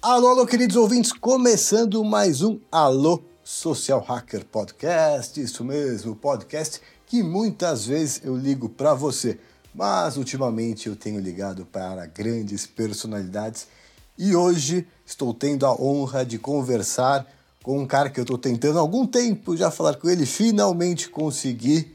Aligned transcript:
Alô, 0.00 0.28
alô, 0.28 0.46
queridos 0.46 0.76
ouvintes, 0.76 1.12
começando 1.12 2.04
mais 2.04 2.40
um 2.40 2.60
Alô 2.70 3.20
Social 3.42 3.98
Hacker 4.00 4.44
Podcast. 4.44 5.40
Isso 5.40 5.64
mesmo, 5.64 6.14
podcast 6.14 6.80
que 7.04 7.20
muitas 7.20 7.86
vezes 7.86 8.20
eu 8.22 8.36
ligo 8.36 8.68
para 8.68 8.94
você, 8.94 9.40
mas 9.74 10.16
ultimamente 10.16 10.88
eu 10.88 10.94
tenho 10.94 11.18
ligado 11.18 11.66
para 11.66 12.06
grandes 12.06 12.64
personalidades 12.64 13.66
e 14.16 14.36
hoje 14.36 14.86
estou 15.04 15.34
tendo 15.34 15.66
a 15.66 15.72
honra 15.72 16.24
de 16.24 16.38
conversar 16.38 17.26
com 17.62 17.78
um 17.78 17.86
cara 17.86 18.10
que 18.10 18.18
eu 18.18 18.22
estou 18.22 18.36
tentando 18.36 18.78
há 18.78 18.80
algum 18.80 19.06
tempo 19.06 19.56
já 19.56 19.70
falar 19.70 19.94
com 19.94 20.10
ele, 20.10 20.26
finalmente 20.26 21.08
consegui 21.08 21.94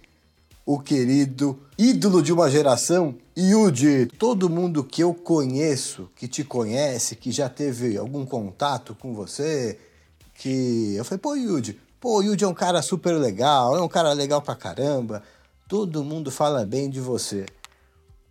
o 0.66 0.80
querido 0.80 1.60
ídolo 1.78 2.22
de 2.22 2.34
uma 2.34 2.50
geração, 2.50 3.16
Yudi. 3.38 4.08
Todo 4.18 4.50
mundo 4.50 4.84
que 4.84 5.02
eu 5.02 5.14
conheço, 5.14 6.10
que 6.16 6.28
te 6.28 6.44
conhece, 6.44 7.16
que 7.16 7.32
já 7.32 7.48
teve 7.48 7.98
algum 7.98 8.26
contato 8.26 8.96
com 8.96 9.14
você, 9.14 9.80
que 10.36 10.96
eu 10.96 11.06
falei, 11.06 11.20
pô, 11.20 11.36
Yudi, 11.36 11.80
pô, 12.00 12.22
Yudi 12.22 12.44
é 12.44 12.48
um 12.48 12.54
cara 12.54 12.82
super 12.82 13.14
legal, 13.14 13.78
é 13.78 13.82
um 13.82 13.88
cara 13.88 14.12
legal 14.14 14.42
pra 14.42 14.56
caramba. 14.56 15.24
Todo 15.68 16.04
mundo 16.04 16.32
fala 16.32 16.66
bem 16.66 16.90
de 16.90 17.00
você. 17.00 17.46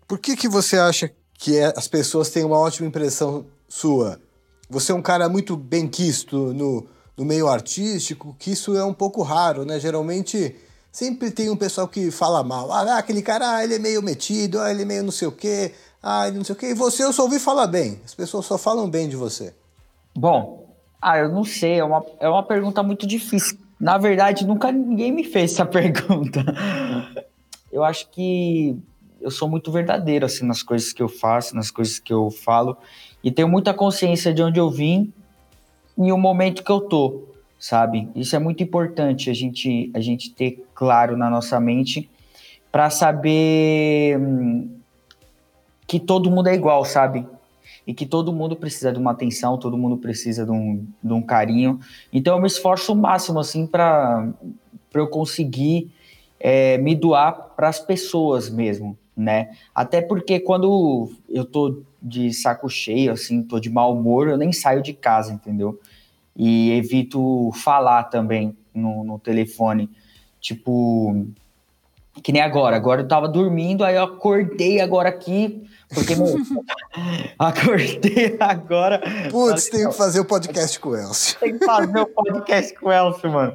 Por 0.07 0.19
que 0.19 0.37
que 0.37 0.48
você 0.48 0.77
acha 0.77 1.11
que 1.34 1.57
é, 1.57 1.73
as 1.77 1.89
pessoas 1.89 2.31
têm 2.31 2.45
uma 2.45 2.59
ótima 2.59 2.89
impressão 2.89 3.47
sua? 3.69 4.21
Você 4.69 4.93
é 4.93 4.95
um 4.95 5.03
cara 5.03 5.29
muito 5.29 5.57
bem 5.57 5.89
quisto 5.89 6.53
no, 6.53 6.87
no 7.17 7.25
meio 7.25 7.48
artístico, 7.48 8.36
que 8.39 8.50
isso 8.53 8.77
é 8.77 8.84
um 8.84 8.92
pouco 8.92 9.22
raro, 9.22 9.64
né? 9.64 9.81
Geralmente 9.81 10.55
sempre 10.92 11.31
tem 11.31 11.50
um 11.50 11.56
pessoal 11.56 11.89
que 11.89 12.11
fala 12.11 12.42
mal. 12.45 12.70
Ah, 12.72 12.98
aquele 12.98 13.22
cara, 13.22 13.56
ah, 13.56 13.64
ele 13.64 13.75
é 13.75 13.78
meio 13.78 14.03
metido, 14.03 14.61
ah, 14.61 14.70
ele 14.70 14.83
é 14.83 14.84
meio 14.84 15.03
não 15.03 15.11
sei 15.11 15.28
o 15.28 15.33
quê, 15.33 15.72
ah, 16.03 16.28
ele 16.28 16.37
não 16.37 16.44
sei 16.44 16.55
o 16.55 16.59
quê. 16.59 16.67
E 16.70 16.75
você 16.75 17.05
eu 17.05 17.12
só 17.12 17.22
ouvi 17.22 17.39
falar 17.39 17.67
bem. 17.67 18.00
As 18.05 18.14
pessoas 18.14 18.44
só 18.47 18.59
falam 18.59 18.89
bem 18.89 19.09
de 19.09 19.17
você. 19.17 19.55
Bom, 20.14 20.67
ah, 21.00 21.19
eu 21.19 21.28
não 21.31 21.44
sei, 21.44 21.78
é 21.78 21.84
uma, 21.84 22.05
é 22.20 22.28
uma 22.28 22.42
pergunta 22.42 22.83
muito 22.83 23.06
difícil. 23.06 23.59
Na 23.78 23.98
verdade, 23.98 24.47
nunca 24.47 24.72
ninguém 24.72 25.12
me 25.12 25.25
fez 25.25 25.53
essa 25.53 25.64
pergunta. 25.67 26.44
Eu 27.70 27.84
acho 27.84 28.09
que 28.11 28.77
eu 29.20 29.31
sou 29.31 29.48
muito 29.48 29.72
verdadeiro 29.72 30.25
assim 30.25 30.47
nas 30.47 30.62
coisas 30.62 30.92
que 30.92 31.03
eu 31.03 31.09
faço, 31.09 31.55
nas 31.55 31.70
coisas 31.70 31.98
que 31.98 32.12
eu 32.12 32.31
falo 32.31 32.77
e 33.22 33.31
tenho 33.31 33.48
muita 33.48 33.75
consciência 33.75 34.33
de 34.33 34.42
onde 34.42 34.61
eu 34.61 34.70
vim 34.70 35.12
e 35.98 36.12
o 36.12 36.19
momento 36.19 36.62
que 36.62 36.70
eu 36.70 36.80
tô 36.80 37.27
sabe? 37.58 38.08
Isso 38.14 38.36
é 38.36 38.39
muito 38.39 38.62
importante 38.62 39.30
a 39.30 39.34
gente, 39.34 39.91
a 39.94 40.00
gente 40.00 40.30
ter 40.30 40.64
claro 40.75 41.16
na 41.16 41.30
nossa 41.30 41.58
mente 41.58 42.08
para 42.70 42.91
saber 42.91 44.19
hum, 44.19 44.70
que 45.86 45.98
todo 45.98 46.30
mundo 46.30 46.48
é 46.48 46.55
igual, 46.55 46.84
sabe? 46.84 47.27
E 47.86 47.94
que 47.94 48.05
todo 48.05 48.33
mundo 48.33 48.56
precisa 48.56 48.92
de 48.92 48.98
uma 48.98 49.12
atenção, 49.12 49.58
todo 49.58 49.78
mundo 49.78 49.97
precisa 49.97 50.44
de 50.44 50.50
um, 50.50 50.84
de 51.03 51.12
um 51.12 51.22
carinho. 51.22 51.80
Então 52.12 52.36
eu 52.36 52.41
me 52.41 52.47
esforço 52.47 52.92
o 52.92 52.97
máximo, 52.97 53.38
assim, 53.38 53.66
para 53.66 54.28
eu 54.92 55.08
conseguir 55.08 55.91
é, 56.38 56.77
me 56.78 56.94
doar 56.94 57.33
para 57.56 57.69
as 57.69 57.78
pessoas 57.78 58.50
mesmo, 58.50 58.98
né? 59.17 59.50
Até 59.75 60.00
porque 60.03 60.39
quando 60.39 61.11
eu 61.28 61.45
tô 61.45 61.83
de 62.03 62.33
saco 62.33 62.69
cheio, 62.69 63.12
assim, 63.12 63.42
tô 63.42 63.59
de 63.59 63.70
mau 63.70 63.97
humor, 63.97 64.28
eu 64.28 64.36
nem 64.36 64.53
saio 64.53 64.83
de 64.83 64.92
casa, 64.92 65.33
entendeu? 65.33 65.81
e 66.36 66.72
evito 66.72 67.50
falar 67.55 68.05
também 68.05 68.56
no, 68.75 69.03
no 69.03 69.19
telefone. 69.19 69.89
Tipo, 70.41 71.27
que 72.22 72.31
nem 72.31 72.43
agora. 72.43 72.77
Agora 72.77 73.00
eu 73.00 73.09
tava 73.09 73.27
dormindo, 73.27 73.84
aí 73.84 73.97
eu 73.97 74.04
acordei 74.04 74.81
agora 74.81 75.09
aqui, 75.09 75.65
porque, 75.94 76.16
mano, 76.16 76.36
acordei 77.38 78.36
agora. 78.41 79.00
Putz, 79.30 79.69
tem 79.69 79.88
que 79.88 79.94
fazer 79.94 80.20
o 80.20 80.24
podcast 80.24 80.80
com 80.80 80.91
o 80.91 80.97
Elcio. 80.97 81.38
Tem 81.38 81.58
que 81.58 81.64
fazer 81.64 82.00
o 82.00 82.06
podcast 82.06 82.74
com 82.74 82.88
o 82.88 82.92
Elcio, 82.92 83.30
mano. 83.30 83.54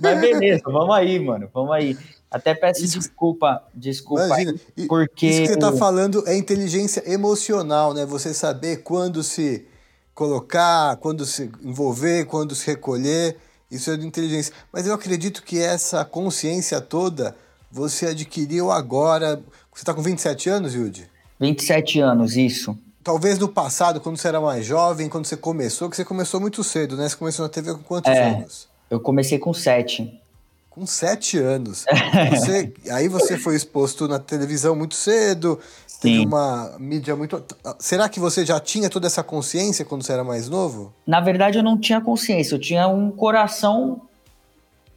Mas 0.00 0.20
beleza, 0.20 0.62
vamos 0.66 0.94
aí, 0.94 1.18
mano, 1.18 1.48
vamos 1.52 1.72
aí. 1.72 1.96
Até 2.30 2.54
peço 2.54 2.84
isso, 2.84 2.98
desculpa, 2.98 3.64
desculpa, 3.74 4.24
imagina, 4.26 4.54
porque... 4.86 5.26
Isso 5.26 5.42
que 5.42 5.48
você 5.48 5.58
tá 5.58 5.72
falando 5.72 6.22
é 6.28 6.36
inteligência 6.36 7.02
emocional, 7.10 7.92
né? 7.92 8.06
Você 8.06 8.32
saber 8.32 8.84
quando 8.84 9.24
se 9.24 9.66
colocar, 10.14 10.96
quando 10.98 11.24
se 11.24 11.50
envolver, 11.62 12.26
quando 12.26 12.54
se 12.54 12.66
recolher. 12.66 13.36
Isso 13.70 13.90
é 13.90 13.96
de 13.96 14.06
inteligência. 14.06 14.52
Mas 14.70 14.86
eu 14.86 14.94
acredito 14.94 15.42
que 15.42 15.58
essa 15.58 16.04
consciência 16.04 16.80
toda 16.80 17.34
você 17.70 18.06
adquiriu 18.06 18.70
agora. 18.70 19.42
Você 19.72 19.82
está 19.82 19.94
com 19.94 20.02
27 20.02 20.48
anos, 20.48 20.74
Yudi? 20.74 21.09
27 21.40 22.00
anos, 22.00 22.36
isso. 22.36 22.76
Talvez 23.02 23.38
no 23.38 23.48
passado, 23.48 24.00
quando 24.00 24.18
você 24.18 24.28
era 24.28 24.40
mais 24.40 24.66
jovem, 24.66 25.08
quando 25.08 25.24
você 25.24 25.36
começou, 25.36 25.88
que 25.88 25.96
você 25.96 26.04
começou 26.04 26.40
muito 26.40 26.62
cedo, 26.62 26.96
né? 26.96 27.08
Você 27.08 27.16
começou 27.16 27.44
na 27.44 27.48
TV 27.48 27.72
com 27.72 27.82
quantos 27.82 28.12
é, 28.12 28.28
anos? 28.28 28.68
Eu 28.90 29.00
comecei 29.00 29.38
com 29.38 29.54
7. 29.54 30.20
Com 30.68 30.86
7 30.86 31.38
anos. 31.38 31.84
Você, 32.30 32.72
aí 32.90 33.08
você 33.08 33.36
foi 33.36 33.56
exposto 33.56 34.06
na 34.06 34.20
televisão 34.20 34.76
muito 34.76 34.94
cedo, 34.94 35.58
Teve 36.00 36.20
Sim. 36.20 36.26
uma 36.26 36.76
mídia 36.78 37.14
muito. 37.14 37.44
Será 37.78 38.08
que 38.08 38.18
você 38.18 38.44
já 38.44 38.58
tinha 38.58 38.88
toda 38.88 39.06
essa 39.06 39.22
consciência 39.22 39.84
quando 39.84 40.02
você 40.02 40.14
era 40.14 40.24
mais 40.24 40.48
novo? 40.48 40.94
Na 41.06 41.20
verdade, 41.20 41.58
eu 41.58 41.62
não 41.62 41.78
tinha 41.78 42.00
consciência. 42.00 42.54
Eu 42.54 42.58
tinha 42.58 42.88
um 42.88 43.10
coração. 43.10 44.00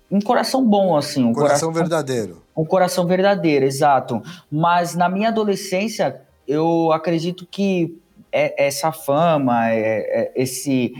Um 0.10 0.22
coração 0.22 0.64
bom, 0.64 0.96
assim. 0.96 1.22
Um 1.26 1.34
coração, 1.34 1.72
coração 1.72 1.74
verdadeiro. 1.74 2.42
Um 2.56 2.64
coração 2.64 3.06
verdadeiro, 3.06 3.66
exato. 3.66 4.24
Mas 4.50 4.96
na 4.96 5.10
minha 5.10 5.28
adolescência, 5.28 6.22
eu 6.56 6.92
acredito 6.92 7.46
que 7.50 7.98
é, 8.32 8.66
essa 8.68 8.92
fama, 8.92 9.70
é, 9.70 9.78
é, 9.78 10.32
esse 10.36 10.94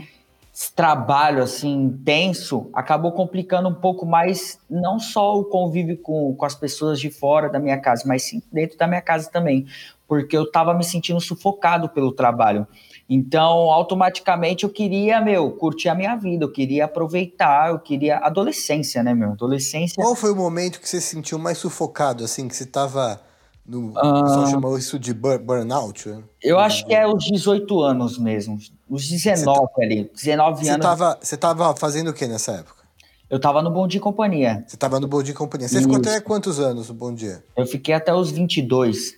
trabalho 0.76 1.42
assim 1.42 1.72
intenso 1.86 2.70
acabou 2.72 3.10
complicando 3.10 3.68
um 3.68 3.74
pouco 3.74 4.06
mais 4.06 4.56
não 4.70 5.00
só 5.00 5.36
o 5.36 5.44
convívio 5.44 5.98
com, 5.98 6.32
com 6.36 6.44
as 6.46 6.54
pessoas 6.54 7.00
de 7.00 7.10
fora 7.10 7.48
da 7.48 7.58
minha 7.58 7.76
casa, 7.80 8.04
mas 8.06 8.22
sim 8.22 8.40
dentro 8.52 8.78
da 8.78 8.86
minha 8.86 9.00
casa 9.02 9.28
também, 9.28 9.66
porque 10.06 10.36
eu 10.36 10.44
estava 10.44 10.72
me 10.72 10.84
sentindo 10.84 11.20
sufocado 11.20 11.88
pelo 11.88 12.12
trabalho. 12.12 12.68
Então, 13.10 13.70
automaticamente 13.70 14.64
eu 14.64 14.70
queria, 14.70 15.20
meu, 15.20 15.50
curtir 15.50 15.88
a 15.88 15.94
minha 15.94 16.14
vida, 16.16 16.44
eu 16.44 16.52
queria 16.52 16.86
aproveitar, 16.86 17.70
eu 17.70 17.78
queria 17.78 18.18
adolescência, 18.18 19.02
né, 19.02 19.12
meu? 19.12 19.32
Adolescência. 19.32 19.96
Qual 19.96 20.14
foi 20.14 20.30
o 20.30 20.36
momento 20.36 20.80
que 20.80 20.88
você 20.88 21.00
se 21.00 21.08
sentiu 21.08 21.38
mais 21.38 21.58
sufocado, 21.58 22.24
assim, 22.24 22.48
que 22.48 22.56
você 22.56 22.64
estava 22.64 23.20
no, 23.66 23.90
o 23.90 24.22
pessoal 24.22 24.46
chamou 24.48 24.78
isso 24.78 24.98
de 24.98 25.14
burnout? 25.14 26.08
Né? 26.08 26.22
Eu 26.42 26.58
acho 26.58 26.84
que 26.86 26.94
é 26.94 27.06
os 27.06 27.24
18 27.24 27.80
anos 27.80 28.18
mesmo. 28.18 28.58
Os 28.88 29.08
19 29.08 29.44
tá, 29.44 29.82
ali. 29.82 30.10
19 30.14 30.64
você 30.64 30.70
anos. 30.70 30.86
Você 31.20 31.34
estava 31.34 31.74
fazendo 31.74 32.08
o 32.08 32.12
que 32.12 32.26
nessa 32.26 32.52
época? 32.52 32.84
Eu 33.30 33.38
estava 33.38 33.62
no 33.62 33.70
Bom 33.70 33.88
Dia 33.88 33.98
e 33.98 34.02
Companhia. 34.02 34.64
Você 34.66 34.76
estava 34.76 35.00
no 35.00 35.08
Bom 35.08 35.22
Dia 35.22 35.32
e 35.32 35.36
Companhia. 35.36 35.66
Você 35.66 35.80
ficou 35.80 35.96
até 35.96 36.20
quantos 36.20 36.60
anos 36.60 36.88
no 36.88 36.94
Bom 36.94 37.12
Dia? 37.12 37.42
Eu 37.56 37.66
fiquei 37.66 37.94
até 37.94 38.12
os 38.14 38.30
22. 38.30 39.14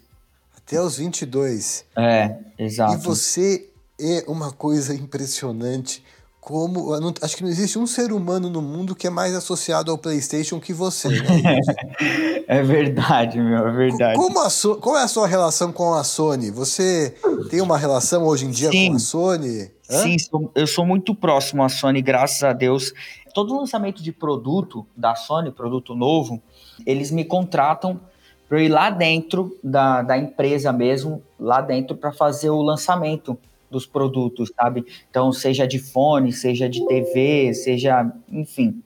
Até 0.57 0.81
os 0.81 0.97
22? 0.97 1.84
É, 1.97 2.37
exato. 2.57 2.95
E 2.95 2.97
você 2.99 3.69
é 4.01 4.25
uma 4.28 4.53
coisa 4.53 4.95
impressionante 4.95 6.05
como. 6.47 6.99
Não, 7.01 7.12
acho 7.21 7.37
que 7.37 7.43
não 7.43 7.51
existe 7.51 7.77
um 7.77 7.89
ser 7.89 8.12
humano 8.12 8.49
no 8.49 8.62
mundo 8.62 8.95
que 8.95 9.09
é 9.09 9.11
mais 9.11 9.34
associado 9.34 9.91
ao 9.91 9.99
PlayStation 9.99 10.61
que 10.61 10.73
você, 10.73 11.09
né? 11.09 11.59
é 12.47 12.62
verdade, 12.62 13.41
meu, 13.41 13.67
é 13.67 13.73
verdade. 13.73 14.17
Como 14.17 14.41
a 14.41 14.49
so, 14.49 14.77
qual 14.77 14.97
é 14.97 15.03
a 15.03 15.09
sua 15.09 15.27
relação 15.27 15.73
com 15.73 15.93
a 15.93 16.05
Sony? 16.05 16.53
Você 16.53 17.17
tem 17.51 17.61
uma 17.61 17.77
relação 17.77 18.25
hoje 18.25 18.47
em 18.47 18.53
dia 18.53 18.71
Sim. 18.71 18.91
com 18.91 18.97
a 18.97 18.99
Sony? 19.01 19.73
Hã? 19.91 20.03
Sim, 20.03 20.16
eu 20.54 20.69
sou 20.69 20.87
muito 20.87 21.16
próximo 21.16 21.65
à 21.65 21.69
Sony, 21.69 22.01
graças 22.01 22.45
a 22.45 22.53
Deus. 22.53 22.95
Todo 23.34 23.59
lançamento 23.59 24.01
de 24.01 24.13
produto 24.13 24.87
da 24.97 25.16
Sony, 25.16 25.51
produto 25.51 25.97
novo, 25.97 26.41
eles 26.87 27.10
me 27.10 27.25
contratam 27.25 28.01
para 28.48 28.63
ir 28.63 28.69
lá 28.69 28.89
dentro 28.89 29.59
da, 29.65 30.01
da 30.01 30.16
empresa 30.16 30.72
mesmo, 30.72 31.21
lá 31.41 31.60
dentro 31.60 31.97
para 31.97 32.13
fazer 32.13 32.51
o 32.51 32.63
lançamento 32.63 33.37
dos 33.71 33.86
produtos, 33.86 34.51
sabe? 34.54 34.84
Então, 35.10 35.33
seja 35.33 35.66
de 35.66 35.78
fone, 35.78 36.33
seja 36.33 36.68
de 36.68 36.86
TV, 36.86 37.54
seja, 37.54 38.10
enfim, 38.30 38.83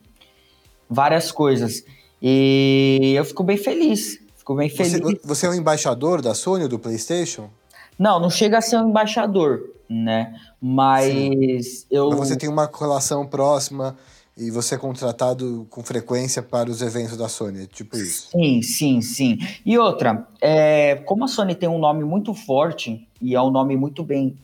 várias 0.89 1.31
coisas. 1.31 1.83
E 2.21 3.13
eu 3.15 3.25
fico 3.25 3.43
bem 3.43 3.57
feliz. 3.57 4.19
Fico 4.35 4.55
bem 4.55 4.69
feliz. 4.69 4.99
Você, 4.99 5.19
você 5.23 5.45
é 5.45 5.49
um 5.49 5.53
embaixador 5.53 6.21
da 6.21 6.33
Sony 6.33 6.63
ou 6.63 6.69
do 6.69 6.79
PlayStation? 6.79 7.49
Não, 7.97 8.19
não 8.19 8.29
chega 8.29 8.57
a 8.57 8.61
ser 8.61 8.77
um 8.77 8.89
embaixador, 8.89 9.69
né? 9.89 10.35
Mas 10.59 11.81
Sim. 11.81 11.85
eu. 11.91 12.09
Mas 12.09 12.19
você 12.19 12.35
tem 12.35 12.49
uma 12.49 12.69
relação 12.79 13.25
próxima 13.27 13.95
e 14.35 14.49
você 14.49 14.75
é 14.75 14.77
contratado 14.77 15.67
com 15.69 15.83
frequência 15.83 16.41
para 16.41 16.69
os 16.69 16.81
eventos 16.81 17.17
da 17.17 17.27
Sony, 17.27 17.67
tipo 17.67 17.95
isso. 17.97 18.29
Sim, 18.31 18.61
sim, 18.61 19.01
sim. 19.01 19.37
E 19.65 19.77
outra, 19.77 20.27
é, 20.41 20.95
como 21.05 21.25
a 21.25 21.27
Sony 21.27 21.53
tem 21.53 21.69
um 21.69 21.77
nome 21.77 22.03
muito 22.03 22.33
forte 22.33 23.07
e 23.21 23.35
é 23.35 23.41
um 23.41 23.51
nome 23.51 23.75
muito 23.75 24.03
bem 24.03 24.35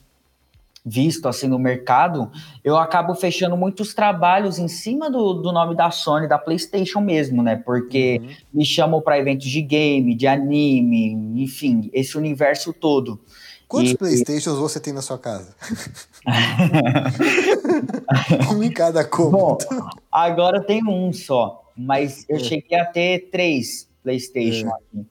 visto 0.88 1.28
assim 1.28 1.48
no 1.48 1.60
mercado, 1.60 2.32
eu 2.64 2.78
acabo 2.78 3.14
fechando 3.14 3.58
muitos 3.58 3.94
trabalhos 3.94 4.58
em 4.58 4.68
cima 4.68 5.12
do, 5.12 5.34
do 5.34 5.52
nome 5.52 5.76
da 5.76 5.92
Sony, 5.92 6.28
da 6.28 6.38
PlayStation 6.38 7.02
mesmo, 7.02 7.44
né? 7.44 7.58
Porque 7.58 8.22
uhum. 8.22 8.30
me 8.54 8.66
chamam 8.66 9.02
para 9.02 9.20
eventos 9.20 9.48
de 9.48 9.62
game, 9.62 10.16
de 10.16 10.26
anime, 10.26 11.12
enfim, 11.44 11.90
esse 11.92 12.18
universo 12.18 12.72
todo. 12.72 13.20
Quantos 13.68 13.92
e... 13.92 13.98
Playstations 13.98 14.58
você 14.58 14.80
tem 14.80 14.94
na 14.94 15.02
sua 15.02 15.18
casa? 15.18 15.54
um 18.56 18.64
em 18.64 18.72
cada 18.72 19.04
cômodo. 19.04 19.66
Bom, 19.70 19.90
agora 20.10 20.60
eu 20.60 20.64
tenho 20.64 20.90
um 20.90 21.12
só, 21.12 21.66
mas 21.76 22.26
eu 22.30 22.38
é. 22.38 22.40
cheguei 22.40 22.80
a 22.80 22.86
ter 22.86 23.30
três 23.30 23.88
Playstation 24.08 24.68
é. 24.68 24.72
aqui. 24.72 25.06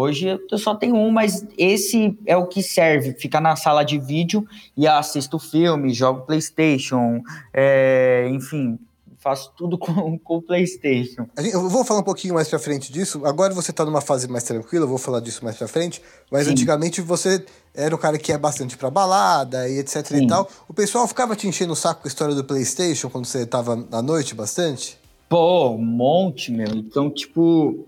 Hoje 0.00 0.38
eu 0.48 0.58
só 0.58 0.76
tenho 0.76 0.94
um, 0.94 1.10
mas 1.10 1.44
esse 1.58 2.16
é 2.24 2.36
o 2.36 2.46
que 2.46 2.62
serve. 2.62 3.14
Fica 3.14 3.40
na 3.40 3.56
sala 3.56 3.82
de 3.82 3.98
vídeo 3.98 4.46
e 4.76 4.86
assisto 4.86 5.40
filme, 5.40 5.92
jogo 5.92 6.20
PlayStation, 6.20 7.20
é, 7.52 8.28
enfim, 8.30 8.78
faço 9.18 9.52
tudo 9.56 9.74
com, 9.76 10.16
com 10.16 10.36
o 10.36 10.42
PlayStation. 10.42 11.26
Eu 11.36 11.68
vou 11.68 11.84
falar 11.84 11.98
um 11.98 12.04
pouquinho 12.04 12.34
mais 12.34 12.46
pra 12.48 12.60
frente 12.60 12.92
disso. 12.92 13.26
Agora 13.26 13.52
você 13.52 13.72
tá 13.72 13.84
numa 13.84 14.00
fase 14.00 14.28
mais 14.28 14.44
tranquila, 14.44 14.84
eu 14.84 14.88
vou 14.88 14.98
falar 14.98 15.18
disso 15.18 15.42
mais 15.42 15.56
pra 15.56 15.66
frente. 15.66 16.00
Mas 16.30 16.46
Sim. 16.46 16.52
antigamente 16.52 17.00
você 17.00 17.44
era 17.74 17.92
um 17.92 17.98
cara 17.98 18.18
que 18.18 18.30
ia 18.30 18.38
bastante 18.38 18.76
pra 18.76 18.90
balada 18.90 19.68
e 19.68 19.80
etc 19.80 20.06
Sim. 20.06 20.22
e 20.22 20.26
tal. 20.28 20.48
O 20.68 20.72
pessoal 20.72 21.08
ficava 21.08 21.34
te 21.34 21.48
enchendo 21.48 21.72
o 21.72 21.76
saco 21.76 22.02
com 22.02 22.06
a 22.06 22.10
história 22.10 22.36
do 22.36 22.44
PlayStation 22.44 23.10
quando 23.10 23.24
você 23.24 23.44
tava 23.44 23.84
à 23.90 24.00
noite 24.00 24.32
bastante? 24.32 24.96
Pô, 25.28 25.70
um 25.70 25.84
monte, 25.84 26.52
meu. 26.52 26.68
Então, 26.68 27.10
tipo, 27.10 27.84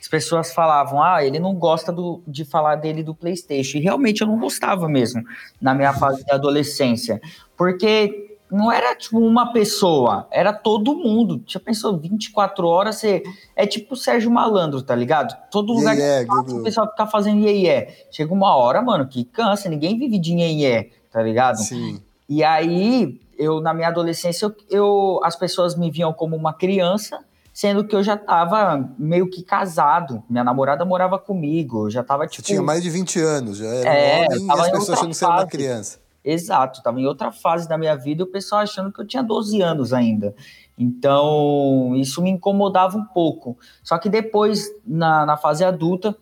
as 0.00 0.08
pessoas 0.08 0.52
falavam, 0.52 1.02
ah, 1.02 1.22
ele 1.22 1.38
não 1.38 1.54
gosta 1.54 1.92
do, 1.92 2.22
de 2.26 2.44
falar 2.44 2.76
dele 2.76 3.02
do 3.02 3.14
PlayStation. 3.14 3.76
E 3.76 3.82
realmente 3.82 4.22
eu 4.22 4.26
não 4.26 4.38
gostava 4.38 4.88
mesmo 4.88 5.22
na 5.60 5.74
minha 5.74 5.92
fase 5.92 6.24
de 6.24 6.32
adolescência. 6.32 7.20
Porque 7.54 8.38
não 8.50 8.72
era 8.72 8.96
tipo 8.96 9.18
uma 9.18 9.52
pessoa, 9.52 10.26
era 10.30 10.54
todo 10.54 10.96
mundo. 10.96 11.42
Já 11.46 11.60
pensou 11.60 11.98
24 11.98 12.66
horas, 12.66 12.96
você 12.96 13.22
é 13.54 13.66
tipo 13.66 13.92
o 13.92 13.96
Sérgio 13.96 14.30
Malandro, 14.30 14.80
tá 14.80 14.94
ligado? 14.94 15.36
Todo 15.50 15.74
lugar 15.74 15.94
yeah, 15.94 16.22
que 16.22 16.34
passa, 16.34 16.56
o 16.56 16.62
pessoal 16.62 16.90
fica 16.90 17.06
fazendo 17.06 17.40
iê, 17.40 17.66
iê. 17.66 17.88
Chega 18.10 18.32
uma 18.32 18.56
hora, 18.56 18.80
mano, 18.80 19.06
que 19.06 19.24
cansa, 19.24 19.68
ninguém 19.68 19.98
vive 19.98 20.18
de 20.18 20.32
iê, 20.32 20.52
iê 20.52 20.90
tá 21.12 21.22
ligado? 21.22 21.56
Sim. 21.56 22.00
E 22.26 22.42
aí, 22.42 23.20
eu 23.36 23.60
na 23.60 23.74
minha 23.74 23.88
adolescência, 23.88 24.46
eu, 24.46 24.54
eu 24.70 25.20
as 25.24 25.36
pessoas 25.36 25.76
me 25.76 25.90
viam 25.90 26.12
como 26.12 26.36
uma 26.36 26.54
criança 26.54 27.22
sendo 27.52 27.84
que 27.84 27.94
eu 27.94 28.02
já 28.02 28.16
tava 28.16 28.90
meio 28.98 29.28
que 29.28 29.42
casado. 29.42 30.22
Minha 30.28 30.44
namorada 30.44 30.84
morava 30.84 31.18
comigo, 31.18 31.86
eu 31.86 31.90
já 31.90 32.02
tava 32.02 32.26
tipo. 32.26 32.46
Você 32.46 32.52
tinha 32.52 32.62
mais 32.62 32.82
de 32.82 32.90
20 32.90 33.20
anos, 33.20 33.58
já 33.58 33.66
era 33.66 33.94
é, 33.94 34.20
um 34.20 34.24
homem 34.24 34.46
e 34.46 34.50
as 34.50 34.70
pessoas 34.70 34.90
achando 34.90 35.10
que 35.10 35.16
você 35.16 35.24
era 35.24 35.34
uma 35.34 35.46
criança. 35.46 35.98
Exato, 36.22 36.82
tava 36.82 37.00
em 37.00 37.06
outra 37.06 37.32
fase 37.32 37.66
da 37.66 37.78
minha 37.78 37.96
vida 37.96 38.22
e 38.22 38.24
o 38.24 38.26
pessoal 38.26 38.60
achando 38.60 38.92
que 38.92 39.00
eu 39.00 39.06
tinha 39.06 39.22
12 39.22 39.60
anos 39.62 39.92
ainda. 39.92 40.34
Então, 40.78 41.92
isso 41.96 42.22
me 42.22 42.30
incomodava 42.30 42.96
um 42.96 43.04
pouco. 43.04 43.58
Só 43.82 43.98
que 43.98 44.08
depois, 44.08 44.66
na, 44.86 45.26
na 45.26 45.36
fase 45.36 45.64
adulta, 45.64 46.16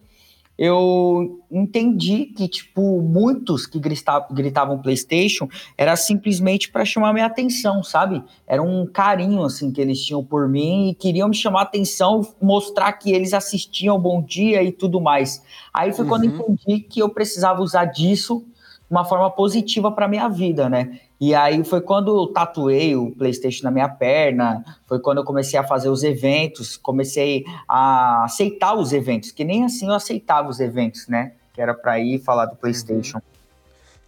eu 0.58 1.40
entendi 1.48 2.26
que, 2.26 2.48
tipo, 2.48 3.00
muitos 3.00 3.64
que 3.64 3.78
gritavam, 3.78 4.26
gritavam 4.34 4.82
PlayStation 4.82 5.48
era 5.76 5.94
simplesmente 5.94 6.68
para 6.68 6.84
chamar 6.84 7.12
minha 7.12 7.26
atenção, 7.26 7.84
sabe? 7.84 8.24
Era 8.44 8.60
um 8.60 8.84
carinho, 8.84 9.44
assim, 9.44 9.70
que 9.70 9.80
eles 9.80 10.04
tinham 10.04 10.24
por 10.24 10.48
mim 10.48 10.90
e 10.90 10.94
queriam 10.96 11.28
me 11.28 11.36
chamar 11.36 11.62
atenção, 11.62 12.26
mostrar 12.42 12.92
que 12.94 13.12
eles 13.12 13.32
assistiam 13.32 14.00
Bom 14.00 14.20
Dia 14.20 14.60
e 14.64 14.72
tudo 14.72 15.00
mais. 15.00 15.40
Aí 15.72 15.92
foi 15.92 16.04
uhum. 16.04 16.08
quando 16.10 16.24
entendi 16.24 16.80
que 16.80 17.00
eu 17.00 17.08
precisava 17.08 17.62
usar 17.62 17.84
disso 17.84 18.44
uma 18.90 19.04
forma 19.04 19.30
positiva 19.30 19.92
para 19.92 20.08
minha 20.08 20.28
vida, 20.28 20.68
né? 20.68 20.98
E 21.20 21.34
aí 21.34 21.62
foi 21.64 21.80
quando 21.80 22.16
eu 22.16 22.26
tatuei 22.28 22.96
o 22.96 23.10
PlayStation 23.10 23.64
na 23.64 23.70
minha 23.70 23.88
perna, 23.88 24.64
foi 24.86 24.98
quando 25.00 25.18
eu 25.18 25.24
comecei 25.24 25.58
a 25.58 25.64
fazer 25.64 25.88
os 25.88 26.02
eventos, 26.02 26.76
comecei 26.76 27.44
a 27.68 28.24
aceitar 28.24 28.74
os 28.74 28.92
eventos, 28.92 29.30
que 29.30 29.44
nem 29.44 29.64
assim 29.64 29.86
eu 29.86 29.94
aceitava 29.94 30.48
os 30.48 30.60
eventos, 30.60 31.06
né? 31.08 31.32
Que 31.52 31.60
era 31.60 31.74
para 31.74 31.98
ir 31.98 32.20
falar 32.20 32.46
do 32.46 32.56
PlayStation. 32.56 33.20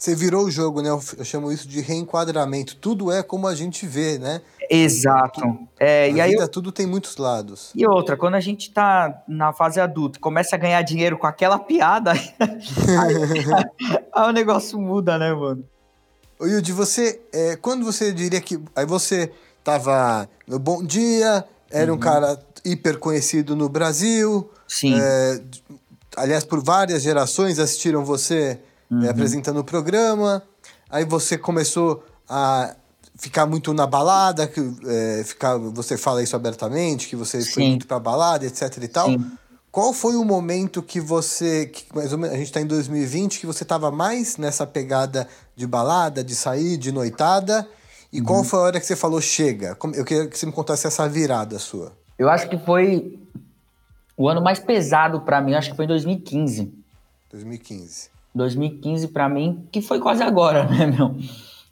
Você 0.01 0.15
virou 0.15 0.47
o 0.47 0.51
jogo, 0.51 0.81
né? 0.81 0.89
Eu 0.89 1.25
chamo 1.27 1.53
isso 1.53 1.69
de 1.69 1.83
reenquadramento. 1.83 2.75
Tudo 2.77 3.13
é 3.13 3.23
como 3.23 3.47
a 3.47 3.55
gente 3.55 3.87
vê, 3.87 4.19
né? 4.19 4.41
Exato. 4.71 5.43
É, 5.79 6.05
a 6.05 6.09
e 6.09 6.21
aí 6.23 6.31
vida, 6.31 6.45
eu... 6.45 6.49
tudo 6.49 6.73
tem 6.73 6.87
muitos 6.87 7.19
lados. 7.19 7.71
E 7.75 7.87
outra, 7.87 8.17
quando 8.17 8.35
a 8.35 8.41
gente 8.41 8.71
tá 8.71 9.23
na 9.29 9.53
fase 9.53 9.79
adulta 9.79 10.17
e 10.17 10.21
começa 10.21 10.57
a 10.57 10.59
ganhar 10.59 10.81
dinheiro 10.81 11.19
com 11.19 11.27
aquela 11.27 11.59
piada, 11.59 12.13
aí, 12.41 13.15
aí 14.15 14.29
o 14.31 14.33
negócio 14.33 14.81
muda, 14.81 15.19
né, 15.19 15.35
mano? 15.35 15.63
Ô, 16.39 16.47
Yudi, 16.47 16.73
você, 16.73 17.21
é, 17.31 17.57
quando 17.57 17.85
você 17.85 18.11
diria 18.11 18.41
que. 18.41 18.59
Aí 18.75 18.87
você 18.87 19.31
tava 19.63 20.27
no 20.47 20.59
Bom 20.59 20.83
Dia, 20.83 21.45
era 21.71 21.91
uhum. 21.93 21.99
um 21.99 22.01
cara 22.01 22.41
hiper 22.65 22.99
conhecido 22.99 23.55
no 23.55 23.69
Brasil. 23.69 24.51
Sim. 24.67 24.99
É, 24.99 25.43
aliás, 26.17 26.43
por 26.43 26.65
várias 26.65 27.03
gerações 27.03 27.59
assistiram 27.59 28.03
você 28.03 28.59
é, 28.59 28.59
uhum. 28.91 29.05
é, 29.05 29.11
apresentando 29.11 29.61
o 29.61 29.65
programa. 29.65 30.43
Aí 30.89 31.05
você 31.05 31.39
começou 31.39 32.05
a 32.29 32.75
ficar 33.17 33.47
muito 33.47 33.73
na 33.75 33.87
balada, 33.87 34.47
que, 34.47 34.61
é, 34.87 35.23
ficar, 35.25 35.57
você 35.59 35.97
fala 35.97 36.23
isso 36.23 36.35
abertamente, 36.35 37.07
que 37.07 37.17
você 37.17 37.43
Sim. 37.43 37.53
foi 37.53 37.69
muito 37.69 37.87
pra 37.87 37.99
balada, 37.99 38.47
etc 38.47 38.77
e 38.83 38.89
tal. 38.89 39.09
Sim. 39.09 39.31
Qual 39.71 39.93
foi 39.93 40.17
o 40.17 40.25
momento 40.25 40.83
que 40.83 41.01
você, 41.01 41.67
que 41.67 41.85
mais 41.95 42.13
ou 42.13 42.19
menos, 42.19 42.35
a 42.35 42.39
gente 42.39 42.49
está 42.49 42.61
em 42.61 42.67
2020, 42.67 43.39
que 43.39 43.47
você 43.47 43.63
estava 43.63 43.91
mais 43.91 44.37
nessa 44.37 44.67
pegada 44.67 45.29
de 45.55 45.65
balada, 45.65 46.25
de 46.25 46.35
sair, 46.35 46.77
de 46.77 46.91
noitada? 46.91 47.69
E 48.13 48.19
uhum. 48.19 48.27
qual 48.27 48.45
foi 48.45 48.59
a 48.59 48.63
hora 48.63 48.81
que 48.81 48.87
você 48.87 48.97
falou 48.97 49.21
chega? 49.21 49.77
Eu 49.95 50.05
queria 50.05 50.27
que 50.27 50.37
você 50.37 50.47
me 50.47 50.53
contasse 50.53 50.89
essa 50.89 51.09
virada 51.09 51.59
sua. 51.61 51.93
Eu 52.19 52.29
acho 52.29 52.49
que 52.49 52.59
foi 52.59 53.21
o 54.17 54.29
ano 54.29 54.43
mais 54.43 54.59
pesado 54.59 55.21
para 55.21 55.41
mim, 55.41 55.55
acho 55.55 55.71
que 55.71 55.77
foi 55.77 55.85
em 55.85 55.89
2015. 55.89 56.75
2015. 57.31 58.11
2015 58.35 59.09
para 59.09 59.29
mim, 59.29 59.65
que 59.71 59.81
foi 59.81 59.99
quase 59.99 60.23
agora, 60.23 60.65
né, 60.71 60.87
meu? 60.87 61.17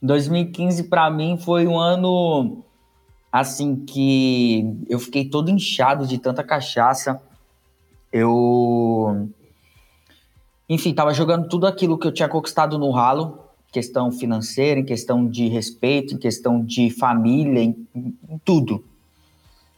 2015 0.00 0.84
para 0.84 1.10
mim 1.10 1.36
foi 1.38 1.66
um 1.66 1.78
ano 1.78 2.62
assim 3.30 3.76
que 3.76 4.84
eu 4.88 4.98
fiquei 4.98 5.28
todo 5.28 5.50
inchado 5.50 6.06
de 6.06 6.18
tanta 6.18 6.42
cachaça 6.42 7.20
eu. 8.12 9.28
Enfim, 10.68 10.92
tava 10.92 11.14
jogando 11.14 11.48
tudo 11.48 11.66
aquilo 11.66 11.98
que 11.98 12.06
eu 12.06 12.12
tinha 12.12 12.28
conquistado 12.28 12.78
no 12.78 12.90
ralo, 12.90 13.38
questão 13.72 14.10
financeira, 14.12 14.80
em 14.80 14.84
questão 14.84 15.26
de 15.26 15.48
respeito, 15.48 16.14
em 16.14 16.18
questão 16.18 16.62
de 16.62 16.90
família, 16.90 17.62
em, 17.62 17.86
em 17.94 18.38
tudo. 18.44 18.84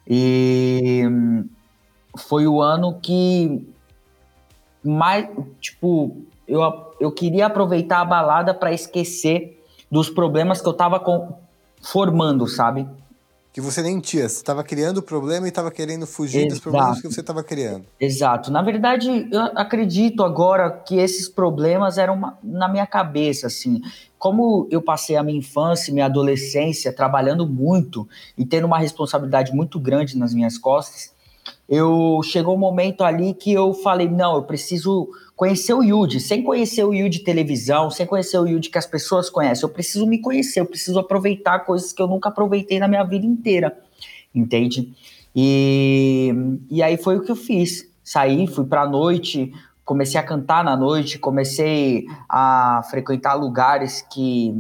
E 0.07 1.03
foi 2.17 2.47
o 2.47 2.61
ano 2.61 2.99
que 3.01 3.65
mais, 4.83 5.29
tipo, 5.61 6.17
eu, 6.51 6.61
eu 6.99 7.13
queria 7.13 7.47
aproveitar 7.47 8.01
a 8.01 8.05
balada 8.05 8.53
para 8.53 8.73
esquecer 8.73 9.63
dos 9.91 10.11
problemas 10.11 10.61
que 10.61 10.69
eu 10.69 10.73
tava 10.73 11.01
com, 11.01 11.35
formando, 11.81 12.47
sabe? 12.47 12.87
que 13.53 13.61
você 13.61 13.83
nem 13.83 13.99
tinha. 14.01 14.29
Você 14.29 14.37
estava 14.37 14.63
criando 14.63 14.99
o 14.99 15.03
problema 15.03 15.47
e 15.47 15.49
estava 15.49 15.71
querendo 15.71 16.07
fugir 16.07 16.39
Exato. 16.39 16.55
dos 16.55 16.61
problemas 16.61 17.01
que 17.01 17.09
você 17.09 17.21
estava 17.21 17.43
criando. 17.43 17.85
Exato. 17.99 18.51
Na 18.51 18.63
verdade, 18.63 19.29
eu 19.31 19.41
acredito 19.57 20.23
agora 20.23 20.71
que 20.71 20.97
esses 20.97 21.29
problemas 21.29 21.99
eram 21.99 22.15
uma, 22.15 22.39
na 22.43 22.69
minha 22.69 22.87
cabeça, 22.87 23.49
assim. 23.49 23.81
Como 24.19 24.69
eu 24.71 24.81
passei 24.81 25.17
a 25.17 25.23
minha 25.23 25.39
infância, 25.39 25.93
minha 25.93 26.07
adolescência 26.07 26.93
trabalhando 26.93 27.47
muito 27.47 28.09
e 28.39 28.45
tendo 28.45 28.67
uma 28.67 28.79
responsabilidade 28.79 29.53
muito 29.53 29.81
grande 29.81 30.17
nas 30.17 30.33
minhas 30.33 30.57
costas, 30.57 31.13
eu 31.69 32.21
chegou 32.23 32.55
um 32.55 32.59
momento 32.59 33.03
ali 33.03 33.35
que 33.35 33.53
eu 33.53 33.73
falei, 33.73 34.09
não, 34.09 34.37
eu 34.37 34.43
preciso 34.43 35.09
conhecer 35.41 35.73
o 35.73 35.83
Yude, 35.83 36.21
sem 36.21 36.43
conhecer 36.43 36.85
o 36.85 36.93
Yude 36.93 37.21
televisão, 37.21 37.91
sem 37.91 38.07
conhecer 38.07 38.39
o 38.39 38.47
Yude 38.47 38.69
que 38.69 38.77
as 38.77 38.85
pessoas 38.85 39.31
conhecem. 39.31 39.67
Eu 39.67 39.73
preciso 39.73 40.07
me 40.07 40.19
conhecer, 40.19 40.61
eu 40.61 40.67
preciso 40.67 40.99
aproveitar 40.99 41.61
coisas 41.61 41.95
que 41.95 42.03
eu 42.03 42.07
nunca 42.07 42.29
aproveitei 42.29 42.79
na 42.79 42.87
minha 42.87 43.03
vida 43.05 43.25
inteira, 43.25 43.75
entende? 44.35 44.93
E, 45.35 46.31
e 46.71 46.83
aí 46.83 46.99
foi 46.99 47.17
o 47.17 47.23
que 47.23 47.31
eu 47.31 47.37
fiz. 47.37 47.91
Saí, 48.05 48.47
fui 48.49 48.67
pra 48.67 48.87
noite, 48.87 49.51
comecei 49.83 50.21
a 50.21 50.23
cantar 50.23 50.63
na 50.63 50.77
noite, 50.77 51.19
comecei 51.19 52.05
a 52.29 52.83
frequentar 52.91 53.33
lugares 53.33 54.07
que, 54.13 54.55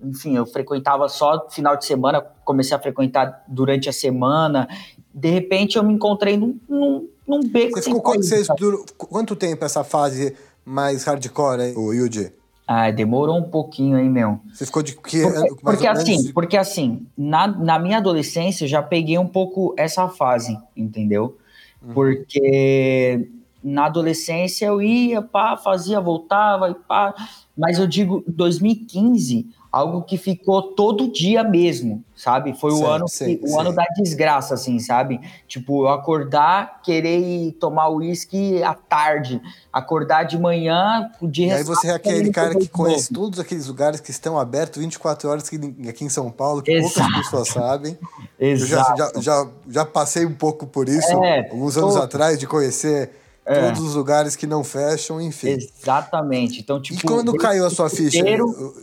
enfim, 0.00 0.34
eu 0.34 0.46
frequentava 0.46 1.10
só 1.10 1.46
final 1.50 1.76
de 1.76 1.84
semana, 1.84 2.22
comecei 2.42 2.74
a 2.74 2.80
frequentar 2.80 3.44
durante 3.46 3.90
a 3.90 3.92
semana. 3.92 4.66
De 5.12 5.28
repente 5.28 5.76
eu 5.76 5.82
me 5.82 5.92
encontrei 5.92 6.38
num, 6.38 6.58
num 6.66 7.06
num 7.26 7.40
beco 7.48 7.80
você 7.80 7.92
ficou, 7.92 8.14
você 8.14 8.42
durou, 8.58 8.84
Quanto 8.96 9.34
tempo 9.34 9.64
essa 9.64 9.82
fase 9.82 10.36
mais 10.64 11.04
hardcore, 11.04 11.74
o 11.76 11.92
Yuji? 11.92 12.32
Ah, 12.66 12.90
demorou 12.90 13.36
um 13.36 13.50
pouquinho, 13.50 13.98
hein, 13.98 14.08
meu? 14.08 14.40
Você 14.52 14.64
ficou 14.64 14.82
de 14.82 14.96
que 14.96 15.22
Porque, 15.22 15.54
porque 15.62 15.86
assim, 15.86 16.32
porque 16.32 16.56
assim, 16.56 17.06
na, 17.16 17.46
na 17.46 17.78
minha 17.78 17.98
adolescência 17.98 18.64
eu 18.64 18.68
já 18.68 18.82
peguei 18.82 19.18
um 19.18 19.28
pouco 19.28 19.74
essa 19.76 20.08
fase, 20.08 20.58
entendeu? 20.74 21.36
Uhum. 21.82 21.92
Porque 21.92 23.28
na 23.62 23.86
adolescência 23.86 24.66
eu 24.66 24.80
ia, 24.80 25.20
pá, 25.20 25.56
fazia, 25.58 26.00
voltava 26.00 26.70
e 26.70 26.74
pá. 26.74 27.14
Mas 27.56 27.78
eu 27.78 27.86
digo 27.86 28.24
2015, 28.26 29.46
algo 29.70 30.02
que 30.02 30.16
ficou 30.18 30.74
todo 30.74 31.10
dia 31.12 31.44
mesmo, 31.44 32.04
sabe? 32.16 32.52
Foi 32.52 32.72
o 32.72 32.86
ano 32.86 33.06
sim, 33.08 33.38
o 33.42 33.58
ano 33.58 33.72
da 33.72 33.84
desgraça, 33.96 34.54
assim, 34.54 34.78
sabe? 34.80 35.20
Tipo, 35.46 35.84
eu 35.84 35.88
acordar, 35.88 36.80
querer 36.82 37.18
ir 37.18 37.52
tomar 37.52 37.88
uísque 37.90 38.62
à 38.62 38.74
tarde, 38.74 39.40
acordar 39.72 40.24
de 40.24 40.38
manhã, 40.38 41.10
de 41.22 41.44
E 41.44 41.52
aí 41.52 41.62
você 41.64 41.88
é 41.88 41.92
aquele 41.94 42.30
cara 42.30 42.56
que 42.56 42.68
conhece 42.68 43.12
todos 43.12 43.38
aqueles 43.38 43.66
lugares 43.68 44.00
que 44.00 44.10
estão 44.10 44.38
abertos 44.38 44.80
24 44.80 45.28
horas 45.28 45.44
aqui 45.88 46.04
em 46.04 46.08
São 46.08 46.30
Paulo, 46.30 46.60
que 46.62 46.72
Exato. 46.72 46.94
poucas 46.94 47.16
pessoas 47.24 47.48
sabem. 47.48 47.98
Exato. 48.38 48.92
Eu 48.92 48.96
já, 48.96 49.12
já, 49.14 49.20
já, 49.20 49.48
já, 49.68 49.84
passei 49.84 50.26
um 50.26 50.34
pouco 50.34 50.66
por 50.66 50.88
isso, 50.88 51.12
É, 51.22 51.48
alguns 51.50 51.76
anos 51.76 51.94
tô- 51.94 52.02
atrás, 52.02 52.38
de 52.38 52.46
conhecer 52.46 53.10
É. 53.46 53.66
todos 53.66 53.80
os 53.82 53.94
lugares 53.94 54.34
que 54.36 54.46
não 54.46 54.64
fecham, 54.64 55.20
enfim. 55.20 55.48
Exatamente. 55.50 56.60
Então, 56.60 56.80
tipo, 56.80 57.00
e 57.00 57.02
quando 57.02 57.34
caiu 57.36 57.66
a 57.66 57.70
sua 57.70 57.90
ficha? 57.90 58.18
puteiro- 58.18 58.74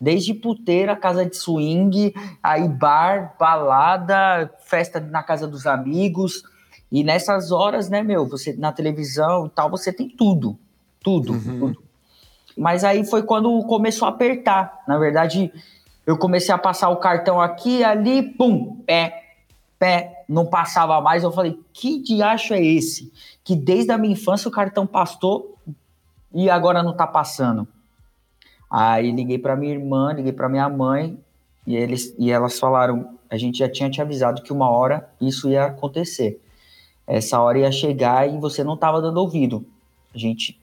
Desde 0.00 0.34
puteira, 0.34 0.94
casa 0.96 1.24
de 1.24 1.34
swing, 1.36 2.12
aí 2.42 2.68
bar, 2.68 3.34
balada, 3.38 4.50
festa 4.66 5.00
na 5.00 5.22
casa 5.22 5.46
dos 5.48 5.66
amigos. 5.66 6.42
E 6.92 7.02
nessas 7.02 7.50
horas, 7.50 7.88
né, 7.88 8.02
meu, 8.02 8.26
você 8.26 8.52
na 8.52 8.70
televisão 8.70 9.46
e 9.46 9.50
tal, 9.50 9.70
você 9.70 9.92
tem 9.92 10.08
tudo. 10.08 10.58
Tudo, 11.02 11.32
Uhum. 11.32 11.58
tudo. 11.60 11.82
Mas 12.56 12.84
aí 12.84 13.04
foi 13.04 13.22
quando 13.22 13.62
começou 13.64 14.06
a 14.06 14.10
apertar. 14.10 14.82
Na 14.86 14.98
verdade, 14.98 15.50
eu 16.06 16.18
comecei 16.18 16.54
a 16.54 16.58
passar 16.58 16.88
o 16.90 16.96
cartão 16.96 17.40
aqui, 17.40 17.82
ali, 17.82 18.22
pum, 18.22 18.76
pé, 18.86 19.23
pé, 19.78 20.24
não 20.28 20.46
passava 20.46 21.00
mais. 21.00 21.22
Eu 21.22 21.32
falei, 21.32 21.58
que 21.72 22.02
diacho 22.02 22.54
é 22.54 22.62
esse? 22.62 23.12
Que 23.42 23.54
desde 23.54 23.92
a 23.92 23.98
minha 23.98 24.12
infância 24.12 24.48
o 24.48 24.52
cartão 24.52 24.86
passou 24.86 25.58
e 26.32 26.50
agora 26.50 26.82
não 26.82 26.96
tá 26.96 27.06
passando. 27.06 27.66
Aí 28.70 29.12
liguei 29.12 29.38
para 29.38 29.56
minha 29.56 29.72
irmã, 29.72 30.12
liguei 30.12 30.32
para 30.32 30.48
minha 30.48 30.68
mãe 30.68 31.18
e 31.66 31.76
eles 31.76 32.14
e 32.18 32.30
elas 32.30 32.58
falaram, 32.58 33.16
a 33.30 33.36
gente 33.36 33.58
já 33.58 33.68
tinha 33.68 33.88
te 33.88 34.00
avisado 34.00 34.42
que 34.42 34.52
uma 34.52 34.68
hora 34.68 35.08
isso 35.20 35.48
ia 35.48 35.66
acontecer. 35.66 36.40
Essa 37.06 37.40
hora 37.40 37.58
ia 37.58 37.70
chegar 37.70 38.28
e 38.28 38.38
você 38.38 38.64
não 38.64 38.76
tava 38.76 39.00
dando 39.00 39.18
ouvido. 39.18 39.64
A 40.14 40.18
gente 40.18 40.58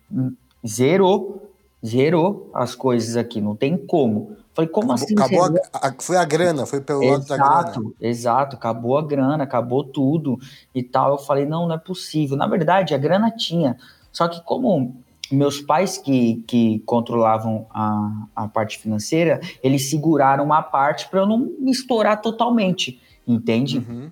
zerou, 0.66 1.41
zerou 1.86 2.50
as 2.54 2.76
coisas 2.76 3.16
aqui, 3.16 3.42
não 3.42 3.56
tem 3.56 3.76
como. 3.78 4.36
Falei, 4.54 4.70
como 4.70 4.92
assim? 4.92 5.14
Acabou 5.14 5.46
a- 5.46 5.88
a- 5.88 5.96
foi 6.00 6.18
a 6.18 6.26
grana, 6.26 6.66
foi 6.66 6.82
pelo 6.82 7.04
lado 7.06 7.26
da 7.26 7.38
grana. 7.38 7.52
Exato, 7.62 7.96
exato, 8.00 8.56
acabou 8.58 8.98
a 8.98 9.02
grana, 9.02 9.44
acabou 9.44 9.84
tudo 9.84 10.38
e 10.76 10.84
tal. 10.84 11.12
Eu 11.14 11.18
falei, 11.18 11.46
não, 11.46 11.68
não 11.68 11.76
é 11.76 11.78
possível. 11.78 12.36
Na 12.38 12.48
verdade, 12.48 12.94
a 12.94 12.98
grana 12.98 13.32
tinha, 13.32 13.78
só 14.12 14.28
que 14.28 14.42
como 14.44 14.96
meus 15.32 15.62
pais 15.62 15.98
que, 15.98 16.44
que 16.46 16.80
controlavam 16.86 17.66
a, 17.74 18.26
a 18.36 18.48
parte 18.50 18.78
financeira, 18.78 19.40
eles 19.64 19.90
seguraram 19.90 20.44
uma 20.44 20.62
parte 20.62 21.08
para 21.10 21.22
eu 21.22 21.26
não 21.26 21.38
me 21.38 21.72
estourar 21.72 22.22
totalmente, 22.22 23.00
entende? 23.26 23.78
Uhum. 23.80 24.12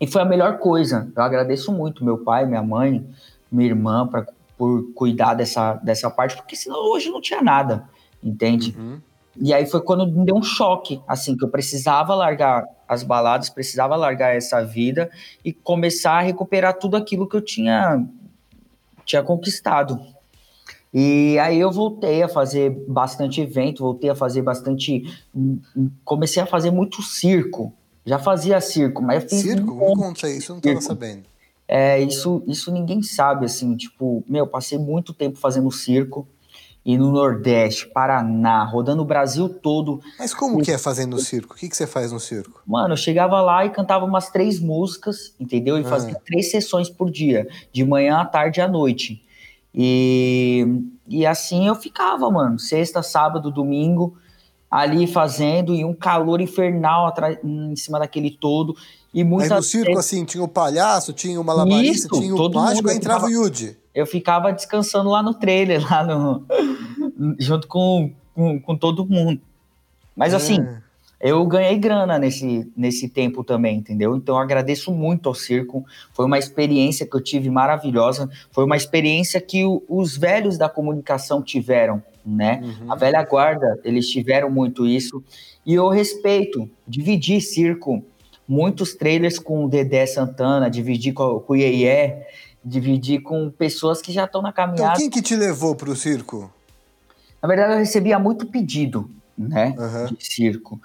E 0.00 0.06
foi 0.06 0.22
a 0.22 0.24
melhor 0.24 0.58
coisa. 0.58 1.12
Eu 1.14 1.22
agradeço 1.22 1.70
muito 1.70 2.02
meu 2.02 2.16
pai, 2.16 2.46
minha 2.46 2.62
mãe, 2.62 3.06
minha 3.52 3.68
irmã 3.68 4.06
pra, 4.06 4.26
por 4.56 4.92
cuidar 4.94 5.34
dessa, 5.34 5.74
dessa 5.74 6.10
parte, 6.10 6.36
porque 6.36 6.56
senão 6.56 6.78
hoje 6.90 7.10
não 7.10 7.20
tinha 7.20 7.42
nada, 7.42 7.88
entende? 8.22 8.74
Uhum. 8.78 9.00
E 9.36 9.52
aí 9.52 9.66
foi 9.66 9.80
quando 9.80 10.06
me 10.06 10.24
deu 10.24 10.36
um 10.36 10.42
choque, 10.42 11.00
assim, 11.08 11.36
que 11.36 11.44
eu 11.44 11.48
precisava 11.48 12.14
largar 12.14 12.64
as 12.86 13.02
baladas, 13.02 13.50
precisava 13.50 13.96
largar 13.96 14.34
essa 14.34 14.64
vida 14.64 15.10
e 15.44 15.52
começar 15.52 16.12
a 16.12 16.20
recuperar 16.20 16.74
tudo 16.78 16.96
aquilo 16.96 17.28
que 17.28 17.36
eu 17.36 17.40
tinha, 17.40 18.06
tinha 19.04 19.22
conquistado. 19.22 20.00
E 20.92 21.36
aí 21.40 21.58
eu 21.58 21.72
voltei 21.72 22.22
a 22.22 22.28
fazer 22.28 22.70
bastante 22.86 23.40
evento, 23.40 23.82
voltei 23.82 24.10
a 24.10 24.14
fazer 24.14 24.42
bastante. 24.42 25.02
Comecei 26.04 26.40
a 26.40 26.46
fazer 26.46 26.70
muito 26.70 27.02
circo. 27.02 27.72
Já 28.06 28.18
fazia 28.18 28.60
circo, 28.60 29.02
mas 29.02 29.24
eu 29.24 29.28
fiz 29.30 29.40
Circo? 29.40 29.72
um 29.72 29.76
monte 29.76 29.98
conta 29.98 30.28
isso, 30.28 30.52
eu 30.52 30.54
não 30.54 30.60
tava 30.60 30.74
Circo. 30.74 30.86
sabendo. 30.86 31.22
É, 31.66 32.00
isso, 32.00 32.42
isso 32.46 32.70
ninguém 32.72 33.02
sabe, 33.02 33.46
assim, 33.46 33.76
tipo, 33.76 34.24
meu, 34.28 34.46
passei 34.46 34.78
muito 34.78 35.12
tempo 35.12 35.38
fazendo 35.38 35.70
circo, 35.70 36.28
e 36.86 36.98
no 36.98 37.10
Nordeste, 37.10 37.88
Paraná, 37.88 38.62
rodando 38.62 39.00
o 39.00 39.06
Brasil 39.06 39.48
todo. 39.48 40.02
Mas 40.18 40.34
como 40.34 40.60
que 40.60 40.70
é 40.70 40.76
fazer 40.76 41.06
no 41.06 41.18
circo? 41.18 41.54
O 41.54 41.56
que, 41.56 41.66
que 41.66 41.74
você 41.74 41.86
faz 41.86 42.12
no 42.12 42.20
circo? 42.20 42.62
Mano, 42.66 42.92
eu 42.92 42.96
chegava 42.98 43.40
lá 43.40 43.64
e 43.64 43.70
cantava 43.70 44.04
umas 44.04 44.28
três 44.28 44.60
músicas, 44.60 45.34
entendeu? 45.40 45.78
E 45.78 45.80
Ah. 45.80 45.84
fazia 45.84 46.14
três 46.26 46.50
sessões 46.50 46.90
por 46.90 47.10
dia, 47.10 47.48
de 47.72 47.82
manhã 47.86 48.18
à 48.18 48.26
tarde 48.26 48.60
e 48.60 48.62
à 48.62 48.68
noite. 48.68 49.22
E, 49.74 50.66
e 51.08 51.24
assim 51.24 51.66
eu 51.66 51.74
ficava, 51.74 52.30
mano, 52.30 52.58
sexta, 52.58 53.02
sábado, 53.02 53.50
domingo, 53.50 54.16
ali 54.70 55.06
fazendo, 55.06 55.74
e 55.74 55.86
um 55.86 55.94
calor 55.94 56.40
infernal 56.40 57.06
atrás, 57.06 57.38
em 57.42 57.74
cima 57.76 57.98
daquele 57.98 58.30
todo. 58.30 58.76
E 59.14 59.22
Mas 59.22 59.30
muitas 59.32 59.56
no 59.56 59.62
circo, 59.62 59.86
vezes- 59.94 60.00
assim, 60.06 60.24
tinha 60.24 60.42
o 60.42 60.48
palhaço, 60.48 61.12
tinha 61.12 61.40
o 61.40 61.44
malabarista, 61.44 62.08
Isso, 62.08 62.20
tinha 62.20 62.34
o 62.34 62.52
mágico, 62.52 62.90
aí 62.90 62.96
entrava 62.96 63.26
o 63.26 63.30
Yudi. 63.30 63.76
eu 63.94 64.04
ficava 64.06 64.52
descansando 64.52 65.08
lá 65.08 65.22
no 65.22 65.32
trailer, 65.32 65.80
lá 65.88 66.04
no. 66.04 66.44
junto 67.38 67.68
com, 67.68 68.10
com, 68.34 68.60
com 68.60 68.76
todo 68.76 69.06
mundo. 69.06 69.40
Mas 70.16 70.34
assim, 70.34 70.60
É. 70.60 71.30
eu 71.30 71.46
ganhei 71.46 71.76
grana 71.78 72.18
nesse, 72.18 72.70
nesse 72.76 73.08
tempo 73.08 73.44
também, 73.44 73.78
entendeu? 73.78 74.16
Então 74.16 74.34
eu 74.34 74.40
agradeço 74.40 74.92
muito 74.92 75.28
ao 75.28 75.34
circo. 75.34 75.84
Foi 76.12 76.24
uma 76.26 76.38
experiência 76.38 77.06
que 77.06 77.16
eu 77.16 77.20
tive 77.22 77.48
maravilhosa. 77.50 78.28
Foi 78.50 78.64
uma 78.64 78.76
experiência 78.76 79.40
que 79.40 79.64
o- 79.64 79.82
os 79.88 80.16
velhos 80.16 80.58
da 80.58 80.68
comunicação 80.68 81.40
tiveram, 81.40 82.02
né? 82.26 82.60
Uhum. 82.64 82.92
A 82.92 82.96
velha 82.96 83.22
guarda, 83.24 83.78
eles 83.84 84.08
tiveram 84.08 84.50
muito 84.50 84.86
isso. 84.86 85.22
E 85.64 85.74
eu 85.74 85.88
respeito, 85.88 86.68
dividi 86.86 87.40
circo, 87.40 88.04
muitos 88.48 88.94
trailers 88.94 89.38
com 89.38 89.64
o 89.64 89.68
Dedé 89.68 90.06
Santana, 90.06 90.70
dividi 90.70 91.12
com, 91.12 91.40
com 91.40 91.52
o 91.52 91.56
Iê, 91.56 92.22
dividi 92.64 93.18
com 93.18 93.50
pessoas 93.50 94.00
que 94.00 94.12
já 94.12 94.24
estão 94.24 94.40
na 94.42 94.50
Então, 94.50 94.66
caminhada. 94.66 94.96
quem 94.96 95.10
que 95.10 95.22
te 95.22 95.34
levou 95.36 95.74
pro 95.74 95.94
circo? 95.96 96.50
Na 97.42 97.48
verdade, 97.48 97.74
eu 97.74 97.78
recebia 97.78 98.18
muito 98.18 98.46
pedido, 98.46 99.10
né, 99.36 99.74
Aham. 99.78 100.06
de 100.06 100.16
circo. 100.24 100.80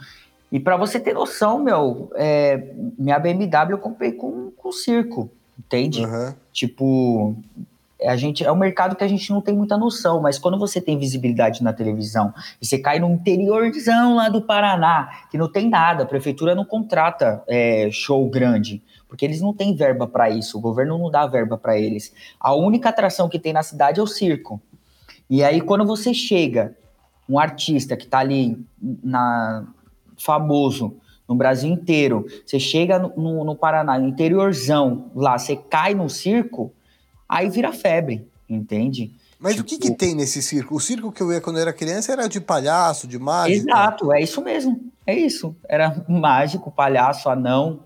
E 0.52 0.60
para 0.60 0.76
você 0.76 1.00
ter 1.00 1.14
noção, 1.14 1.64
meu, 1.64 2.12
é, 2.16 2.74
minha 2.98 3.20
BMW 3.20 3.72
eu 3.72 3.78
comprei 3.78 4.12
com, 4.12 4.52
com 4.52 4.72
circo, 4.72 5.30
entende? 5.58 6.04
Aham. 6.04 6.36
Tipo, 6.52 7.36
a 8.04 8.16
gente 8.16 8.44
é 8.46 8.52
um 8.52 8.56
mercado 8.56 8.96
que 8.96 9.04
a 9.04 9.08
gente 9.08 9.30
não 9.32 9.42
tem 9.42 9.56
muita 9.56 9.78
noção, 9.78 10.22
mas 10.22 10.40
quando 10.40 10.58
você 10.58 10.80
tem 10.80 10.98
visibilidade 10.98 11.64
na 11.64 11.74
televisão 11.74 12.34
e 12.62 12.66
você 12.66 12.80
cai 12.80 13.00
no 13.00 13.10
interiorzão 13.10 14.16
lá 14.16 14.30
do 14.30 14.42
Paraná, 14.42 15.10
que 15.30 15.38
não 15.38 15.52
tem 15.52 15.70
nada, 15.70 16.04
a 16.04 16.06
prefeitura 16.06 16.56
não 16.56 16.64
contrata 16.64 17.44
é, 17.48 17.90
show 17.92 18.30
grande, 18.30 18.82
porque 19.08 19.26
eles 19.26 19.42
não 19.42 19.54
têm 19.54 19.76
verba 19.76 20.08
para 20.08 20.30
isso, 20.30 20.58
o 20.58 20.62
governo 20.62 20.98
não 20.98 21.12
dá 21.12 21.26
verba 21.28 21.58
para 21.58 21.78
eles. 21.78 22.14
A 22.40 22.54
única 22.54 22.90
atração 22.90 23.28
que 23.28 23.40
tem 23.40 23.52
na 23.52 23.64
cidade 23.64 24.00
é 24.00 24.04
o 24.04 24.08
circo. 24.08 24.62
E 25.30 25.44
aí 25.44 25.60
quando 25.60 25.86
você 25.86 26.14
chega, 26.14 26.76
um 27.28 27.38
artista 27.38 27.98
que 27.98 28.08
tá 28.08 28.20
ali 28.20 28.58
na 29.04 29.66
famoso 30.18 30.98
no 31.28 31.36
Brasil 31.36 31.72
inteiro, 31.72 32.26
você 32.44 32.60
chega 32.60 32.98
no, 32.98 33.14
no, 33.16 33.44
no 33.44 33.56
Paraná, 33.56 34.00
no 34.00 34.08
interiorzão, 34.08 35.12
lá, 35.16 35.38
você 35.38 35.56
cai 35.56 35.94
no 35.94 36.10
circo, 36.10 36.74
aí 37.30 37.50
vira 37.50 37.72
febre, 37.72 38.28
entende? 38.50 39.12
Mas 39.40 39.56
Tipo- 39.56 39.68
o 39.68 39.70
que 39.70 39.78
que 39.78 39.92
tem 39.96 40.14
nesse 40.16 40.42
circo? 40.42 40.76
O 40.76 40.80
circo 40.82 41.12
que 41.14 41.22
eu 41.22 41.32
ia 41.32 41.40
quando 41.40 41.56
eu 41.58 41.62
era 41.62 41.72
criança 41.72 42.12
era 42.12 42.28
de 42.28 42.42
palhaço, 42.42 43.08
de 43.08 43.18
mágica. 43.18 43.58
Exato, 43.72 44.12
é 44.12 44.22
isso 44.22 44.42
mesmo, 44.44 44.92
é 45.08 45.16
isso. 45.18 45.56
Era 45.70 46.04
mágico, 46.10 46.70
palhaço, 46.72 47.30
anão, 47.30 47.80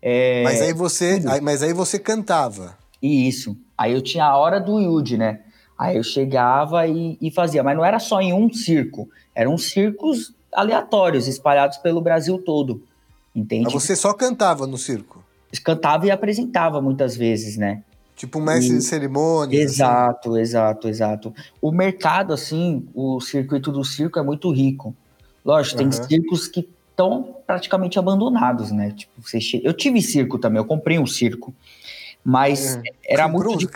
é, 0.00 0.42
Mas 0.44 0.60
aí 0.62 0.72
você, 0.72 1.20
aí- 1.28 1.40
mas 1.40 1.62
aí 1.62 1.72
você 1.72 1.98
cantava. 1.98 2.78
e 3.02 3.26
isso. 3.26 3.56
Aí 3.76 3.92
eu 3.92 4.00
tinha 4.02 4.24
a 4.26 4.36
hora 4.36 4.60
do 4.60 4.78
Yudi, 4.78 5.16
né? 5.16 5.40
Aí 5.78 5.96
eu 5.96 6.04
chegava 6.04 6.86
e, 6.86 7.16
e 7.20 7.30
fazia, 7.30 7.62
mas 7.62 7.74
não 7.76 7.84
era 7.84 7.98
só 7.98 8.20
em 8.20 8.32
um 8.34 8.52
circo, 8.52 9.08
eram 9.34 9.56
circos 9.58 10.32
aleatórios, 10.52 11.26
espalhados 11.26 11.78
pelo 11.78 12.00
Brasil 12.02 12.38
todo, 12.38 12.82
entende? 13.34 13.64
Mas 13.64 13.72
você 13.72 13.96
só 13.96 14.12
cantava 14.12 14.66
no 14.66 14.76
circo. 14.78 15.24
Cantava 15.64 16.06
e 16.06 16.10
apresentava 16.10 16.80
muitas 16.82 17.16
vezes, 17.16 17.56
né? 17.56 17.82
Tipo 18.20 18.38
um 18.38 18.42
mestre 18.42 18.74
E- 18.74 18.76
de 18.78 18.84
cerimônias. 18.84 19.62
assim. 19.64 19.72
Exato, 19.72 20.36
exato, 20.36 20.88
exato. 20.88 21.34
O 21.58 21.72
mercado, 21.72 22.34
assim, 22.34 22.86
o 22.94 23.18
circuito 23.18 23.72
do 23.72 23.82
circo 23.82 24.18
é 24.18 24.22
muito 24.22 24.52
rico. 24.52 24.94
Lógico, 25.42 25.78
tem 25.78 25.86
Aham. 25.86 26.06
circos 26.06 26.46
que 26.46 26.68
estão 26.90 27.34
praticamente 27.46 27.98
abandonados, 27.98 28.70
né? 28.72 28.92
Tipo, 28.94 29.12
você 29.22 29.40
che... 29.40 29.62
Eu 29.64 29.72
tive 29.72 30.02
circo 30.02 30.38
também, 30.38 30.58
eu 30.58 30.66
comprei 30.66 30.98
um 30.98 31.06
circo, 31.06 31.54
mas 32.22 32.76
É. 32.76 32.82
era 33.08 33.26
Comprou- 33.26 33.54
muito. 33.54 33.70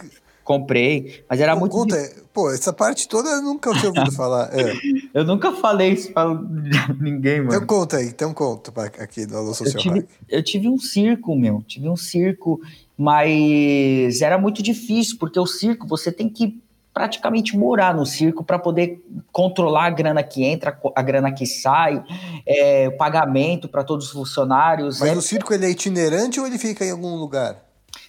Comprei, 0.45 1.25
mas 1.27 1.41
era 1.41 1.55
Pô, 1.55 1.61
muito. 1.61 1.73
conta, 1.73 1.97
pô, 2.35 2.51
essa 2.51 2.71
parte 2.71 3.09
toda 3.09 3.31
eu 3.31 3.41
nunca 3.41 3.73
tinha 3.73 3.87
ouvido 3.89 4.13
falar. 4.13 4.51
É. 4.53 4.75
Eu 5.15 5.25
nunca 5.25 5.53
falei 5.53 5.93
isso 5.93 6.13
pra 6.13 6.25
ninguém, 7.01 7.39
mano. 7.41 7.55
Então 7.55 7.67
conta 7.67 7.99
aí, 7.99 8.09
então 8.09 8.35
conta 8.35 8.73
aqui 8.83 9.25
do 9.25 9.37
Alô 9.37 9.51
Eu 9.51 9.55
Social 9.55 9.81
tive, 9.81 10.01
Hack. 10.01 10.09
eu 10.29 10.43
tive 10.43 10.69
um 10.69 10.77
circo, 10.77 11.37
meu. 11.37 11.63
Tive 11.63 11.89
um 11.89 11.97
circo, 11.97 12.61
mas 12.99 14.21
era 14.21 14.37
muito 14.37 14.61
difícil, 14.61 15.17
porque 15.21 15.39
o 15.39 15.47
circo 15.47 15.87
você 15.87 16.11
tem 16.11 16.29
que 16.29 16.61
praticamente 16.93 17.57
morar 17.57 17.95
no 17.95 18.05
circo 18.05 18.43
para 18.43 18.59
poder 18.59 19.05
controlar 19.31 19.87
a 19.87 19.91
grana 19.91 20.23
que 20.23 20.45
entra, 20.45 20.77
a 20.95 21.03
grana 21.03 21.31
que 21.33 21.47
sai, 21.47 22.03
é, 22.45 22.89
o 22.89 22.97
pagamento 22.97 23.69
para 23.69 23.85
todos 23.85 24.07
os 24.07 24.13
funcionários. 24.13 24.99
Mas 24.99 25.11
é... 25.11 25.17
o 25.17 25.23
circo 25.23 25.55
ele 25.55 25.67
é 25.67 25.71
itinerante 25.71 26.41
ou 26.41 26.47
ele 26.47 26.59
fica 26.59 26.85
em 26.85 26.91
algum 26.91 27.15
lugar? 27.15 27.63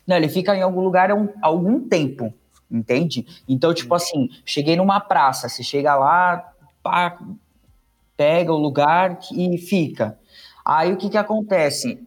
Não, 0.08 0.16
ele 0.16 0.30
fica 0.30 0.56
em 0.56 0.62
algum 0.62 0.82
lugar 0.82 1.12
há 1.12 1.16
um, 1.16 1.30
algum 1.42 1.80
tempo, 1.88 2.34
entende? 2.70 3.26
Então, 3.48 3.74
tipo 3.74 3.94
hum. 3.94 3.98
assim, 3.98 4.30
cheguei 4.44 4.76
numa 4.76 5.00
praça, 5.00 5.50
você 5.50 5.64
chega 5.64 5.96
lá, 5.96 6.54
pá, 6.86 7.18
pega 8.16 8.54
o 8.54 8.58
lugar 8.58 9.18
e 9.34 9.58
fica. 9.58 10.20
Aí 10.64 10.94
o 10.94 10.98
que 10.98 11.10
que 11.10 11.18
acontece? 11.18 12.00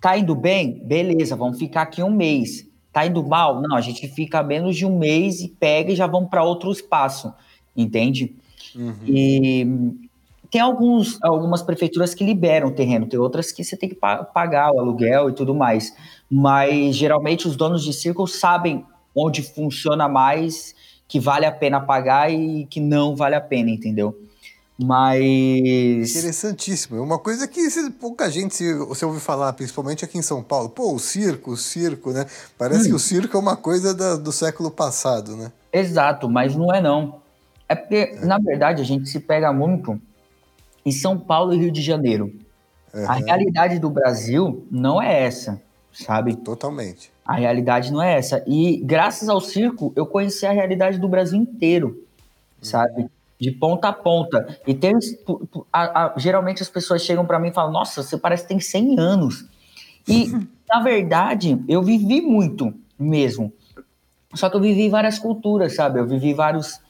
Tá 0.00 0.16
indo 0.16 0.34
bem? 0.34 0.80
Beleza, 0.82 1.36
vamos 1.36 1.58
ficar 1.58 1.82
aqui 1.82 2.02
um 2.02 2.10
mês. 2.10 2.66
Tá 2.90 3.06
indo 3.06 3.22
mal? 3.22 3.60
Não, 3.60 3.76
a 3.76 3.80
gente 3.82 4.08
fica 4.08 4.42
menos 4.42 4.74
de 4.74 4.86
um 4.86 4.98
mês 4.98 5.42
e 5.42 5.48
pega 5.48 5.92
e 5.92 5.96
já 5.96 6.06
vamos 6.06 6.30
para 6.30 6.42
outro 6.42 6.72
espaço, 6.72 7.32
entende? 7.76 8.34
Uhum. 8.74 8.94
E 9.06 9.66
tem 10.50 10.62
alguns, 10.62 11.22
algumas 11.22 11.62
prefeituras 11.62 12.14
que 12.14 12.24
liberam 12.24 12.68
o 12.68 12.74
terreno, 12.74 13.06
tem 13.06 13.20
outras 13.20 13.52
que 13.52 13.62
você 13.62 13.76
tem 13.76 13.90
que 13.90 13.94
pagar 13.94 14.72
o 14.72 14.80
aluguel 14.80 15.28
e 15.28 15.34
tudo 15.34 15.54
mais. 15.54 15.94
Mas 16.30 16.96
geralmente 16.96 17.46
os 17.46 17.54
donos 17.54 17.84
de 17.84 17.92
circo 17.92 18.26
sabem 18.26 18.84
onde 19.14 19.42
funciona 19.42 20.08
mais, 20.08 20.74
que 21.12 21.20
vale 21.20 21.44
a 21.44 21.52
pena 21.52 21.78
pagar 21.78 22.32
e 22.32 22.64
que 22.64 22.80
não 22.80 23.14
vale 23.14 23.34
a 23.34 23.40
pena, 23.40 23.68
entendeu? 23.68 24.18
Mas. 24.78 26.16
Interessantíssimo. 26.16 26.96
É 26.96 27.00
uma 27.02 27.18
coisa 27.18 27.46
que 27.46 27.60
pouca 28.00 28.30
gente 28.30 28.54
se, 28.54 28.72
você 28.72 29.04
ouve 29.04 29.20
falar, 29.20 29.52
principalmente 29.52 30.06
aqui 30.06 30.16
em 30.16 30.22
São 30.22 30.42
Paulo. 30.42 30.70
Pô, 30.70 30.94
o 30.94 30.98
circo, 30.98 31.50
o 31.50 31.56
circo, 31.56 32.12
né? 32.12 32.24
Parece 32.56 32.84
hum. 32.84 32.88
que 32.88 32.94
o 32.94 32.98
circo 32.98 33.36
é 33.36 33.40
uma 33.40 33.56
coisa 33.56 33.92
da, 33.92 34.16
do 34.16 34.32
século 34.32 34.70
passado, 34.70 35.36
né? 35.36 35.52
Exato, 35.70 36.30
mas 36.30 36.56
não 36.56 36.72
é 36.74 36.80
não. 36.80 37.20
É 37.68 37.74
porque, 37.74 38.14
é. 38.14 38.24
na 38.24 38.38
verdade, 38.38 38.80
a 38.80 38.84
gente 38.84 39.06
se 39.06 39.20
pega 39.20 39.52
muito 39.52 40.00
em 40.82 40.92
São 40.92 41.18
Paulo 41.18 41.52
e 41.52 41.58
Rio 41.58 41.70
de 41.70 41.82
Janeiro. 41.82 42.32
Uhum. 42.94 43.04
A 43.06 43.14
realidade 43.16 43.78
do 43.78 43.90
Brasil 43.90 44.66
não 44.70 45.00
é 45.00 45.24
essa, 45.24 45.60
sabe? 45.92 46.36
Totalmente. 46.36 47.11
A 47.24 47.34
realidade 47.34 47.92
não 47.92 48.02
é 48.02 48.18
essa. 48.18 48.42
E 48.46 48.78
graças 48.78 49.28
ao 49.28 49.40
circo, 49.40 49.92
eu 49.94 50.06
conheci 50.06 50.44
a 50.44 50.52
realidade 50.52 50.98
do 50.98 51.08
Brasil 51.08 51.38
inteiro, 51.38 52.04
sabe? 52.60 53.06
De 53.38 53.50
ponta 53.50 53.88
a 53.88 53.92
ponta. 53.92 54.58
E 54.66 54.74
tem, 54.74 54.94
a, 55.72 56.06
a, 56.06 56.14
geralmente 56.18 56.62
as 56.62 56.68
pessoas 56.68 57.02
chegam 57.02 57.24
para 57.24 57.38
mim 57.38 57.48
e 57.48 57.52
falam: 57.52 57.72
Nossa, 57.72 58.02
você 58.02 58.16
parece 58.16 58.42
que 58.42 58.48
tem 58.48 58.60
100 58.60 58.98
anos. 58.98 59.44
E, 60.06 60.32
na 60.68 60.80
verdade, 60.82 61.62
eu 61.68 61.82
vivi 61.82 62.20
muito 62.20 62.74
mesmo. 62.98 63.52
Só 64.34 64.48
que 64.48 64.56
eu 64.56 64.60
vivi 64.60 64.88
várias 64.88 65.18
culturas, 65.18 65.74
sabe? 65.74 66.00
Eu 66.00 66.06
vivi 66.06 66.32
vários, 66.32 66.80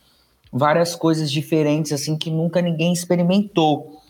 várias 0.52 0.94
coisas 0.94 1.30
diferentes, 1.30 1.92
assim, 1.92 2.16
que 2.16 2.30
nunca 2.30 2.62
ninguém 2.62 2.92
experimentou. 2.92 4.01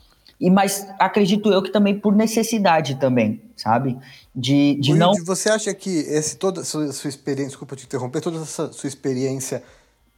E, 0.42 0.50
mas 0.50 0.88
acredito 0.98 1.52
eu 1.52 1.62
que 1.62 1.70
também 1.70 1.96
por 1.96 2.16
necessidade 2.16 2.96
também, 2.96 3.40
sabe? 3.56 3.96
De, 4.34 4.74
de 4.80 4.92
não. 4.92 5.12
Você 5.24 5.48
acha 5.48 5.72
que 5.72 6.00
esse, 6.00 6.36
toda 6.36 6.64
sua, 6.64 6.92
sua 6.92 7.08
experiência, 7.08 7.50
desculpa 7.50 7.76
te 7.76 7.84
interromper, 7.84 8.20
toda 8.20 8.42
essa 8.42 8.72
sua 8.72 8.88
experiência, 8.88 9.62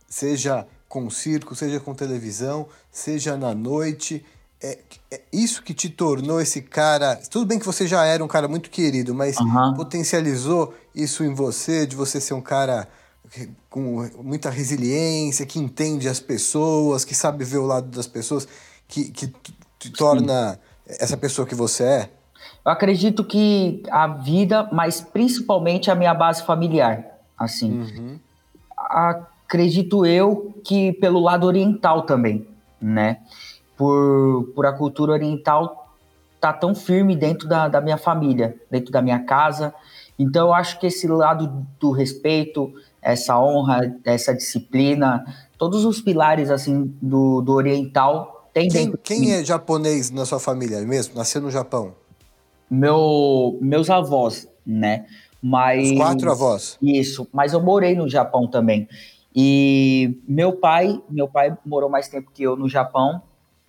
seja 0.08 0.66
com 0.88 1.10
circo, 1.10 1.54
seja 1.54 1.78
com 1.78 1.92
televisão, 1.94 2.66
seja 2.90 3.36
na 3.36 3.54
noite. 3.54 4.24
É, 4.62 4.78
é, 5.10 5.20
isso 5.30 5.62
que 5.62 5.74
te 5.74 5.90
tornou 5.90 6.40
esse 6.40 6.62
cara. 6.62 7.16
Tudo 7.30 7.44
bem 7.44 7.58
que 7.58 7.66
você 7.66 7.86
já 7.86 8.06
era 8.06 8.24
um 8.24 8.28
cara 8.28 8.48
muito 8.48 8.70
querido, 8.70 9.14
mas 9.14 9.36
uhum. 9.36 9.74
potencializou 9.74 10.72
isso 10.94 11.22
em 11.22 11.34
você, 11.34 11.86
de 11.86 11.94
você 11.94 12.18
ser 12.18 12.32
um 12.32 12.40
cara 12.40 12.88
com 13.68 14.08
muita 14.22 14.48
resiliência, 14.48 15.44
que 15.44 15.58
entende 15.58 16.08
as 16.08 16.20
pessoas, 16.20 17.04
que 17.04 17.14
sabe 17.14 17.44
ver 17.44 17.58
o 17.58 17.66
lado 17.66 17.88
das 17.88 18.06
pessoas, 18.06 18.48
que, 18.88 19.10
que 19.10 19.34
te 19.84 19.92
torna 19.92 20.52
Sim. 20.52 20.58
essa 21.00 21.16
pessoa 21.16 21.46
que 21.46 21.54
você 21.54 21.84
é? 21.84 22.10
Eu 22.64 22.72
acredito 22.72 23.22
que 23.22 23.82
a 23.90 24.06
vida, 24.06 24.68
mas 24.72 25.00
principalmente 25.00 25.90
a 25.90 25.94
minha 25.94 26.14
base 26.14 26.42
familiar, 26.42 27.04
assim. 27.36 27.80
Uhum. 27.80 28.18
Acredito 28.76 30.06
eu 30.06 30.54
que 30.64 30.92
pelo 30.94 31.20
lado 31.20 31.46
oriental 31.46 32.02
também, 32.02 32.46
né? 32.80 33.18
Por, 33.76 34.52
por 34.54 34.64
a 34.64 34.72
cultura 34.72 35.12
oriental 35.12 35.94
tá 36.40 36.52
tão 36.52 36.74
firme 36.74 37.14
dentro 37.14 37.46
da, 37.48 37.68
da 37.68 37.80
minha 37.80 37.98
família, 37.98 38.56
dentro 38.70 38.90
da 38.90 39.02
minha 39.02 39.18
casa. 39.20 39.74
Então 40.18 40.48
eu 40.48 40.54
acho 40.54 40.78
que 40.78 40.86
esse 40.86 41.06
lado 41.06 41.66
do 41.78 41.90
respeito, 41.90 42.72
essa 43.02 43.38
honra, 43.38 43.94
essa 44.04 44.34
disciplina, 44.34 45.24
todos 45.58 45.84
os 45.84 46.00
pilares 46.00 46.50
assim 46.50 46.94
do, 47.02 47.42
do 47.42 47.52
oriental 47.52 48.33
tem 48.54 48.68
quem. 48.68 48.94
Quem 49.02 49.32
é 49.32 49.44
japonês 49.44 50.10
na 50.12 50.24
sua 50.24 50.38
família 50.38 50.80
mesmo? 50.82 51.16
Nasceu 51.16 51.42
no 51.42 51.50
Japão? 51.50 51.92
Meu, 52.70 53.58
meus 53.60 53.90
avós, 53.90 54.48
né? 54.64 55.06
Mas 55.42 55.90
Os 55.90 55.96
quatro 55.96 56.30
avós. 56.30 56.78
Isso, 56.80 57.28
mas 57.32 57.52
eu 57.52 57.60
morei 57.60 57.94
no 57.94 58.08
Japão 58.08 58.48
também. 58.48 58.88
E 59.34 60.16
meu 60.26 60.52
pai, 60.52 61.02
meu 61.10 61.28
pai 61.28 61.56
morou 61.66 61.90
mais 61.90 62.08
tempo 62.08 62.30
que 62.32 62.44
eu 62.44 62.56
no 62.56 62.68
Japão. 62.68 63.20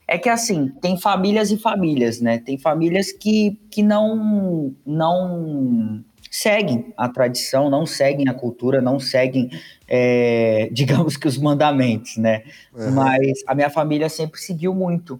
É 0.07 0.19
que 0.19 0.29
assim, 0.29 0.69
tem 0.79 0.95
famílias 0.97 1.49
e 1.49 1.57
famílias, 1.57 2.21
né? 2.21 2.37
Tem 2.37 2.57
famílias 2.57 3.11
que, 3.11 3.59
que 3.71 3.81
não 3.81 4.73
não 4.85 6.03
seguem 6.35 6.93
a 6.97 7.07
tradição, 7.07 7.69
não 7.69 7.85
seguem 7.85 8.27
a 8.27 8.33
cultura, 8.33 8.81
não 8.81 8.99
seguem, 8.99 9.49
é, 9.87 10.67
digamos 10.73 11.15
que 11.15 11.27
os 11.27 11.37
mandamentos, 11.37 12.17
né? 12.17 12.43
Uhum. 12.73 12.91
Mas 12.91 13.41
a 13.47 13.55
minha 13.55 13.69
família 13.69 14.09
sempre 14.09 14.39
seguiu 14.41 14.73
muito. 14.75 15.19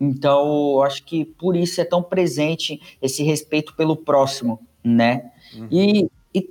Então, 0.00 0.74
eu 0.76 0.82
acho 0.84 1.02
que 1.04 1.24
por 1.24 1.56
isso 1.56 1.80
é 1.80 1.84
tão 1.84 2.02
presente 2.02 2.80
esse 3.02 3.24
respeito 3.24 3.74
pelo 3.74 3.96
próximo, 3.96 4.60
né? 4.82 5.32
Uhum. 5.56 5.68
E, 5.72 6.10
e, 6.32 6.50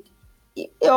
e 0.57 0.69
eu, 0.81 0.95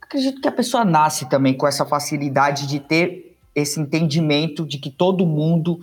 acredito 0.00 0.40
que 0.40 0.48
a 0.48 0.52
pessoa 0.52 0.84
nasce 0.84 1.28
também 1.28 1.54
com 1.54 1.66
essa 1.66 1.84
facilidade 1.84 2.68
de 2.68 2.78
ter 2.78 3.36
esse 3.52 3.80
entendimento 3.80 4.64
de 4.64 4.78
que 4.78 4.90
todo 4.90 5.26
mundo 5.26 5.80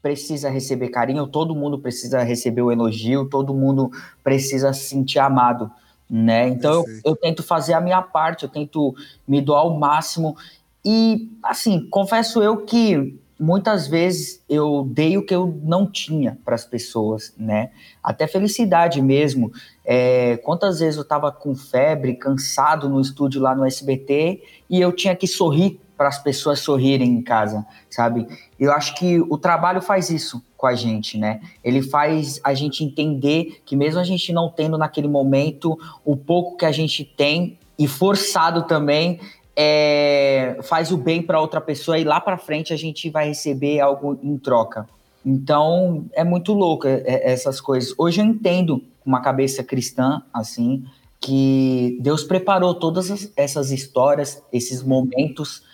precisa 0.00 0.48
receber 0.48 0.90
carinho, 0.90 1.26
todo 1.26 1.56
mundo 1.56 1.76
precisa 1.76 2.22
receber 2.22 2.62
o 2.62 2.70
elogio, 2.70 3.28
todo 3.28 3.52
mundo 3.52 3.90
precisa 4.22 4.72
se 4.72 4.84
sentir 4.84 5.18
amado, 5.18 5.68
né? 6.08 6.48
Então 6.48 6.72
eu, 6.72 6.84
eu, 7.04 7.16
tento 7.16 7.42
fazer 7.42 7.74
a 7.74 7.80
minha 7.80 8.02
parte, 8.02 8.44
eu 8.44 8.48
tento 8.48 8.94
me 9.26 9.40
doar 9.40 9.60
ao 9.60 9.78
máximo 9.78 10.36
e 10.84 11.30
assim 11.42 11.86
confesso 11.90 12.42
eu 12.42 12.58
que 12.58 13.18
muitas 13.38 13.86
vezes 13.86 14.42
eu 14.48 14.88
dei 14.90 15.16
o 15.16 15.24
que 15.24 15.34
eu 15.34 15.58
não 15.62 15.86
tinha 15.86 16.38
para 16.44 16.54
as 16.54 16.64
pessoas, 16.64 17.32
né? 17.38 17.70
Até 18.02 18.26
felicidade 18.26 19.00
mesmo. 19.00 19.52
É, 19.84 20.36
quantas 20.38 20.80
vezes 20.80 20.96
eu 20.96 21.02
estava 21.02 21.30
com 21.30 21.54
febre, 21.54 22.14
cansado 22.14 22.88
no 22.88 23.00
estúdio 23.00 23.40
lá 23.40 23.54
no 23.54 23.64
SBT 23.64 24.42
e 24.68 24.80
eu 24.80 24.92
tinha 24.92 25.14
que 25.14 25.26
sorrir 25.26 25.80
para 25.98 26.08
as 26.08 26.22
pessoas 26.22 26.60
sorrirem 26.60 27.10
em 27.10 27.20
casa, 27.20 27.66
sabe? 27.90 28.24
Eu 28.58 28.72
acho 28.72 28.94
que 28.94 29.18
o 29.20 29.36
trabalho 29.36 29.82
faz 29.82 30.10
isso 30.10 30.40
com 30.56 30.68
a 30.68 30.74
gente, 30.74 31.18
né? 31.18 31.40
Ele 31.62 31.82
faz 31.82 32.40
a 32.44 32.54
gente 32.54 32.84
entender 32.84 33.60
que 33.66 33.74
mesmo 33.74 33.98
a 33.98 34.04
gente 34.04 34.32
não 34.32 34.48
tendo 34.48 34.78
naquele 34.78 35.08
momento 35.08 35.76
o 36.04 36.16
pouco 36.16 36.56
que 36.56 36.64
a 36.64 36.70
gente 36.70 37.04
tem 37.04 37.58
e 37.76 37.88
forçado 37.88 38.62
também, 38.62 39.18
é, 39.56 40.60
faz 40.62 40.92
o 40.92 40.96
bem 40.96 41.20
para 41.20 41.40
outra 41.40 41.60
pessoa 41.60 41.98
e 41.98 42.04
lá 42.04 42.20
para 42.20 42.38
frente 42.38 42.72
a 42.72 42.76
gente 42.76 43.10
vai 43.10 43.26
receber 43.26 43.80
algo 43.80 44.16
em 44.22 44.38
troca. 44.38 44.86
Então 45.26 46.06
é 46.12 46.22
muito 46.22 46.52
louco 46.52 46.86
é, 46.86 47.02
é, 47.04 47.32
essas 47.32 47.60
coisas. 47.60 47.92
Hoje 47.98 48.20
eu 48.20 48.24
entendo 48.24 48.78
com 49.00 49.10
uma 49.10 49.20
cabeça 49.20 49.64
cristã 49.64 50.22
assim 50.32 50.84
que 51.20 51.98
Deus 52.00 52.22
preparou 52.22 52.72
todas 52.72 53.32
essas 53.36 53.72
histórias, 53.72 54.40
esses 54.52 54.84
momentos 54.84 55.66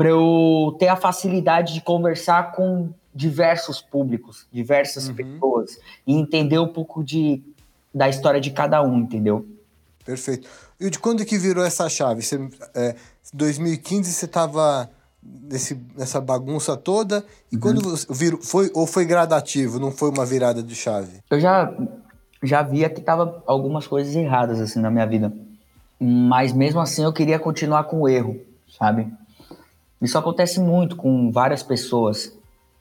para 0.00 0.08
eu 0.08 0.74
ter 0.78 0.88
a 0.88 0.96
facilidade 0.96 1.74
de 1.74 1.82
conversar 1.82 2.52
com 2.52 2.88
diversos 3.14 3.82
públicos, 3.82 4.46
diversas 4.50 5.08
uhum. 5.08 5.14
pessoas 5.14 5.78
e 6.06 6.14
entender 6.14 6.58
um 6.58 6.68
pouco 6.68 7.04
de 7.04 7.42
da 7.94 8.08
história 8.08 8.40
de 8.40 8.50
cada 8.50 8.82
um, 8.82 8.96
entendeu? 8.96 9.46
Perfeito. 10.02 10.48
E 10.80 10.88
de 10.88 10.98
quando 10.98 11.22
que 11.22 11.36
virou 11.36 11.62
essa 11.62 11.86
chave? 11.90 12.22
Você, 12.22 12.40
é, 12.74 12.96
2015 13.34 14.10
você 14.10 14.24
estava 14.24 14.88
nessa 15.94 16.18
bagunça 16.18 16.78
toda 16.78 17.22
e 17.52 17.56
uhum. 17.56 17.60
quando 17.60 17.94
virou, 18.08 18.40
foi 18.40 18.70
ou 18.72 18.86
foi 18.86 19.04
gradativo, 19.04 19.78
não 19.78 19.90
foi 19.90 20.08
uma 20.08 20.24
virada 20.24 20.62
de 20.62 20.74
chave? 20.74 21.18
Eu 21.28 21.38
já 21.38 21.76
já 22.42 22.62
via 22.62 22.88
que 22.88 23.02
tava 23.02 23.42
algumas 23.46 23.86
coisas 23.86 24.16
erradas 24.16 24.62
assim 24.62 24.80
na 24.80 24.90
minha 24.90 25.06
vida, 25.06 25.30
mas 26.00 26.54
mesmo 26.54 26.80
assim 26.80 27.04
eu 27.04 27.12
queria 27.12 27.38
continuar 27.38 27.84
com 27.84 28.00
o 28.00 28.08
erro, 28.08 28.40
sabe? 28.66 29.19
Isso 30.00 30.16
acontece 30.16 30.58
muito 30.58 30.96
com 30.96 31.30
várias 31.30 31.62
pessoas. 31.62 32.32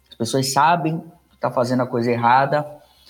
As 0.09 0.15
pessoas 0.15 0.51
sabem 0.51 0.99
que 1.29 1.37
tá 1.37 1.51
fazendo 1.51 1.83
a 1.83 1.87
coisa 1.87 2.11
errada, 2.11 2.65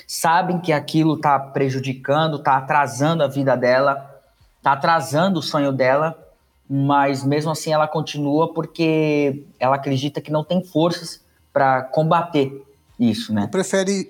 sabem 0.08 0.60
que 0.60 0.74
aquilo 0.74 1.18
tá 1.18 1.38
prejudicando, 1.40 2.40
tá 2.40 2.58
atrasando 2.58 3.24
a 3.24 3.28
vida 3.28 3.56
dela, 3.56 4.10
tá 4.62 4.74
atrasando 4.74 5.40
o 5.40 5.44
sonho 5.44 5.72
dela, 5.72 6.18
mas 6.70 7.24
mesmo 7.24 7.52
assim 7.52 7.72
ela 7.72 7.88
continua 7.88 8.54
porque 8.54 9.46
ela 9.60 9.76
acredita 9.76 10.22
que 10.22 10.32
não 10.32 10.44
tem 10.44 10.64
forças 10.64 11.22
para 11.52 11.84
combater 11.84 12.64
isso, 13.00 13.34
né? 13.34 13.48
Prefere 13.48 14.08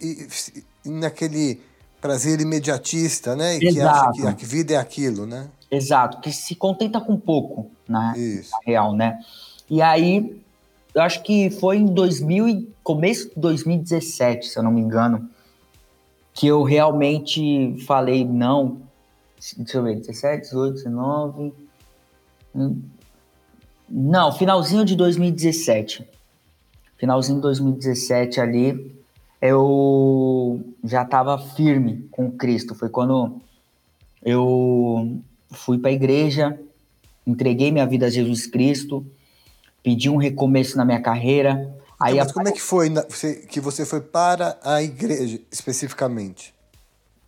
ir 0.86 0.90
naquele 0.90 1.62
prazer 2.02 2.40
imediatista, 2.42 3.36
né? 3.36 3.58
E 3.58 3.68
Exato. 3.68 4.14
que 4.14 4.22
acha 4.22 4.34
que 4.36 4.46
a 4.46 4.48
vida 4.48 4.74
é 4.74 4.78
aquilo, 4.78 5.26
né? 5.26 5.48
Exato, 5.70 6.20
que 6.20 6.32
se 6.32 6.56
contenta 6.56 7.00
com 7.00 7.16
pouco, 7.18 7.70
né? 7.88 8.14
Isso. 8.18 8.52
Na 8.52 8.60
real, 8.66 8.94
né? 8.94 9.20
E 9.70 9.82
aí, 9.82 10.42
eu 10.94 11.02
acho 11.02 11.22
que 11.24 11.50
foi 11.50 11.78
em 11.78 11.86
2000 11.86 12.68
começo 12.84 13.30
de 13.30 13.36
2017, 13.36 14.48
se 14.48 14.58
eu 14.58 14.64
não 14.64 14.72
me 14.72 14.82
engano, 14.82 15.30
que 16.34 16.48
eu 16.48 16.64
realmente 16.64 17.76
falei 17.86 18.26
não. 18.26 18.82
Deixa 19.58 19.78
eu 19.78 19.84
ver, 19.84 20.00
17, 20.00 20.42
18, 20.50 20.74
19. 20.76 21.54
Não, 23.88 24.32
finalzinho 24.32 24.84
de 24.84 24.96
2017. 24.96 26.08
Finalzinho 26.98 27.38
de 27.38 27.44
2017 27.44 28.42
ali, 28.42 28.96
eu 29.42 30.62
já 30.84 31.04
estava 31.04 31.38
firme 31.38 32.08
com 32.12 32.32
Cristo. 32.32 32.74
Foi 32.74 32.90
quando 32.90 33.40
eu 34.24 35.22
fui 35.52 35.78
para 35.78 35.92
a 35.92 35.94
igreja, 35.94 36.60
entreguei 37.26 37.72
minha 37.72 37.86
vida 37.86 38.08
a 38.08 38.10
Jesus 38.10 38.48
Cristo, 38.48 39.06
pedi 39.90 40.08
um 40.08 40.18
recomeço 40.18 40.78
na 40.78 40.86
minha 40.86 41.02
carreira. 41.02 41.52
Então, 41.52 41.98
Aí 42.00 42.18
mas 42.18 42.30
a... 42.30 42.34
como 42.34 42.48
é 42.48 42.52
que 42.52 42.62
foi 42.62 42.92
que 43.50 43.60
você 43.60 43.86
foi 43.86 44.02
para 44.02 44.58
a 44.64 44.84
igreja 44.84 45.40
especificamente? 45.52 46.54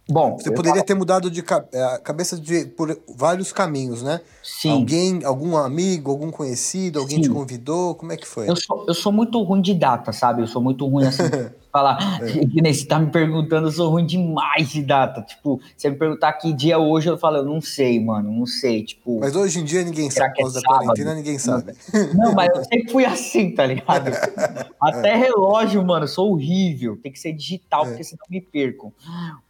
Bom, 0.08 0.38
você 0.38 0.52
poderia 0.52 0.76
tava... 0.76 0.86
ter 0.86 0.94
mudado 0.94 1.32
de 1.32 1.40
é, 1.40 1.98
cabeça 2.04 2.38
de, 2.38 2.66
por 2.66 2.96
vários 3.16 3.52
caminhos, 3.52 4.04
né? 4.04 4.22
Sim. 4.44 4.72
Alguém, 4.72 5.24
algum 5.24 5.58
amigo, 5.58 6.12
algum 6.12 6.30
conhecido, 6.30 7.00
alguém 7.00 7.18
Sim. 7.18 7.24
te 7.24 7.30
convidou? 7.30 7.96
Como 7.96 8.12
é 8.12 8.18
que 8.18 8.28
foi? 8.28 8.48
Eu 8.50 8.56
sou, 8.56 8.86
eu 8.88 8.94
sou 8.94 9.12
muito 9.12 9.42
ruim 9.42 9.62
de 9.62 9.74
data, 9.74 10.12
sabe? 10.12 10.42
Eu 10.42 10.48
sou 10.48 10.62
muito 10.62 10.86
ruim 10.86 11.06
assim. 11.06 11.24
falar, 11.72 12.20
é. 12.22 12.62
nem 12.62 12.74
você 12.74 12.86
tá 12.86 13.00
me 13.00 13.10
perguntando, 13.10 13.68
eu 13.68 13.72
sou 13.72 13.90
ruim 13.90 14.06
demais 14.06 14.70
de 14.70 14.82
data. 14.82 15.22
Tipo, 15.22 15.60
você 15.76 15.90
me 15.90 15.96
perguntar 15.96 16.34
que 16.34 16.54
dia 16.54 16.76
é 16.76 16.78
hoje, 16.78 17.10
eu 17.10 17.18
falo, 17.18 17.38
eu 17.38 17.46
não 17.46 17.62
sei, 17.62 18.00
mano, 18.00 18.32
não 18.32 18.46
sei. 18.46 18.84
Tipo. 18.84 19.20
Mas 19.20 19.36
hoje 19.36 19.60
em 19.60 19.64
dia 19.64 19.84
ninguém 19.84 20.10
sabe, 20.10 20.36
por 20.36 20.42
causa 20.42 20.60
é 20.60 20.62
da 20.62 20.68
quarentena, 20.68 21.16
ninguém 21.16 21.38
sabe. 21.38 21.74
Não, 22.14 22.34
mas 22.34 22.50
eu 22.56 22.64
sempre 22.66 22.92
fui 22.92 23.06
assim, 23.06 23.52
tá 23.52 23.66
ligado? 23.66 24.12
Até 24.82 25.16
relógio, 25.16 25.84
mano, 25.86 26.08
sou 26.08 26.32
horrível. 26.32 26.98
Tem 26.98 27.12
que 27.12 27.20
ser 27.20 27.34
digital, 27.34 27.86
é. 27.86 27.90
porque 27.90 28.04
senão 28.04 28.26
me 28.30 28.42
perco. 28.42 28.94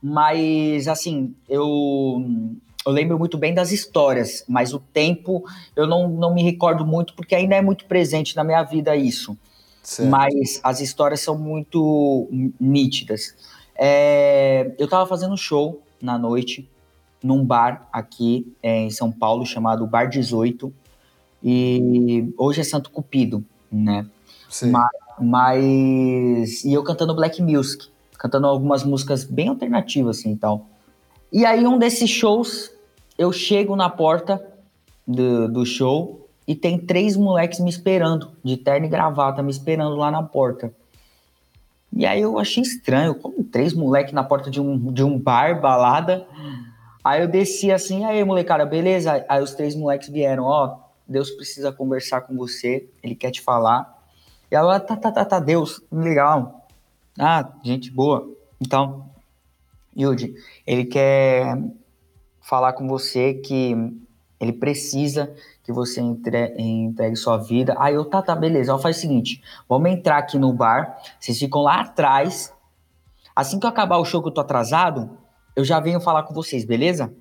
Mas, 0.01 0.87
assim, 0.87 1.33
eu 1.49 2.23
eu 2.85 2.91
lembro 2.91 3.17
muito 3.17 3.37
bem 3.37 3.53
das 3.53 3.71
histórias, 3.71 4.43
mas 4.47 4.73
o 4.73 4.79
tempo 4.79 5.43
eu 5.75 5.85
não, 5.85 6.07
não 6.07 6.33
me 6.33 6.41
recordo 6.41 6.85
muito, 6.85 7.13
porque 7.13 7.35
ainda 7.35 7.55
é 7.55 7.61
muito 7.61 7.85
presente 7.85 8.35
na 8.35 8.43
minha 8.43 8.63
vida 8.63 8.95
isso. 8.95 9.37
Certo. 9.81 10.09
Mas 10.09 10.59
as 10.63 10.79
histórias 10.79 11.21
são 11.21 11.37
muito 11.37 12.27
nítidas. 12.59 13.35
É, 13.75 14.73
eu 14.77 14.85
estava 14.85 15.07
fazendo 15.07 15.35
show 15.35 15.81
na 16.01 16.17
noite, 16.17 16.69
num 17.23 17.43
bar 17.43 17.87
aqui 17.91 18.51
é, 18.61 18.81
em 18.81 18.89
São 18.91 19.11
Paulo, 19.11 19.45
chamado 19.45 19.87
Bar 19.87 20.07
18. 20.07 20.71
E 21.43 22.31
hoje 22.37 22.61
é 22.61 22.63
Santo 22.63 22.91
Cupido, 22.91 23.43
né? 23.71 24.05
Sim. 24.49 24.69
Mas, 24.69 24.89
mas, 25.19 26.63
E 26.63 26.73
eu 26.73 26.83
cantando 26.83 27.15
black 27.15 27.41
music, 27.41 27.87
cantando 28.17 28.45
algumas 28.47 28.83
músicas 28.83 29.23
bem 29.23 29.47
alternativas, 29.47 30.19
assim 30.19 30.33
e 30.33 30.37
tal. 30.37 30.67
E 31.33 31.45
aí, 31.45 31.65
um 31.65 31.79
desses 31.79 32.09
shows, 32.09 32.71
eu 33.17 33.31
chego 33.31 33.75
na 33.75 33.89
porta 33.89 34.45
do, 35.07 35.47
do 35.47 35.65
show 35.65 36.20
e 36.51 36.55
tem 36.55 36.77
três 36.77 37.15
moleques 37.15 37.61
me 37.61 37.69
esperando, 37.69 38.33
de 38.43 38.57
terno 38.57 38.85
e 38.85 38.89
gravata, 38.89 39.41
me 39.41 39.49
esperando 39.49 39.95
lá 39.95 40.11
na 40.11 40.21
porta. 40.21 40.73
E 41.93 42.05
aí 42.05 42.19
eu 42.19 42.37
achei 42.37 42.61
estranho, 42.61 43.15
como 43.15 43.41
três 43.41 43.73
moleques 43.73 44.11
na 44.11 44.21
porta 44.21 44.51
de 44.51 44.59
um, 44.59 44.91
de 44.91 45.01
um 45.01 45.17
bar, 45.17 45.61
balada. 45.61 46.27
Aí 47.01 47.21
eu 47.21 47.27
desci 47.29 47.71
assim, 47.71 48.03
aí 48.03 48.21
molecada, 48.25 48.65
beleza? 48.65 49.25
Aí 49.29 49.41
os 49.41 49.55
três 49.55 49.77
moleques 49.77 50.09
vieram, 50.09 50.43
ó, 50.43 50.79
Deus 51.07 51.31
precisa 51.31 51.71
conversar 51.71 52.19
com 52.19 52.35
você, 52.35 52.85
ele 53.01 53.15
quer 53.15 53.31
te 53.31 53.39
falar. 53.39 53.97
E 54.51 54.55
ela, 54.55 54.77
tá, 54.77 54.97
tá, 54.97 55.09
tá, 55.09 55.23
tá, 55.23 55.39
Deus, 55.39 55.81
legal. 55.89 56.67
Ah, 57.17 57.49
gente 57.63 57.89
boa. 57.89 58.29
Então, 58.59 59.05
Yudi, 59.97 60.35
ele 60.67 60.83
quer 60.83 61.57
falar 62.41 62.73
com 62.73 62.89
você 62.89 63.35
que 63.35 63.73
ele 64.37 64.51
precisa 64.51 65.33
que 65.63 65.71
você 65.71 66.01
entre, 66.01 66.53
entregue 66.57 67.15
sua 67.15 67.37
vida. 67.37 67.75
Aí 67.77 67.93
eu, 67.93 68.05
tá, 68.05 68.21
tá, 68.21 68.35
beleza. 68.35 68.71
Ela 68.71 68.79
faz 68.79 68.97
o 68.97 68.99
seguinte: 68.99 69.41
vamos 69.67 69.89
entrar 69.89 70.17
aqui 70.17 70.37
no 70.37 70.51
bar, 70.53 70.97
vocês 71.19 71.37
ficam 71.37 71.61
lá 71.61 71.81
atrás. 71.81 72.53
Assim 73.35 73.59
que 73.59 73.65
eu 73.65 73.69
acabar 73.69 73.97
o 73.97 74.05
show 74.05 74.21
que 74.21 74.27
eu 74.27 74.33
tô 74.33 74.41
atrasado, 74.41 75.17
eu 75.55 75.63
já 75.63 75.79
venho 75.79 76.01
falar 76.01 76.23
com 76.23 76.33
vocês, 76.33 76.65
beleza? 76.65 77.13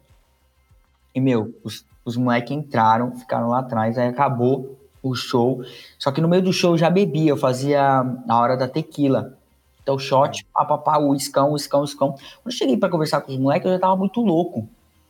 E, 1.14 1.20
meu, 1.20 1.54
os, 1.62 1.84
os 2.04 2.16
moleques 2.16 2.56
entraram, 2.56 3.16
ficaram 3.16 3.48
lá 3.48 3.60
atrás, 3.60 3.96
aí 3.96 4.08
acabou 4.08 4.78
o 5.02 5.14
show. 5.14 5.62
Só 5.98 6.10
que 6.10 6.20
no 6.20 6.28
meio 6.28 6.42
do 6.42 6.52
show 6.52 6.74
eu 6.74 6.78
já 6.78 6.90
bebia, 6.90 7.30
eu 7.30 7.36
fazia 7.36 8.04
a 8.28 8.38
hora 8.38 8.56
da 8.56 8.68
tequila. 8.68 9.36
Então, 9.82 9.98
shot, 9.98 10.44
papapá, 10.52 10.98
o 10.98 11.14
iscão, 11.14 11.52
o 11.52 11.56
iscão, 11.56 11.80
o 11.80 11.84
iscão. 11.84 12.12
Quando 12.12 12.46
eu 12.46 12.52
cheguei 12.52 12.76
para 12.76 12.90
conversar 12.90 13.20
com 13.22 13.32
os 13.32 13.38
moleques, 13.38 13.66
eu 13.66 13.72
já 13.72 13.80
tava 13.80 13.96
muito 13.96 14.20
louco. 14.20 14.68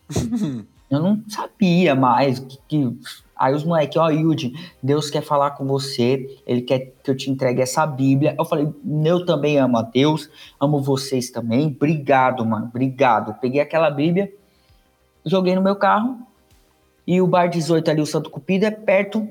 Eu 0.91 0.99
não 0.99 1.23
sabia 1.29 1.95
mais 1.95 2.39
que, 2.39 2.59
que... 2.67 2.99
Aí 3.35 3.55
os 3.55 3.63
moleques, 3.63 3.97
ó, 3.97 4.05
oh, 4.05 4.09
Yudi, 4.09 4.53
Deus 4.83 5.09
quer 5.09 5.21
falar 5.21 5.51
com 5.51 5.65
você, 5.65 6.39
ele 6.45 6.61
quer 6.61 6.93
que 7.01 7.09
eu 7.09 7.17
te 7.17 7.31
entregue 7.31 7.61
essa 7.61 7.87
Bíblia. 7.87 8.35
Eu 8.37 8.45
falei, 8.45 8.71
eu 9.03 9.25
também 9.25 9.57
amo 9.57 9.77
a 9.77 9.81
Deus, 9.81 10.29
amo 10.59 10.79
vocês 10.79 11.31
também. 11.31 11.67
Obrigado, 11.67 12.45
mano, 12.45 12.67
obrigado. 12.67 13.33
Peguei 13.39 13.59
aquela 13.61 13.89
Bíblia, 13.89 14.31
joguei 15.25 15.55
no 15.55 15.61
meu 15.61 15.75
carro 15.75 16.19
e 17.07 17.19
o 17.19 17.25
Bar 17.25 17.47
18 17.47 17.89
ali, 17.89 18.01
o 18.01 18.05
Santo 18.05 18.29
Cupido, 18.29 18.65
é 18.65 18.71
perto 18.71 19.27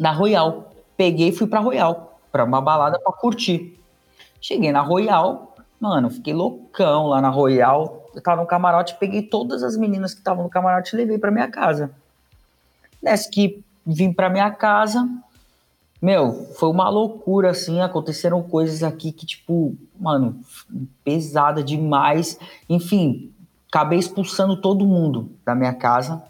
da 0.00 0.10
Royal. 0.10 0.72
Peguei 0.96 1.28
e 1.28 1.32
fui 1.32 1.46
pra 1.46 1.60
Royal, 1.60 2.18
pra 2.32 2.44
uma 2.44 2.60
balada 2.60 2.98
pra 2.98 3.12
curtir. 3.12 3.78
Cheguei 4.40 4.72
na 4.72 4.80
Royal, 4.80 5.54
mano, 5.78 6.10
fiquei 6.10 6.34
loucão 6.34 7.06
lá 7.06 7.20
na 7.20 7.28
Royal, 7.28 8.07
eu 8.18 8.22
tava 8.22 8.42
no 8.42 8.46
camarote, 8.46 8.96
peguei 8.98 9.22
todas 9.22 9.62
as 9.62 9.76
meninas 9.76 10.12
que 10.12 10.20
estavam 10.20 10.44
no 10.44 10.50
camarote 10.50 10.94
e 10.94 10.96
levei 10.96 11.18
para 11.18 11.30
minha 11.30 11.48
casa. 11.48 11.90
Nessa 13.02 13.30
que 13.30 13.62
vim 13.86 14.12
para 14.12 14.28
minha 14.28 14.50
casa, 14.50 15.08
meu, 16.00 16.46
foi 16.54 16.70
uma 16.70 16.88
loucura, 16.88 17.50
assim, 17.50 17.80
aconteceram 17.80 18.42
coisas 18.42 18.82
aqui 18.82 19.10
que, 19.10 19.26
tipo, 19.26 19.74
mano, 19.98 20.40
pesada 21.02 21.62
demais. 21.62 22.38
Enfim, 22.68 23.32
acabei 23.68 23.98
expulsando 23.98 24.60
todo 24.60 24.86
mundo 24.86 25.30
da 25.44 25.54
minha 25.54 25.72
casa. 25.72 26.22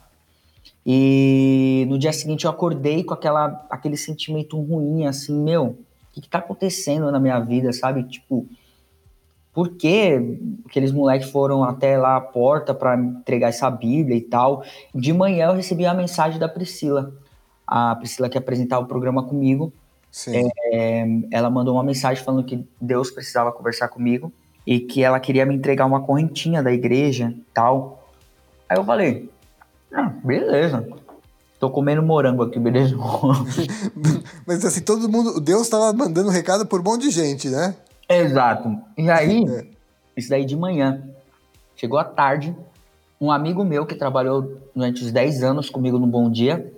E 0.86 1.86
no 1.88 1.98
dia 1.98 2.12
seguinte 2.12 2.46
eu 2.46 2.50
acordei 2.50 3.04
com 3.04 3.12
aquela, 3.12 3.66
aquele 3.68 3.96
sentimento 3.96 4.58
ruim, 4.58 5.06
assim, 5.06 5.38
meu, 5.38 5.66
o 5.66 5.76
que, 6.12 6.22
que 6.22 6.28
tá 6.28 6.38
acontecendo 6.38 7.12
na 7.12 7.20
minha 7.20 7.38
vida, 7.40 7.70
sabe? 7.72 8.04
Tipo, 8.04 8.46
por 9.58 9.70
que 9.70 10.38
aqueles 10.66 10.92
moleques 10.92 11.30
foram 11.30 11.64
até 11.64 11.98
lá 11.98 12.14
a 12.16 12.20
porta 12.20 12.72
para 12.72 12.96
entregar 12.96 13.48
essa 13.48 13.68
Bíblia 13.68 14.16
e 14.16 14.20
tal. 14.20 14.62
De 14.94 15.12
manhã 15.12 15.48
eu 15.48 15.54
recebi 15.56 15.84
a 15.84 15.92
mensagem 15.92 16.38
da 16.38 16.48
Priscila, 16.48 17.12
a 17.66 17.96
Priscila 17.96 18.28
que 18.28 18.38
apresentava 18.38 18.84
o 18.84 18.86
programa 18.86 19.24
comigo. 19.24 19.72
É, 20.28 21.04
ela 21.32 21.50
mandou 21.50 21.74
uma 21.74 21.82
mensagem 21.82 22.22
falando 22.22 22.44
que 22.44 22.64
Deus 22.80 23.10
precisava 23.10 23.50
conversar 23.50 23.88
comigo 23.88 24.32
e 24.64 24.78
que 24.78 25.02
ela 25.02 25.18
queria 25.18 25.44
me 25.44 25.56
entregar 25.56 25.86
uma 25.86 26.02
correntinha 26.02 26.62
da 26.62 26.72
igreja 26.72 27.34
tal. 27.52 28.08
Aí 28.68 28.78
eu 28.78 28.84
falei, 28.84 29.28
ah, 29.92 30.12
beleza. 30.22 30.86
Tô 31.58 31.68
comendo 31.68 32.00
morango 32.00 32.44
aqui, 32.44 32.60
beleza? 32.60 32.94
Mas 34.46 34.64
assim, 34.64 34.82
todo 34.82 35.08
mundo. 35.08 35.40
Deus 35.40 35.62
estava 35.62 35.92
mandando 35.92 36.30
recado 36.30 36.64
por 36.64 36.78
um 36.78 36.84
monte 36.84 37.08
de 37.08 37.10
gente, 37.10 37.48
né? 37.48 37.74
Exato. 38.08 38.80
E 38.96 39.10
aí, 39.10 39.44
é. 39.44 39.66
isso 40.16 40.30
daí 40.30 40.44
de 40.44 40.56
manhã. 40.56 41.02
Chegou 41.76 41.98
à 41.98 42.04
tarde, 42.04 42.56
um 43.20 43.30
amigo 43.30 43.64
meu 43.64 43.84
que 43.84 43.94
trabalhou 43.94 44.60
durante 44.74 45.02
os 45.02 45.12
10 45.12 45.42
anos 45.42 45.70
comigo 45.70 45.98
no 45.98 46.06
Bom 46.06 46.30
Dia, 46.30 46.72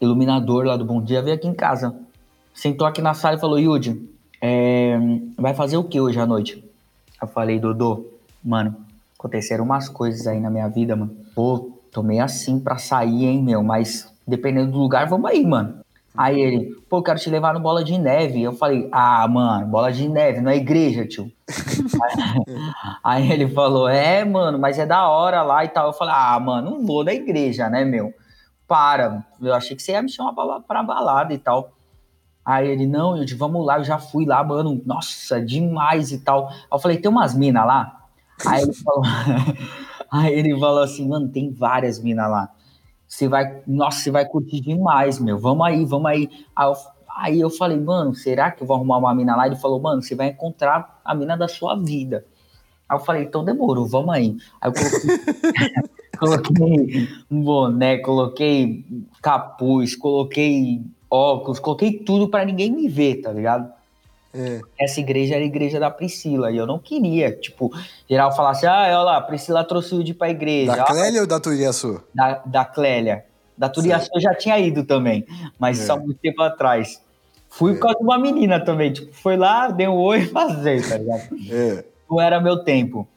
iluminador 0.00 0.64
lá 0.64 0.76
do 0.76 0.84
Bom 0.84 1.02
Dia, 1.02 1.22
veio 1.22 1.36
aqui 1.36 1.46
em 1.46 1.54
casa. 1.54 1.94
Sentou 2.54 2.86
aqui 2.86 3.02
na 3.02 3.14
sala 3.14 3.36
e 3.36 3.40
falou: 3.40 3.58
Yudi, 3.58 4.10
é, 4.40 4.98
vai 5.36 5.54
fazer 5.54 5.76
o 5.76 5.84
que 5.84 6.00
hoje 6.00 6.18
à 6.18 6.26
noite? 6.26 6.64
Eu 7.20 7.28
falei, 7.28 7.58
Dodô, 7.58 8.06
mano, 8.42 8.76
aconteceram 9.18 9.64
umas 9.64 9.88
coisas 9.88 10.26
aí 10.26 10.40
na 10.40 10.50
minha 10.50 10.68
vida, 10.68 10.96
mano. 10.96 11.14
Pô, 11.34 11.72
tomei 11.92 12.18
assim 12.18 12.58
pra 12.58 12.78
sair, 12.78 13.26
hein, 13.26 13.42
meu, 13.42 13.62
mas 13.62 14.10
dependendo 14.26 14.72
do 14.72 14.78
lugar, 14.78 15.06
vamos 15.08 15.30
aí, 15.30 15.44
mano. 15.44 15.79
Aí 16.16 16.40
ele, 16.40 16.74
pô, 16.88 17.02
quero 17.02 17.18
te 17.18 17.30
levar 17.30 17.54
no 17.54 17.60
bola 17.60 17.84
de 17.84 17.96
neve. 17.96 18.42
Eu 18.42 18.52
falei, 18.52 18.88
ah, 18.90 19.26
mano, 19.28 19.66
bola 19.66 19.92
de 19.92 20.08
neve, 20.08 20.40
não 20.40 20.50
é 20.50 20.56
igreja, 20.56 21.06
tio. 21.06 21.30
aí, 23.02 23.30
ele 23.30 23.48
falou, 23.48 23.88
é, 23.88 24.24
mano, 24.24 24.58
mas 24.58 24.78
é 24.78 24.84
da 24.84 25.08
hora 25.08 25.42
lá 25.42 25.64
e 25.64 25.68
tal. 25.68 25.88
Eu 25.88 25.92
falei, 25.92 26.14
ah, 26.16 26.38
mano, 26.40 26.72
não 26.72 26.86
vou 26.86 27.04
da 27.04 27.14
igreja, 27.14 27.68
né, 27.70 27.84
meu? 27.84 28.12
para, 28.70 29.26
eu 29.42 29.52
achei 29.52 29.74
que 29.74 29.82
você 29.82 29.90
ia 29.90 30.00
me 30.00 30.08
chamar 30.08 30.32
pra, 30.32 30.60
pra 30.60 30.82
balada 30.84 31.34
e 31.34 31.38
tal. 31.38 31.72
Aí 32.44 32.68
ele, 32.68 32.86
não, 32.86 33.16
eu 33.16 33.26
vamos 33.36 33.66
lá, 33.66 33.78
eu 33.78 33.84
já 33.84 33.98
fui 33.98 34.24
lá, 34.24 34.44
mano, 34.44 34.80
nossa, 34.86 35.44
demais 35.44 36.12
e 36.12 36.18
tal. 36.18 36.46
Aí 36.48 36.56
eu 36.70 36.78
falei, 36.78 36.96
tem 36.96 37.10
umas 37.10 37.34
minas 37.34 37.66
lá? 37.66 38.00
Aí 38.46 38.62
ele 38.62 38.72
falou, 38.72 39.02
aí 40.08 40.32
ele 40.32 40.56
falou 40.56 40.84
assim, 40.84 41.08
mano, 41.08 41.28
tem 41.28 41.52
várias 41.52 42.00
minas 42.00 42.30
lá. 42.30 42.48
Você 43.10 43.26
vai, 43.26 43.60
nossa, 43.66 43.98
você 43.98 44.10
vai 44.12 44.24
curtir 44.24 44.60
demais, 44.60 45.18
meu. 45.18 45.36
Vamos 45.36 45.66
aí, 45.66 45.84
vamos 45.84 46.08
aí. 46.08 46.30
Aí 46.54 46.68
eu, 46.68 46.74
aí 47.08 47.40
eu 47.40 47.50
falei, 47.50 47.76
mano, 47.76 48.14
será 48.14 48.52
que 48.52 48.62
eu 48.62 48.66
vou 48.68 48.76
arrumar 48.76 48.98
uma 48.98 49.12
mina 49.12 49.34
lá? 49.34 49.48
Ele 49.48 49.56
falou, 49.56 49.80
mano, 49.80 50.00
você 50.00 50.14
vai 50.14 50.28
encontrar 50.28 51.00
a 51.04 51.12
mina 51.12 51.36
da 51.36 51.48
sua 51.48 51.74
vida. 51.74 52.24
Aí 52.88 52.96
eu 52.96 53.00
falei, 53.00 53.24
então 53.24 53.44
demorou, 53.44 53.84
vamos 53.84 54.14
aí. 54.14 54.36
Aí 54.60 54.70
eu 54.70 54.72
coloquei, 54.72 55.80
coloquei 56.20 57.08
um 57.28 57.42
boné, 57.42 57.98
coloquei 57.98 58.86
capuz, 59.20 59.96
coloquei 59.96 60.80
óculos, 61.10 61.58
coloquei 61.58 61.98
tudo 62.04 62.28
para 62.28 62.44
ninguém 62.44 62.70
me 62.70 62.88
ver, 62.88 63.22
tá 63.22 63.32
ligado? 63.32 63.72
É. 64.32 64.60
Essa 64.78 65.00
igreja 65.00 65.34
era 65.34 65.42
a 65.42 65.46
igreja 65.46 65.80
da 65.80 65.90
Priscila, 65.90 66.50
e 66.50 66.56
eu 66.56 66.66
não 66.66 66.78
queria, 66.78 67.32
tipo, 67.32 67.70
geral 68.08 68.34
falasse, 68.34 68.66
ah, 68.66 68.82
olha 68.82 68.98
lá, 68.98 69.16
a 69.16 69.20
Priscila 69.20 69.64
trouxe 69.64 69.94
o 69.94 70.04
de 70.04 70.14
pra 70.14 70.30
igreja. 70.30 70.76
Da 70.76 70.84
Clélia 70.84 71.20
ou 71.20 71.26
da 71.26 71.40
Turiaçu? 71.40 72.02
Da, 72.14 72.42
da 72.46 72.64
Clélia. 72.64 73.24
Da 73.58 73.68
Turiaçu 73.68 74.08
eu 74.14 74.20
já 74.20 74.34
tinha 74.34 74.58
ido 74.58 74.84
também, 74.84 75.26
mas 75.58 75.80
é. 75.80 75.84
só 75.84 75.96
muito 75.98 76.18
tempo 76.18 76.40
atrás. 76.42 77.02
Fui 77.48 77.72
é. 77.72 77.74
por 77.74 77.80
causa 77.82 77.98
de 77.98 78.04
uma 78.04 78.18
menina 78.18 78.64
também, 78.64 78.92
tipo, 78.92 79.12
foi 79.12 79.36
lá, 79.36 79.68
deu 79.68 79.90
um 79.90 79.96
oi 79.96 80.20
e 80.20 80.26
fazer, 80.30 80.88
tá 80.88 80.96
ligado? 80.96 81.28
É. 81.50 81.84
Não 82.08 82.20
era 82.20 82.40
meu 82.40 82.62
tempo. 82.62 83.08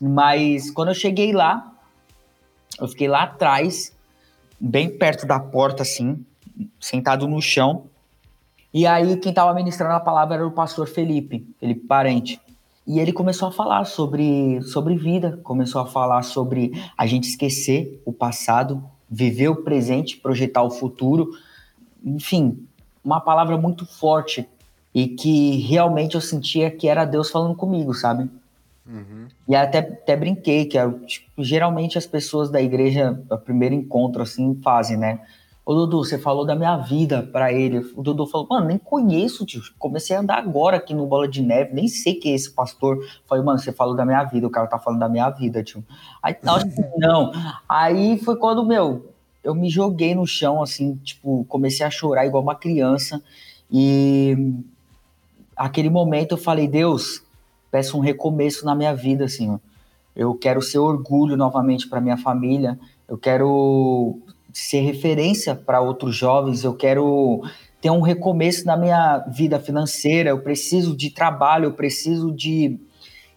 Mas 0.00 0.70
quando 0.70 0.88
eu 0.88 0.94
cheguei 0.94 1.32
lá, 1.32 1.72
eu 2.80 2.86
fiquei 2.88 3.08
lá 3.08 3.24
atrás, 3.24 3.92
bem 4.58 4.88
perto 4.88 5.26
da 5.26 5.38
porta, 5.40 5.82
assim, 5.82 6.24
sentado 6.80 7.26
no 7.26 7.42
chão, 7.42 7.86
e 8.74 8.88
aí 8.88 9.16
quem 9.18 9.30
estava 9.30 9.54
ministrando 9.54 9.94
a 9.94 10.00
palavra 10.00 10.34
era 10.34 10.46
o 10.46 10.50
pastor 10.50 10.88
Felipe, 10.88 11.46
Felipe 11.60 11.86
Parente. 11.86 12.40
E 12.84 12.98
ele 12.98 13.12
começou 13.12 13.46
a 13.46 13.52
falar 13.52 13.84
sobre, 13.84 14.60
sobre 14.62 14.96
vida, 14.96 15.38
começou 15.44 15.80
a 15.80 15.86
falar 15.86 16.22
sobre 16.22 16.72
a 16.98 17.06
gente 17.06 17.28
esquecer 17.28 18.02
o 18.04 18.12
passado, 18.12 18.82
viver 19.08 19.48
o 19.48 19.62
presente, 19.62 20.16
projetar 20.16 20.64
o 20.64 20.70
futuro. 20.70 21.30
Enfim, 22.04 22.66
uma 23.02 23.20
palavra 23.20 23.56
muito 23.56 23.86
forte 23.86 24.46
e 24.92 25.06
que 25.06 25.58
realmente 25.58 26.16
eu 26.16 26.20
sentia 26.20 26.68
que 26.68 26.88
era 26.88 27.04
Deus 27.04 27.30
falando 27.30 27.54
comigo, 27.54 27.94
sabe? 27.94 28.28
Uhum. 28.86 29.28
E 29.48 29.54
até, 29.54 29.78
até 29.78 30.16
brinquei 30.16 30.66
que 30.66 30.78
tipo, 31.06 31.44
geralmente 31.44 31.96
as 31.96 32.06
pessoas 32.06 32.50
da 32.50 32.60
igreja, 32.60 33.22
o 33.30 33.38
primeiro 33.38 33.74
encontro 33.74 34.20
assim, 34.20 34.60
fazem, 34.62 34.96
né? 34.96 35.20
Ô 35.66 35.72
Dudu, 35.72 36.04
você 36.04 36.18
falou 36.18 36.44
da 36.44 36.54
minha 36.54 36.76
vida 36.76 37.22
para 37.22 37.50
ele. 37.50 37.78
O 37.96 38.02
Dudu 38.02 38.26
falou, 38.26 38.46
mano, 38.50 38.66
nem 38.66 38.76
conheço, 38.76 39.46
tio. 39.46 39.62
Comecei 39.78 40.14
a 40.14 40.20
andar 40.20 40.36
agora 40.36 40.76
aqui 40.76 40.92
no 40.92 41.06
Bola 41.06 41.26
de 41.26 41.40
Neve, 41.40 41.72
nem 41.72 41.88
sei 41.88 42.14
quem 42.14 42.32
é 42.32 42.34
esse 42.34 42.50
pastor. 42.50 42.98
Falei, 43.26 43.42
mano, 43.42 43.58
você 43.58 43.72
falou 43.72 43.94
da 43.96 44.04
minha 44.04 44.22
vida, 44.24 44.46
o 44.46 44.50
cara 44.50 44.66
tá 44.66 44.78
falando 44.78 45.00
da 45.00 45.08
minha 45.08 45.30
vida, 45.30 45.62
tio. 45.62 45.82
Aí, 46.22 46.36
não. 46.98 47.32
Aí 47.66 48.18
foi 48.18 48.36
quando, 48.36 48.62
meu, 48.62 49.10
eu 49.42 49.54
me 49.54 49.70
joguei 49.70 50.14
no 50.14 50.26
chão, 50.26 50.62
assim, 50.62 50.96
tipo, 50.96 51.46
comecei 51.48 51.86
a 51.86 51.90
chorar 51.90 52.26
igual 52.26 52.42
uma 52.42 52.54
criança. 52.54 53.22
E 53.70 54.52
aquele 55.56 55.88
momento 55.88 56.32
eu 56.32 56.38
falei, 56.38 56.68
Deus, 56.68 57.22
peço 57.70 57.96
um 57.96 58.00
recomeço 58.00 58.66
na 58.66 58.74
minha 58.74 58.94
vida, 58.94 59.24
assim, 59.24 59.50
ó. 59.50 59.58
Eu 60.14 60.34
quero 60.34 60.62
ser 60.62 60.78
orgulho 60.78 61.36
novamente 61.36 61.88
para 61.88 62.00
minha 62.00 62.16
família. 62.16 62.78
Eu 63.08 63.18
quero 63.18 64.20
ser 64.54 64.82
referência 64.82 65.54
para 65.54 65.80
outros 65.80 66.14
jovens, 66.14 66.62
eu 66.62 66.74
quero 66.74 67.42
ter 67.80 67.90
um 67.90 68.00
recomeço 68.00 68.64
na 68.64 68.76
minha 68.76 69.18
vida 69.28 69.58
financeira, 69.58 70.30
eu 70.30 70.40
preciso 70.40 70.96
de 70.96 71.10
trabalho, 71.10 71.66
eu 71.66 71.72
preciso 71.72 72.32
de. 72.32 72.78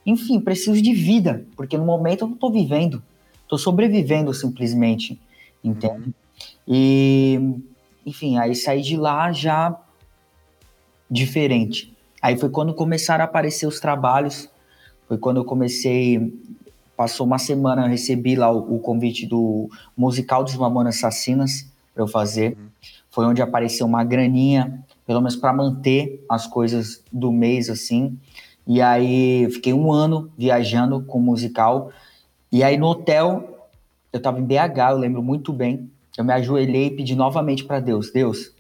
Enfim, 0.06 0.40
preciso 0.40 0.82
de 0.82 0.94
vida, 0.94 1.46
porque 1.58 1.78
no 1.78 1.84
momento 1.84 2.22
eu 2.22 2.28
não 2.28 2.36
estou 2.36 2.52
vivendo, 2.52 3.04
estou 3.42 3.58
sobrevivendo 3.58 4.34
simplesmente, 4.34 5.20
entende? 5.62 6.06
Uhum. 6.06 6.14
E, 6.66 7.60
enfim, 8.06 8.38
aí 8.38 8.56
saí 8.56 8.82
de 8.82 8.96
lá 8.96 9.34
já 9.34 9.76
diferente. 11.10 11.94
Aí 12.22 12.38
foi 12.38 12.50
quando 12.50 12.74
começaram 12.74 13.24
a 13.24 13.26
aparecer 13.26 13.68
os 13.68 13.80
trabalhos, 13.80 14.50
foi 15.08 15.18
quando 15.18 15.38
eu 15.38 15.46
comecei 15.46 16.34
Passou 16.98 17.28
uma 17.28 17.38
semana, 17.38 17.84
eu 17.84 17.90
recebi 17.90 18.36
lá 18.36 18.52
o, 18.52 18.78
o 18.78 18.80
convite 18.80 19.28
do 19.28 19.70
musical 19.96 20.44
dos 20.44 20.56
Mamonas 20.56 20.96
Assassinas 20.96 21.72
para 21.94 22.02
eu 22.02 22.08
fazer. 22.08 22.58
Uhum. 22.58 22.68
Foi 23.12 23.26
onde 23.26 23.40
apareceu 23.40 23.86
uma 23.86 24.04
graninha, 24.04 24.84
pelo 25.06 25.22
menos 25.22 25.36
para 25.36 25.54
manter 25.54 26.26
as 26.28 26.48
coisas 26.48 27.04
do 27.14 27.32
mês 27.32 27.70
assim. 27.70 28.18
E 28.66 28.82
aí 28.82 29.48
fiquei 29.52 29.74
um 29.74 29.92
ano 29.92 30.32
viajando 30.36 31.00
com 31.04 31.20
o 31.20 31.22
musical. 31.22 31.92
E 32.52 32.64
aí 32.64 32.78
no 32.80 32.88
hotel, 32.88 33.70
eu 34.12 34.18
estava 34.18 34.40
em 34.40 34.44
BH, 34.44 34.90
eu 34.90 34.98
lembro 34.98 35.22
muito 35.22 35.54
bem. 35.54 35.92
Eu 36.18 36.26
me 36.26 36.34
ajoelhei 36.34 36.88
e 36.88 36.96
pedi 36.96 37.16
novamente 37.16 37.64
para 37.64 37.80
Deus: 37.80 38.12
Deus, 38.12 38.56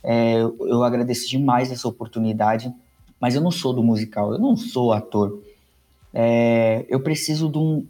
é, 0.00 0.36
eu 0.38 0.84
agradeço 0.84 1.28
demais 1.28 1.72
essa 1.72 1.88
oportunidade, 1.88 2.72
mas 3.20 3.34
eu 3.34 3.40
não 3.40 3.50
sou 3.50 3.72
do 3.72 3.82
musical, 3.82 4.32
eu 4.32 4.38
não 4.38 4.56
sou 4.56 4.92
ator 4.92 5.42
é, 6.14 6.86
eu 6.88 7.00
preciso 7.00 7.50
de, 7.50 7.58
um, 7.58 7.84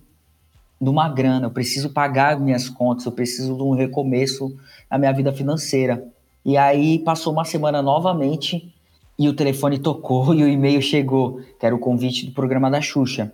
de 0.81 0.89
uma 0.89 1.09
grana, 1.11 1.47
eu 1.47 1.51
preciso 1.51 1.91
pagar 1.91 2.41
minhas 2.41 2.71
contas, 2.71 3.05
eu 3.05 3.13
preciso 3.13 3.55
de 3.55 3.63
um 3.63 3.73
recomeço 3.73 4.57
na 4.91 4.97
minha 4.97 5.13
vida 5.13 5.33
financeira. 5.33 6.03
E 6.43 6.57
aí 6.57 6.99
passou 6.99 7.33
uma 7.33 7.45
semana 7.45 7.83
novamente 7.83 8.75
e 9.19 9.29
o 9.29 9.35
telefone 9.35 9.79
tocou 9.79 10.33
e 10.35 10.43
o 10.43 10.49
e-mail 10.49 10.81
chegou, 10.81 11.41
que 11.61 11.67
era 11.67 11.75
o 11.75 11.79
convite 11.79 12.25
do 12.25 12.33
programa 12.33 12.71
da 12.71 12.81
Xuxa 12.81 13.31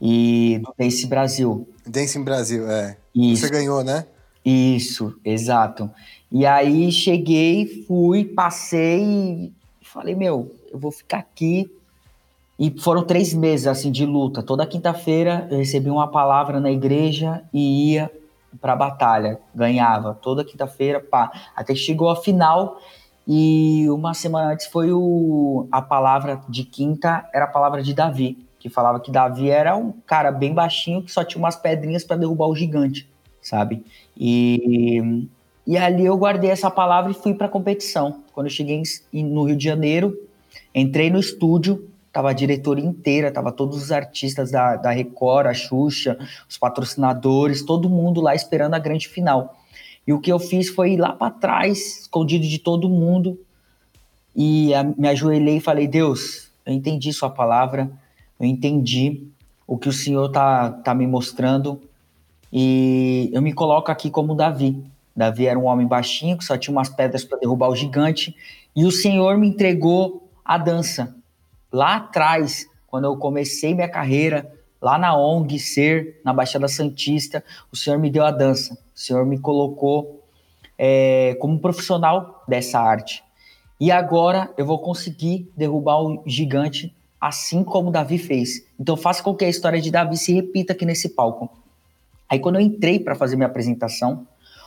e 0.00 0.60
do 0.62 0.72
Dance 0.78 1.06
Brasil. 1.06 1.68
Dance 1.84 2.18
Brasil, 2.20 2.70
é. 2.70 2.96
Isso. 3.12 3.42
Você 3.42 3.50
ganhou, 3.50 3.82
né? 3.82 4.06
Isso, 4.44 5.14
exato. 5.24 5.90
E 6.30 6.46
aí 6.46 6.90
cheguei, 6.92 7.84
fui, 7.86 8.24
passei 8.24 9.02
e 9.02 9.84
falei, 9.84 10.14
meu, 10.14 10.54
eu 10.72 10.78
vou 10.78 10.92
ficar 10.92 11.18
aqui 11.18 11.68
e 12.60 12.70
foram 12.78 13.02
três 13.02 13.32
meses 13.32 13.66
assim 13.66 13.90
de 13.90 14.04
luta. 14.04 14.42
Toda 14.42 14.66
quinta-feira 14.66 15.48
eu 15.50 15.56
recebia 15.56 15.90
uma 15.90 16.08
palavra 16.08 16.60
na 16.60 16.70
igreja 16.70 17.42
e 17.54 17.94
ia 17.94 18.10
para 18.60 18.74
a 18.74 18.76
batalha, 18.76 19.40
ganhava 19.54 20.12
toda 20.20 20.44
quinta-feira, 20.44 21.00
pá. 21.00 21.32
Até 21.56 21.74
chegou 21.74 22.10
a 22.10 22.16
final 22.16 22.78
e 23.26 23.88
uma 23.88 24.12
semana 24.12 24.52
antes 24.52 24.66
foi 24.66 24.92
o, 24.92 25.66
a 25.72 25.80
palavra 25.80 26.42
de 26.50 26.64
quinta 26.64 27.26
era 27.32 27.46
a 27.46 27.48
palavra 27.48 27.82
de 27.82 27.94
Davi, 27.94 28.36
que 28.58 28.68
falava 28.68 29.00
que 29.00 29.10
Davi 29.10 29.48
era 29.48 29.74
um 29.74 29.92
cara 30.06 30.30
bem 30.30 30.52
baixinho 30.52 31.02
que 31.02 31.10
só 31.10 31.24
tinha 31.24 31.42
umas 31.42 31.56
pedrinhas 31.56 32.04
para 32.04 32.16
derrubar 32.16 32.46
o 32.46 32.54
gigante, 32.54 33.08
sabe? 33.40 33.82
E 34.14 35.26
e 35.66 35.76
ali 35.76 36.04
eu 36.04 36.16
guardei 36.16 36.50
essa 36.50 36.70
palavra 36.70 37.12
e 37.12 37.14
fui 37.14 37.32
para 37.32 37.48
competição. 37.48 38.22
Quando 38.32 38.46
eu 38.46 38.50
cheguei 38.50 38.82
em, 39.12 39.24
no 39.24 39.44
Rio 39.44 39.56
de 39.56 39.64
Janeiro, 39.64 40.18
entrei 40.74 41.10
no 41.10 41.20
estúdio 41.20 41.88
Tava 42.20 42.32
a 42.32 42.34
diretoria 42.34 42.84
inteira, 42.84 43.32
tava 43.32 43.50
todos 43.50 43.82
os 43.82 43.90
artistas 43.90 44.50
da, 44.50 44.76
da 44.76 44.90
Record, 44.90 45.46
a 45.46 45.54
Xuxa, 45.54 46.18
os 46.46 46.58
patrocinadores, 46.58 47.62
todo 47.62 47.88
mundo 47.88 48.20
lá 48.20 48.34
esperando 48.34 48.74
a 48.74 48.78
grande 48.78 49.08
final. 49.08 49.58
E 50.06 50.12
o 50.12 50.20
que 50.20 50.30
eu 50.30 50.38
fiz 50.38 50.68
foi 50.68 50.92
ir 50.92 50.96
lá 50.98 51.14
para 51.14 51.30
trás, 51.30 52.02
escondido 52.02 52.46
de 52.46 52.58
todo 52.58 52.90
mundo, 52.90 53.40
e 54.36 54.74
a, 54.74 54.84
me 54.84 55.08
ajoelhei 55.08 55.56
e 55.56 55.60
falei: 55.60 55.88
Deus, 55.88 56.50
eu 56.66 56.74
entendi 56.74 57.10
Sua 57.10 57.30
palavra, 57.30 57.90
eu 58.38 58.44
entendi 58.44 59.26
o 59.66 59.78
que 59.78 59.88
o 59.88 59.92
Senhor 59.92 60.28
tá, 60.28 60.70
tá 60.70 60.94
me 60.94 61.06
mostrando, 61.06 61.80
e 62.52 63.30
eu 63.32 63.40
me 63.40 63.54
coloco 63.54 63.90
aqui 63.90 64.10
como 64.10 64.34
Davi. 64.34 64.84
Davi 65.16 65.46
era 65.46 65.58
um 65.58 65.64
homem 65.64 65.86
baixinho 65.86 66.36
que 66.36 66.44
só 66.44 66.58
tinha 66.58 66.76
umas 66.76 66.90
pedras 66.90 67.24
para 67.24 67.38
derrubar 67.38 67.70
o 67.70 67.74
gigante, 67.74 68.36
e 68.76 68.84
o 68.84 68.90
Senhor 68.90 69.38
me 69.38 69.48
entregou 69.48 70.28
a 70.44 70.58
dança 70.58 71.18
lá 71.72 71.96
atrás, 71.96 72.66
quando 72.86 73.04
eu 73.04 73.16
comecei 73.16 73.74
minha 73.74 73.88
carreira, 73.88 74.52
lá 74.80 74.98
na 74.98 75.16
ONG 75.16 75.58
Ser, 75.58 76.20
na 76.24 76.32
Baixada 76.32 76.68
Santista, 76.68 77.44
o 77.70 77.76
Senhor 77.76 77.98
me 77.98 78.10
deu 78.10 78.24
a 78.24 78.30
dança. 78.30 78.74
O 78.94 78.98
Senhor 78.98 79.24
me 79.26 79.38
colocou 79.38 80.24
é, 80.78 81.36
como 81.40 81.58
profissional 81.60 82.42
dessa 82.48 82.80
arte. 82.80 83.22
E 83.78 83.90
agora 83.90 84.52
eu 84.56 84.66
vou 84.66 84.78
conseguir 84.78 85.50
derrubar 85.56 86.02
o 86.02 86.22
gigante 86.26 86.94
assim 87.20 87.62
como 87.62 87.90
Davi 87.90 88.18
fez. 88.18 88.66
Então 88.78 88.96
faça 88.96 89.22
com 89.22 89.34
que 89.34 89.44
a 89.44 89.48
história 89.48 89.80
de 89.80 89.90
Davi 89.90 90.16
se 90.16 90.32
repita 90.32 90.72
aqui 90.72 90.86
nesse 90.86 91.10
palco. 91.10 91.50
Aí 92.28 92.38
quando 92.38 92.56
eu 92.56 92.60
entrei 92.60 92.98
para 92.98 93.14
fazer 93.14 93.36
minha 93.36 93.48
apresentação, 93.48 94.26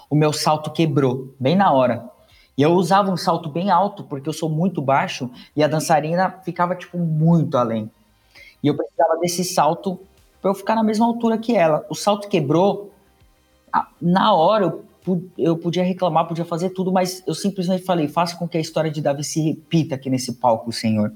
o 0.09 0.15
meu 0.15 0.31
salto 0.31 0.71
quebrou, 0.71 1.33
bem 1.39 1.55
na 1.55 1.71
hora. 1.71 2.07
E 2.57 2.61
eu 2.61 2.71
usava 2.73 3.11
um 3.11 3.17
salto 3.17 3.49
bem 3.49 3.71
alto, 3.71 4.03
porque 4.03 4.29
eu 4.29 4.33
sou 4.33 4.49
muito 4.49 4.81
baixo, 4.81 5.29
e 5.55 5.63
a 5.63 5.67
dançarina 5.67 6.29
ficava, 6.43 6.75
tipo, 6.75 6.97
muito 6.97 7.57
além. 7.57 7.89
E 8.61 8.67
eu 8.67 8.77
precisava 8.77 9.17
desse 9.19 9.43
salto 9.43 9.99
para 10.41 10.51
eu 10.51 10.55
ficar 10.55 10.75
na 10.75 10.83
mesma 10.83 11.05
altura 11.05 11.37
que 11.37 11.55
ela. 11.55 11.85
O 11.89 11.95
salto 11.95 12.27
quebrou, 12.27 12.91
na 14.01 14.33
hora 14.33 14.65
eu 14.65 14.85
eu 15.37 15.57
podia 15.57 15.83
reclamar, 15.83 16.27
podia 16.27 16.45
fazer 16.45 16.69
tudo, 16.69 16.91
mas 16.91 17.23
eu 17.27 17.33
simplesmente 17.33 17.83
falei: 17.83 18.07
faça 18.07 18.35
com 18.35 18.47
que 18.47 18.57
a 18.57 18.61
história 18.61 18.89
de 18.89 19.01
Davi 19.01 19.23
se 19.23 19.41
repita 19.41 19.95
aqui 19.95 20.09
nesse 20.09 20.33
palco, 20.33 20.71
Senhor. 20.71 21.13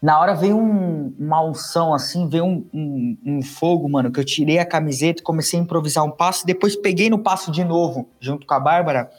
Na 0.00 0.18
hora 0.18 0.34
veio 0.34 0.56
um, 0.56 1.14
uma 1.18 1.44
unção 1.44 1.92
assim, 1.92 2.26
veio 2.26 2.44
um, 2.44 2.64
um, 2.72 3.18
um, 3.26 3.42
fogo, 3.42 3.86
mano, 3.86 4.10
que 4.10 4.18
eu 4.18 4.24
tirei 4.24 4.58
a 4.58 4.64
camiseta, 4.64 5.22
comecei 5.22 5.58
a 5.58 5.62
improvisar 5.62 6.04
um 6.04 6.10
passo, 6.10 6.46
depois 6.46 6.74
peguei 6.74 7.10
no 7.10 7.18
passo 7.18 7.50
de 7.50 7.62
novo, 7.62 8.08
junto 8.18 8.46
com 8.46 8.54
a 8.54 8.60
Bárbara. 8.60 9.10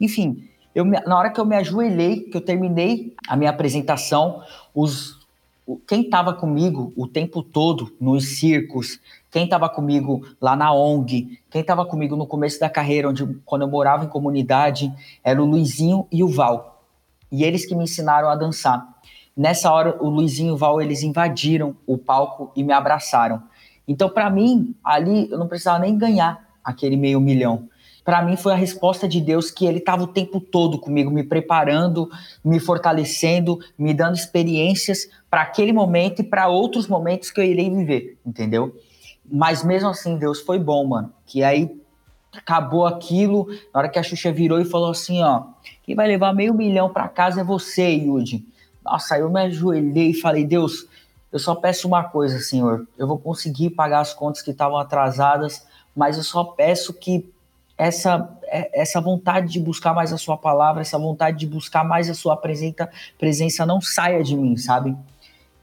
Enfim, 0.00 0.48
eu, 0.74 0.84
na 0.84 1.18
hora 1.18 1.30
que 1.30 1.40
eu 1.40 1.44
me 1.44 1.56
ajoelhei, 1.56 2.20
que 2.20 2.36
eu 2.36 2.40
terminei 2.40 3.14
a 3.28 3.36
minha 3.36 3.50
apresentação, 3.50 4.42
os, 4.74 5.18
quem 5.86 6.02
estava 6.02 6.32
comigo 6.32 6.92
o 6.96 7.06
tempo 7.06 7.42
todo 7.42 7.92
nos 8.00 8.38
circos, 8.38 9.00
quem 9.30 9.44
estava 9.44 9.68
comigo 9.68 10.26
lá 10.40 10.56
na 10.56 10.72
ONG, 10.72 11.38
quem 11.50 11.60
estava 11.60 11.84
comigo 11.84 12.16
no 12.16 12.26
começo 12.26 12.58
da 12.58 12.68
carreira, 12.68 13.08
onde 13.08 13.26
quando 13.44 13.62
eu 13.62 13.68
morava 13.68 14.04
em 14.04 14.08
comunidade, 14.08 14.92
era 15.22 15.42
o 15.42 15.46
Luizinho 15.46 16.06
e 16.10 16.22
o 16.22 16.28
Val. 16.28 16.82
E 17.30 17.44
eles 17.44 17.64
que 17.64 17.74
me 17.74 17.84
ensinaram 17.84 18.28
a 18.28 18.34
dançar. 18.34 18.86
Nessa 19.36 19.72
hora, 19.72 19.96
o 20.00 20.08
Luizinho 20.08 20.50
e 20.50 20.52
o 20.52 20.56
Val, 20.56 20.82
eles 20.82 21.02
invadiram 21.02 21.76
o 21.86 21.96
palco 21.96 22.50
e 22.56 22.64
me 22.64 22.72
abraçaram. 22.72 23.42
Então, 23.86 24.08
para 24.08 24.28
mim, 24.28 24.74
ali, 24.84 25.30
eu 25.30 25.38
não 25.38 25.48
precisava 25.48 25.78
nem 25.78 25.96
ganhar 25.96 26.48
aquele 26.62 26.96
meio 26.96 27.20
milhão. 27.20 27.68
Para 28.04 28.22
mim, 28.22 28.36
foi 28.36 28.52
a 28.52 28.56
resposta 28.56 29.06
de 29.06 29.20
Deus 29.20 29.50
que 29.50 29.66
ele 29.66 29.78
estava 29.78 30.02
o 30.02 30.06
tempo 30.06 30.40
todo 30.40 30.78
comigo, 30.78 31.10
me 31.10 31.22
preparando, 31.22 32.10
me 32.44 32.58
fortalecendo, 32.58 33.58
me 33.78 33.92
dando 33.92 34.16
experiências 34.16 35.08
para 35.28 35.42
aquele 35.42 35.72
momento 35.72 36.20
e 36.20 36.24
para 36.24 36.48
outros 36.48 36.88
momentos 36.88 37.30
que 37.30 37.40
eu 37.40 37.44
irei 37.44 37.70
viver, 37.70 38.18
entendeu? 38.24 38.74
Mas 39.30 39.62
mesmo 39.62 39.88
assim, 39.88 40.18
Deus 40.18 40.40
foi 40.40 40.58
bom, 40.58 40.86
mano. 40.86 41.12
Que 41.26 41.44
aí 41.44 41.70
acabou 42.32 42.86
aquilo, 42.86 43.46
na 43.72 43.80
hora 43.80 43.88
que 43.88 43.98
a 43.98 44.02
Xuxa 44.02 44.32
virou 44.32 44.60
e 44.60 44.64
falou 44.64 44.90
assim, 44.90 45.22
ó, 45.22 45.44
quem 45.82 45.94
vai 45.94 46.08
levar 46.08 46.32
meio 46.32 46.54
milhão 46.54 46.88
para 46.88 47.08
casa 47.08 47.40
é 47.40 47.44
você, 47.44 47.88
Yudi. 47.90 48.44
Nossa, 48.84 49.18
eu 49.18 49.28
me 49.30 49.40
ajoelhei 49.40 50.10
e 50.10 50.14
falei, 50.14 50.44
Deus, 50.44 50.86
eu 51.32 51.38
só 51.38 51.54
peço 51.54 51.86
uma 51.86 52.04
coisa, 52.04 52.38
Senhor. 52.40 52.88
Eu 52.98 53.06
vou 53.06 53.18
conseguir 53.18 53.70
pagar 53.70 54.00
as 54.00 54.14
contas 54.14 54.42
que 54.42 54.50
estavam 54.50 54.78
atrasadas, 54.78 55.66
mas 55.94 56.16
eu 56.16 56.22
só 56.22 56.42
peço 56.44 56.92
que 56.94 57.30
essa, 57.80 58.28
é, 58.44 58.82
essa 58.82 59.00
vontade 59.00 59.50
de 59.50 59.58
buscar 59.58 59.94
mais 59.94 60.12
a 60.12 60.18
sua 60.18 60.36
palavra, 60.36 60.82
essa 60.82 60.98
vontade 60.98 61.38
de 61.38 61.46
buscar 61.46 61.82
mais 61.82 62.10
a 62.10 62.14
sua 62.14 62.36
presença, 62.36 62.90
presença 63.18 63.64
não 63.64 63.80
saia 63.80 64.22
de 64.22 64.36
mim, 64.36 64.54
sabe? 64.58 64.94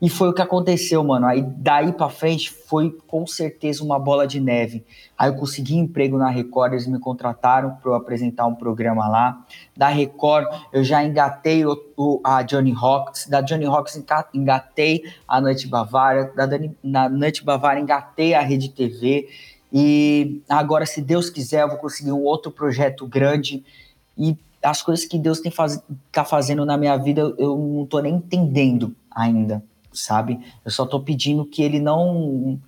E 0.01 0.09
foi 0.09 0.29
o 0.29 0.33
que 0.33 0.41
aconteceu, 0.41 1.03
mano. 1.03 1.27
Aí 1.27 1.41
daí 1.41 1.91
para 1.91 2.09
frente 2.09 2.51
foi 2.51 2.95
com 3.07 3.25
certeza 3.25 3.83
uma 3.83 3.99
bola 3.99 4.27
de 4.27 4.39
neve. 4.39 4.83
Aí 5.17 5.29
eu 5.29 5.35
consegui 5.35 5.75
emprego 5.75 6.17
na 6.17 6.29
Record, 6.29 6.73
eles 6.73 6.87
me 6.87 6.99
contrataram 6.99 7.75
para 7.75 7.91
eu 7.91 7.95
apresentar 7.95 8.47
um 8.47 8.55
programa 8.55 9.07
lá. 9.07 9.43
Da 9.75 9.87
Record 9.87 10.47
eu 10.73 10.83
já 10.83 11.03
engatei 11.03 11.65
o, 11.65 11.75
o, 11.95 12.19
a 12.23 12.41
Johnny 12.41 12.73
Hawks, 12.75 13.27
da 13.27 13.41
Johnny 13.41 13.65
Hawks 13.65 14.03
engatei 14.33 15.03
a 15.27 15.39
Noite 15.39 15.67
Bavária, 15.67 16.31
da 16.35 16.47
Dani, 16.47 16.75
na 16.83 17.09
Noite 17.09 17.43
Bavária 17.43 17.79
engatei 17.79 18.33
a 18.33 18.41
Rede 18.41 18.69
TV. 18.69 19.27
E 19.71 20.41
agora, 20.47 20.85
se 20.85 21.01
Deus 21.01 21.29
quiser, 21.29 21.63
eu 21.63 21.69
vou 21.69 21.77
conseguir 21.77 22.11
um 22.11 22.23
outro 22.23 22.51
projeto 22.51 23.05
grande. 23.05 23.63
E 24.17 24.37
as 24.63 24.81
coisas 24.81 25.05
que 25.05 25.17
Deus 25.17 25.39
tem 25.39 25.51
faz, 25.51 25.81
tá 26.11 26.23
fazendo 26.23 26.65
na 26.65 26.77
minha 26.77 26.97
vida, 26.97 27.21
eu 27.37 27.57
não 27.57 27.85
tô 27.85 27.99
nem 27.99 28.15
entendendo 28.15 28.95
ainda 29.11 29.63
sabe? 29.97 30.39
Eu 30.63 30.71
só 30.71 30.85
tô 30.85 30.99
pedindo 30.99 31.45
que 31.45 31.61
ele 31.61 31.79
não 31.79 32.59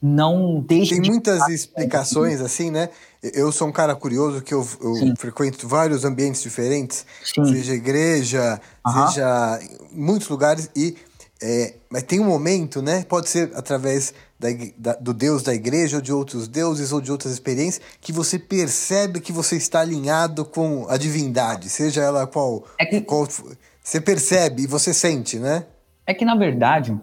não 0.00 0.58
deixe 0.60 0.94
Tem 0.94 1.00
de... 1.00 1.10
muitas 1.10 1.46
explicações 1.48 2.40
assim, 2.40 2.72
né? 2.72 2.88
Eu 3.22 3.52
sou 3.52 3.68
um 3.68 3.72
cara 3.72 3.94
curioso 3.94 4.42
que 4.42 4.52
eu, 4.52 4.66
eu 4.80 5.14
frequento 5.16 5.68
vários 5.68 6.04
ambientes 6.04 6.42
diferentes, 6.42 7.06
Sim. 7.24 7.44
seja 7.44 7.72
igreja, 7.72 8.60
seja 8.84 9.60
muitos 9.92 10.28
lugares 10.28 10.68
e 10.74 10.96
é, 11.40 11.74
mas 11.88 12.02
tem 12.02 12.18
um 12.18 12.24
momento, 12.24 12.82
né? 12.82 13.04
Pode 13.08 13.28
ser 13.28 13.52
através 13.54 14.12
da, 14.42 14.48
da, 14.76 14.98
do 14.98 15.14
Deus 15.14 15.42
da 15.44 15.54
igreja, 15.54 15.96
ou 15.96 16.02
de 16.02 16.12
outros 16.12 16.48
deuses, 16.48 16.92
ou 16.92 17.00
de 17.00 17.12
outras 17.12 17.32
experiências, 17.32 17.80
que 18.00 18.12
você 18.12 18.38
percebe 18.38 19.20
que 19.20 19.32
você 19.32 19.56
está 19.56 19.80
alinhado 19.80 20.44
com 20.44 20.86
a 20.88 20.96
divindade, 20.96 21.68
seja 21.68 22.02
ela 22.02 22.26
qual. 22.26 22.64
É 22.78 22.84
que... 22.84 23.00
qual 23.00 23.26
você 23.82 24.00
percebe 24.00 24.62
e 24.62 24.66
você 24.66 24.92
sente, 24.92 25.38
né? 25.38 25.66
É 26.04 26.12
que, 26.12 26.24
na 26.24 26.34
verdade, 26.34 26.98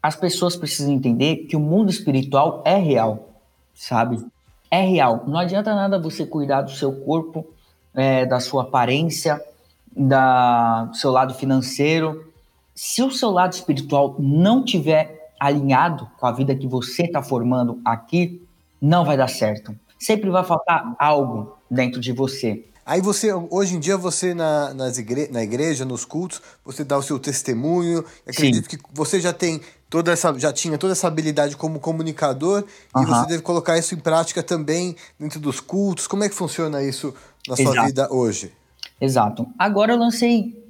as 0.00 0.14
pessoas 0.14 0.54
precisam 0.54 0.92
entender 0.92 1.46
que 1.48 1.56
o 1.56 1.60
mundo 1.60 1.90
espiritual 1.90 2.62
é 2.64 2.76
real, 2.76 3.30
sabe? 3.74 4.24
É 4.70 4.80
real. 4.80 5.24
Não 5.26 5.38
adianta 5.38 5.74
nada 5.74 6.00
você 6.00 6.24
cuidar 6.24 6.62
do 6.62 6.70
seu 6.70 6.92
corpo, 6.92 7.44
é, 7.92 8.24
da 8.24 8.38
sua 8.38 8.62
aparência, 8.62 9.40
da, 9.96 10.84
do 10.84 10.96
seu 10.96 11.10
lado 11.10 11.34
financeiro. 11.34 12.32
Se 12.74 13.02
o 13.02 13.10
seu 13.10 13.30
lado 13.30 13.52
espiritual 13.52 14.16
não 14.18 14.64
tiver 14.64 15.23
alinhado 15.40 16.08
com 16.18 16.26
a 16.26 16.32
vida 16.32 16.54
que 16.54 16.66
você 16.66 17.04
está 17.04 17.22
formando 17.22 17.80
aqui, 17.84 18.42
não 18.80 19.04
vai 19.04 19.16
dar 19.16 19.28
certo. 19.28 19.74
Sempre 19.98 20.30
vai 20.30 20.44
faltar 20.44 20.94
algo 20.98 21.56
dentro 21.70 22.00
de 22.00 22.12
você. 22.12 22.64
Aí 22.86 23.00
você, 23.00 23.32
hoje 23.32 23.76
em 23.76 23.80
dia, 23.80 23.96
você 23.96 24.34
na, 24.34 24.74
nas 24.74 24.98
igre 24.98 25.28
na 25.32 25.42
igreja, 25.42 25.86
nos 25.86 26.04
cultos, 26.04 26.42
você 26.62 26.84
dá 26.84 26.98
o 26.98 27.02
seu 27.02 27.18
testemunho. 27.18 28.04
Acredito 28.28 28.70
Sim. 28.70 28.76
que 28.76 28.84
você 28.92 29.18
já 29.18 29.32
tem 29.32 29.60
toda 29.88 30.12
essa, 30.12 30.38
já 30.38 30.52
tinha 30.52 30.76
toda 30.76 30.92
essa 30.92 31.08
habilidade 31.08 31.56
como 31.56 31.80
comunicador 31.80 32.64
uhum. 32.94 33.02
e 33.02 33.06
você 33.06 33.26
deve 33.26 33.42
colocar 33.42 33.78
isso 33.78 33.94
em 33.94 33.98
prática 33.98 34.42
também 34.42 34.96
dentro 35.18 35.40
dos 35.40 35.60
cultos. 35.60 36.06
Como 36.06 36.24
é 36.24 36.28
que 36.28 36.34
funciona 36.34 36.82
isso 36.82 37.14
na 37.48 37.56
sua 37.56 37.72
Exato. 37.72 37.86
vida 37.86 38.08
hoje? 38.12 38.52
Exato. 39.00 39.46
Agora 39.58 39.92
eu 39.92 39.98
lancei 39.98 40.62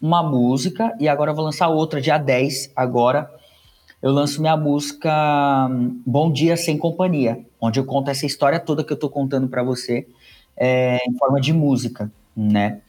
uma 0.00 0.22
música 0.22 0.96
e 0.98 1.08
agora 1.08 1.30
eu 1.30 1.34
vou 1.34 1.44
lançar 1.44 1.68
outra, 1.68 2.00
dia 2.00 2.16
10, 2.16 2.70
agora. 2.74 3.30
Eu 4.04 4.12
lanço 4.12 4.38
minha 4.38 4.54
música 4.54 5.66
hum, 5.70 5.98
Bom 6.04 6.30
Dia 6.30 6.58
Sem 6.58 6.76
Companhia, 6.76 7.42
onde 7.58 7.80
eu 7.80 7.86
conto 7.86 8.10
essa 8.10 8.26
história 8.26 8.60
toda 8.60 8.84
que 8.84 8.92
eu 8.92 8.98
tô 8.98 9.08
contando 9.08 9.48
para 9.48 9.62
você 9.62 10.06
é, 10.54 10.98
em 11.08 11.16
forma 11.16 11.40
de 11.40 11.54
música, 11.54 12.12
né? 12.36 12.82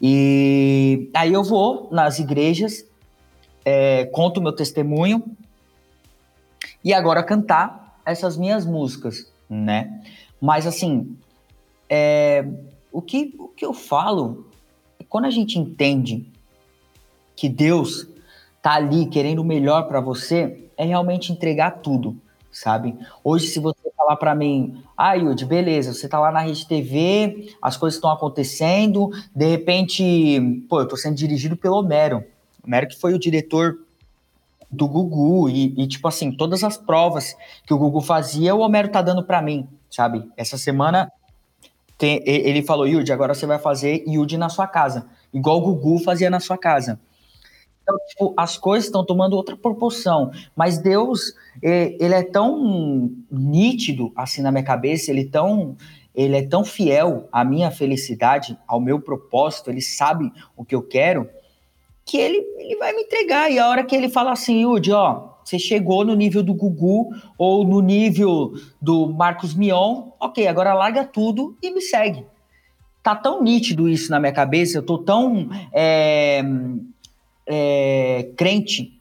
E 0.00 1.10
aí 1.12 1.32
eu 1.32 1.42
vou 1.42 1.88
nas 1.90 2.20
igrejas, 2.20 2.86
é, 3.64 4.04
conto 4.12 4.40
meu 4.40 4.52
testemunho 4.52 5.24
e 6.84 6.94
agora 6.94 7.24
cantar 7.24 8.00
essas 8.06 8.36
minhas 8.36 8.64
músicas, 8.64 9.28
né? 9.48 10.00
Mas 10.40 10.68
assim, 10.68 11.18
é, 11.88 12.46
o, 12.92 13.02
que, 13.02 13.34
o 13.40 13.48
que 13.48 13.66
eu 13.66 13.74
falo 13.74 14.46
quando 15.08 15.24
a 15.24 15.30
gente 15.30 15.58
entende 15.58 16.30
que 17.34 17.48
Deus 17.48 18.09
tá 18.62 18.74
ali 18.74 19.06
querendo 19.06 19.40
o 19.40 19.44
melhor 19.44 19.88
para 19.88 20.00
você, 20.00 20.68
é 20.76 20.84
realmente 20.84 21.32
entregar 21.32 21.80
tudo, 21.82 22.16
sabe? 22.50 22.96
Hoje, 23.22 23.48
se 23.48 23.58
você 23.58 23.90
falar 23.96 24.16
para 24.16 24.34
mim, 24.34 24.82
ah, 24.96 25.14
Yudi, 25.14 25.44
beleza, 25.44 25.92
você 25.92 26.08
tá 26.08 26.18
lá 26.18 26.30
na 26.30 26.40
Rede 26.40 26.66
TV, 26.66 27.54
as 27.60 27.76
coisas 27.76 27.96
estão 27.96 28.10
acontecendo, 28.10 29.10
de 29.34 29.46
repente, 29.46 30.64
pô, 30.68 30.80
eu 30.80 30.88
tô 30.88 30.96
sendo 30.96 31.16
dirigido 31.16 31.56
pelo 31.56 31.76
Homero. 31.76 32.24
Homero 32.64 32.88
que 32.88 32.98
foi 32.98 33.14
o 33.14 33.18
diretor 33.18 33.78
do 34.70 34.86
Gugu 34.86 35.48
e, 35.48 35.74
e, 35.76 35.88
tipo 35.88 36.06
assim, 36.06 36.30
todas 36.30 36.62
as 36.62 36.76
provas 36.76 37.34
que 37.66 37.74
o 37.74 37.78
Gugu 37.78 38.00
fazia, 38.00 38.54
o 38.54 38.60
Homero 38.60 38.88
tá 38.88 39.02
dando 39.02 39.24
para 39.24 39.42
mim, 39.42 39.68
sabe? 39.90 40.28
Essa 40.36 40.56
semana 40.56 41.10
tem, 41.98 42.22
ele 42.24 42.62
falou, 42.62 42.86
Yudi, 42.86 43.12
agora 43.12 43.34
você 43.34 43.46
vai 43.46 43.58
fazer 43.58 44.04
Yudi 44.06 44.38
na 44.38 44.48
sua 44.48 44.66
casa, 44.66 45.06
igual 45.32 45.58
o 45.58 45.60
Gugu 45.60 45.98
fazia 45.98 46.30
na 46.30 46.40
sua 46.40 46.56
casa. 46.56 46.98
Então, 47.82 47.98
tipo, 48.08 48.34
as 48.36 48.56
coisas 48.56 48.86
estão 48.86 49.04
tomando 49.04 49.34
outra 49.34 49.56
proporção. 49.56 50.30
Mas 50.54 50.78
Deus, 50.78 51.34
ele 51.62 52.14
é 52.14 52.22
tão 52.22 53.10
nítido 53.30 54.12
assim 54.14 54.42
na 54.42 54.50
minha 54.52 54.64
cabeça, 54.64 55.10
ele, 55.10 55.24
tão, 55.24 55.76
ele 56.14 56.36
é 56.36 56.46
tão 56.46 56.64
fiel 56.64 57.28
à 57.32 57.44
minha 57.44 57.70
felicidade, 57.70 58.56
ao 58.66 58.80
meu 58.80 59.00
propósito, 59.00 59.70
ele 59.70 59.80
sabe 59.80 60.30
o 60.56 60.64
que 60.64 60.74
eu 60.74 60.82
quero, 60.82 61.28
que 62.04 62.16
ele, 62.16 62.38
ele 62.58 62.76
vai 62.76 62.92
me 62.92 63.02
entregar. 63.02 63.50
E 63.50 63.58
a 63.58 63.68
hora 63.68 63.84
que 63.84 63.94
ele 63.96 64.08
fala 64.08 64.32
assim, 64.32 64.62
Yudi, 64.62 64.92
ó, 64.92 65.30
você 65.44 65.58
chegou 65.58 66.04
no 66.04 66.14
nível 66.14 66.42
do 66.42 66.54
Gugu 66.54 67.10
ou 67.36 67.64
no 67.64 67.80
nível 67.80 68.52
do 68.80 69.08
Marcos 69.08 69.54
Mion, 69.54 70.10
ok, 70.20 70.46
agora 70.46 70.74
larga 70.74 71.04
tudo 71.04 71.56
e 71.62 71.70
me 71.72 71.80
segue. 71.80 72.24
Tá 73.02 73.16
tão 73.16 73.42
nítido 73.42 73.88
isso 73.88 74.10
na 74.10 74.20
minha 74.20 74.32
cabeça, 74.32 74.78
eu 74.78 74.82
tô 74.82 74.98
tão 74.98 75.48
é, 75.72 76.42
é, 77.46 78.30
crente 78.36 79.00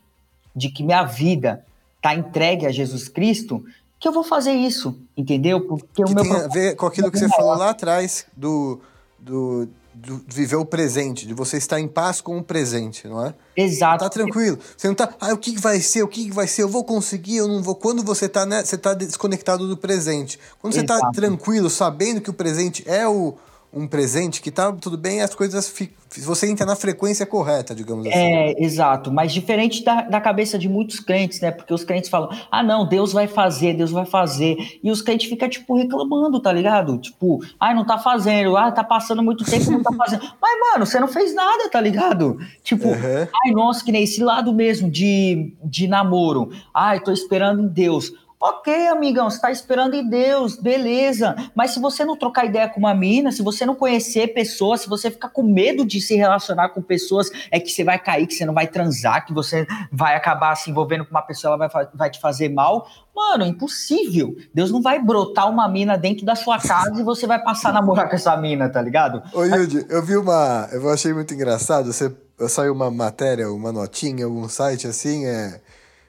de 0.55 0.69
que 0.69 0.83
minha 0.83 1.03
vida 1.03 1.63
está 1.97 2.15
entregue 2.15 2.65
a 2.65 2.71
Jesus 2.71 3.07
Cristo, 3.07 3.63
que 3.99 4.07
eu 4.07 4.11
vou 4.11 4.23
fazer 4.23 4.53
isso, 4.53 4.99
entendeu? 5.15 5.61
Porque 5.61 6.03
que 6.03 6.11
o 6.11 6.15
meu 6.15 6.23
tem 6.23 6.33
a 6.33 6.47
ver 6.47 6.75
com 6.75 6.85
aquilo 6.85 7.11
que 7.11 7.17
você 7.17 7.27
falou 7.29 7.57
lá 7.57 7.71
atrás 7.71 8.25
do, 8.35 8.79
do 9.19 9.69
de 10.01 10.17
viver 10.27 10.55
o 10.55 10.65
presente, 10.65 11.27
de 11.27 11.33
você 11.33 11.57
estar 11.57 11.79
em 11.79 11.87
paz 11.87 12.21
com 12.21 12.37
o 12.37 12.43
presente, 12.43 13.07
não 13.07 13.25
é? 13.25 13.33
Exato. 13.55 14.03
Tá 14.03 14.09
tranquilo. 14.09 14.57
Você 14.77 14.87
não 14.87 14.95
tá, 14.95 15.13
ah, 15.19 15.33
o 15.33 15.37
que 15.37 15.59
vai 15.59 15.81
ser? 15.81 16.03
O 16.03 16.07
que 16.07 16.31
vai 16.31 16.47
ser? 16.47 16.63
Eu 16.63 16.69
vou 16.69 16.85
conseguir, 16.85 17.37
eu 17.37 17.47
não 17.47 17.61
vou. 17.61 17.75
Quando 17.75 18.01
você 18.01 18.29
tá, 18.29 18.45
né, 18.45 18.63
você 18.63 18.77
tá 18.77 18.93
desconectado 18.93 19.67
do 19.67 19.75
presente. 19.75 20.39
Quando 20.59 20.73
você 20.73 20.83
tá 20.83 20.95
Exato. 20.95 21.11
tá 21.11 21.21
tranquilo, 21.21 21.69
sabendo 21.69 22.21
que 22.21 22.29
o 22.29 22.33
presente 22.33 22.83
é 22.87 23.05
o 23.07 23.35
um 23.71 23.87
presente 23.87 24.41
que 24.41 24.49
tá 24.49 24.71
tudo 24.71 24.97
bem, 24.97 25.21
as 25.21 25.35
coisas 25.35 25.71
você 26.17 26.49
entra 26.49 26.65
na 26.65 26.75
frequência 26.75 27.25
correta, 27.25 27.75
digamos 27.75 28.07
assim. 28.07 28.17
É, 28.17 28.63
exato, 28.63 29.11
mas 29.11 29.31
diferente 29.31 29.83
da, 29.83 30.01
da 30.01 30.19
cabeça 30.19 30.57
de 30.57 30.67
muitos 30.67 30.99
crentes, 30.99 31.39
né? 31.39 31.51
Porque 31.51 31.73
os 31.73 31.83
crentes 31.83 32.09
falam: 32.09 32.29
"Ah, 32.51 32.63
não, 32.63 32.87
Deus 32.87 33.13
vai 33.13 33.27
fazer, 33.27 33.75
Deus 33.75 33.91
vai 33.91 34.05
fazer". 34.05 34.57
E 34.83 34.89
os 34.89 35.01
crentes 35.03 35.29
ficam 35.29 35.47
tipo 35.47 35.77
reclamando, 35.77 36.39
tá 36.39 36.51
ligado? 36.51 36.97
Tipo, 36.97 37.39
ai, 37.59 37.75
não 37.75 37.85
tá 37.85 37.99
fazendo, 37.99 38.57
ah, 38.57 38.71
tá 38.71 38.83
passando 38.83 39.21
muito 39.21 39.45
tempo, 39.45 39.69
não 39.69 39.83
tá 39.83 39.93
fazendo. 39.93 40.23
mas 40.41 40.59
mano, 40.71 40.85
você 40.85 40.99
não 40.99 41.07
fez 41.07 41.35
nada, 41.35 41.69
tá 41.69 41.79
ligado? 41.79 42.39
Tipo, 42.63 42.87
uhum. 42.87 43.27
ai, 43.45 43.51
nossa, 43.51 43.85
que 43.85 43.91
nem 43.91 44.03
esse 44.03 44.23
lado 44.23 44.51
mesmo 44.51 44.89
de 44.89 45.53
de 45.63 45.87
namoro. 45.87 46.49
Ai, 46.73 46.99
tô 46.99 47.11
esperando 47.11 47.61
em 47.61 47.67
Deus. 47.67 48.11
Ok, 48.41 48.87
amigão, 48.87 49.29
você 49.29 49.35
está 49.35 49.51
esperando 49.51 49.95
em 49.95 50.09
Deus, 50.09 50.55
beleza. 50.55 51.35
Mas 51.53 51.71
se 51.71 51.79
você 51.81 52.05
não 52.05 52.15
trocar 52.15 52.45
ideia 52.45 52.69
com 52.69 52.79
uma 52.79 52.93
mina, 52.93 53.33
se 53.33 53.41
você 53.41 53.65
não 53.65 53.75
conhecer 53.75 54.29
pessoas, 54.29 54.79
se 54.79 54.87
você 54.87 55.11
ficar 55.11 55.27
com 55.27 55.43
medo 55.43 55.85
de 55.85 55.99
se 55.99 56.15
relacionar 56.15 56.69
com 56.69 56.81
pessoas, 56.81 57.29
é 57.51 57.59
que 57.59 57.69
você 57.69 57.83
vai 57.83 57.99
cair, 57.99 58.25
que 58.25 58.33
você 58.33 58.45
não 58.45 58.53
vai 58.53 58.65
transar, 58.65 59.25
que 59.25 59.33
você 59.33 59.67
vai 59.91 60.15
acabar 60.15 60.55
se 60.55 60.71
envolvendo 60.71 61.03
com 61.03 61.11
uma 61.11 61.21
pessoa, 61.21 61.55
ela 61.55 61.67
vai, 61.67 61.87
vai 61.93 62.09
te 62.09 62.21
fazer 62.21 62.47
mal. 62.47 62.87
Mano, 63.13 63.43
é 63.43 63.47
impossível. 63.47 64.33
Deus 64.53 64.71
não 64.71 64.81
vai 64.81 65.03
brotar 65.03 65.49
uma 65.49 65.67
mina 65.67 65.97
dentro 65.97 66.25
da 66.25 66.33
sua 66.33 66.57
casa 66.59 66.97
e 66.97 67.03
você 67.03 67.27
vai 67.27 67.43
passar 67.43 67.71
a 67.71 67.73
namorar 67.73 68.07
com 68.07 68.15
essa 68.15 68.37
mina, 68.37 68.69
tá 68.69 68.81
ligado? 68.81 69.21
Ô, 69.33 69.43
Yudi, 69.43 69.85
eu 69.89 70.01
vi 70.01 70.15
uma. 70.15 70.69
Eu 70.71 70.89
achei 70.89 71.11
muito 71.13 71.33
engraçado. 71.33 71.91
Você 71.91 72.15
saiu 72.47 72.71
uma 72.71 72.89
matéria, 72.89 73.51
uma 73.51 73.73
notinha, 73.73 74.23
algum 74.23 74.47
site 74.47 74.87
assim, 74.87 75.25
é 75.25 75.59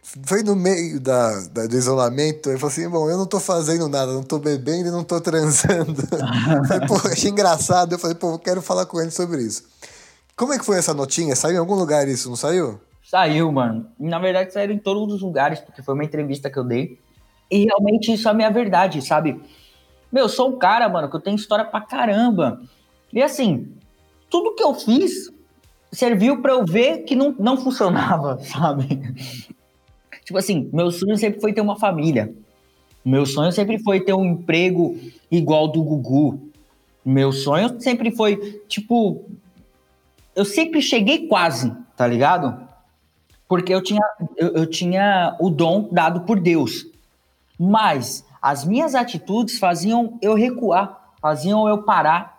foi 0.03 0.42
no 0.42 0.57
meio 0.57 0.98
da, 0.98 1.40
da, 1.48 1.66
do 1.66 1.76
isolamento, 1.76 2.48
ele 2.48 2.59
falou 2.59 2.72
assim, 2.72 2.88
bom, 2.88 3.09
eu 3.09 3.16
não 3.16 3.26
tô 3.26 3.38
fazendo 3.38 3.88
nada, 3.88 4.12
não 4.12 4.22
tô 4.22 4.38
bebendo 4.38 4.88
e 4.88 4.90
não 4.90 5.05
tô 5.05 5.20
transando. 5.20 6.03
falei, 6.66 6.86
pô, 6.86 6.96
achei 7.09 7.30
engraçado, 7.30 7.92
eu 7.92 7.98
falei, 7.98 8.16
pô, 8.16 8.32
eu 8.32 8.38
quero 8.38 8.61
falar 8.61 8.86
com 8.86 9.01
ele 9.01 9.11
sobre 9.11 9.42
isso. 9.42 9.64
Como 10.36 10.53
é 10.53 10.59
que 10.59 10.64
foi 10.64 10.78
essa 10.78 10.94
notinha? 10.94 11.36
Saiu 11.36 11.57
em 11.57 11.59
algum 11.59 11.74
lugar 11.74 12.09
isso, 12.09 12.28
não 12.28 12.36
saiu? 12.36 12.80
Saiu, 13.05 13.53
mano. 13.53 13.86
Na 13.98 14.18
verdade, 14.18 14.53
saiu 14.53 14.70
em 14.70 14.78
todos 14.78 15.14
os 15.14 15.20
lugares, 15.20 15.61
porque 15.61 15.82
foi 15.82 15.94
uma 15.94 16.05
entrevista 16.05 16.48
que 16.48 16.59
eu 16.59 16.64
dei. 16.64 16.98
E 17.51 17.64
realmente 17.64 18.12
isso 18.12 18.28
é 18.28 18.30
a 18.30 18.34
minha 18.34 18.51
verdade, 18.51 19.03
sabe? 19.03 19.40
Meu, 20.11 20.24
eu 20.24 20.28
sou 20.28 20.48
um 20.48 20.59
cara, 20.59 20.88
mano, 20.88 21.11
que 21.11 21.16
eu 21.16 21.20
tenho 21.20 21.36
história 21.36 21.64
pra 21.64 21.80
caramba. 21.80 22.61
E 23.12 23.22
assim, 23.22 23.72
tudo 24.30 24.55
que 24.55 24.62
eu 24.62 24.74
fiz 24.74 25.30
serviu 25.92 26.40
para 26.40 26.53
eu 26.53 26.64
ver 26.64 26.98
que 26.98 27.14
não, 27.16 27.34
não 27.38 27.57
funcionava, 27.57 28.38
sabe? 28.44 29.01
Tipo 30.31 30.39
assim, 30.39 30.70
meu 30.72 30.93
sonho 30.93 31.16
sempre 31.16 31.41
foi 31.41 31.53
ter 31.53 31.61
uma 31.61 31.76
família. 31.76 32.33
Meu 33.05 33.26
sonho 33.26 33.51
sempre 33.51 33.81
foi 33.81 33.99
ter 33.99 34.14
um 34.14 34.24
emprego 34.24 34.97
igual 35.28 35.66
do 35.66 35.83
Gugu. 35.83 36.53
Meu 37.05 37.33
sonho 37.33 37.81
sempre 37.81 38.12
foi, 38.12 38.37
tipo, 38.68 39.24
eu 40.37 40.45
sempre 40.45 40.81
cheguei 40.81 41.26
quase, 41.26 41.74
tá 41.97 42.07
ligado? 42.07 42.64
Porque 43.49 43.74
eu 43.74 43.83
tinha, 43.83 44.01
eu, 44.37 44.51
eu 44.51 44.66
tinha 44.68 45.37
o 45.41 45.51
dom 45.51 45.89
dado 45.91 46.20
por 46.20 46.39
Deus. 46.39 46.87
Mas 47.59 48.24
as 48.41 48.64
minhas 48.64 48.95
atitudes 48.95 49.59
faziam 49.59 50.16
eu 50.22 50.35
recuar, 50.35 51.11
faziam 51.20 51.68
eu 51.68 51.83
parar, 51.83 52.37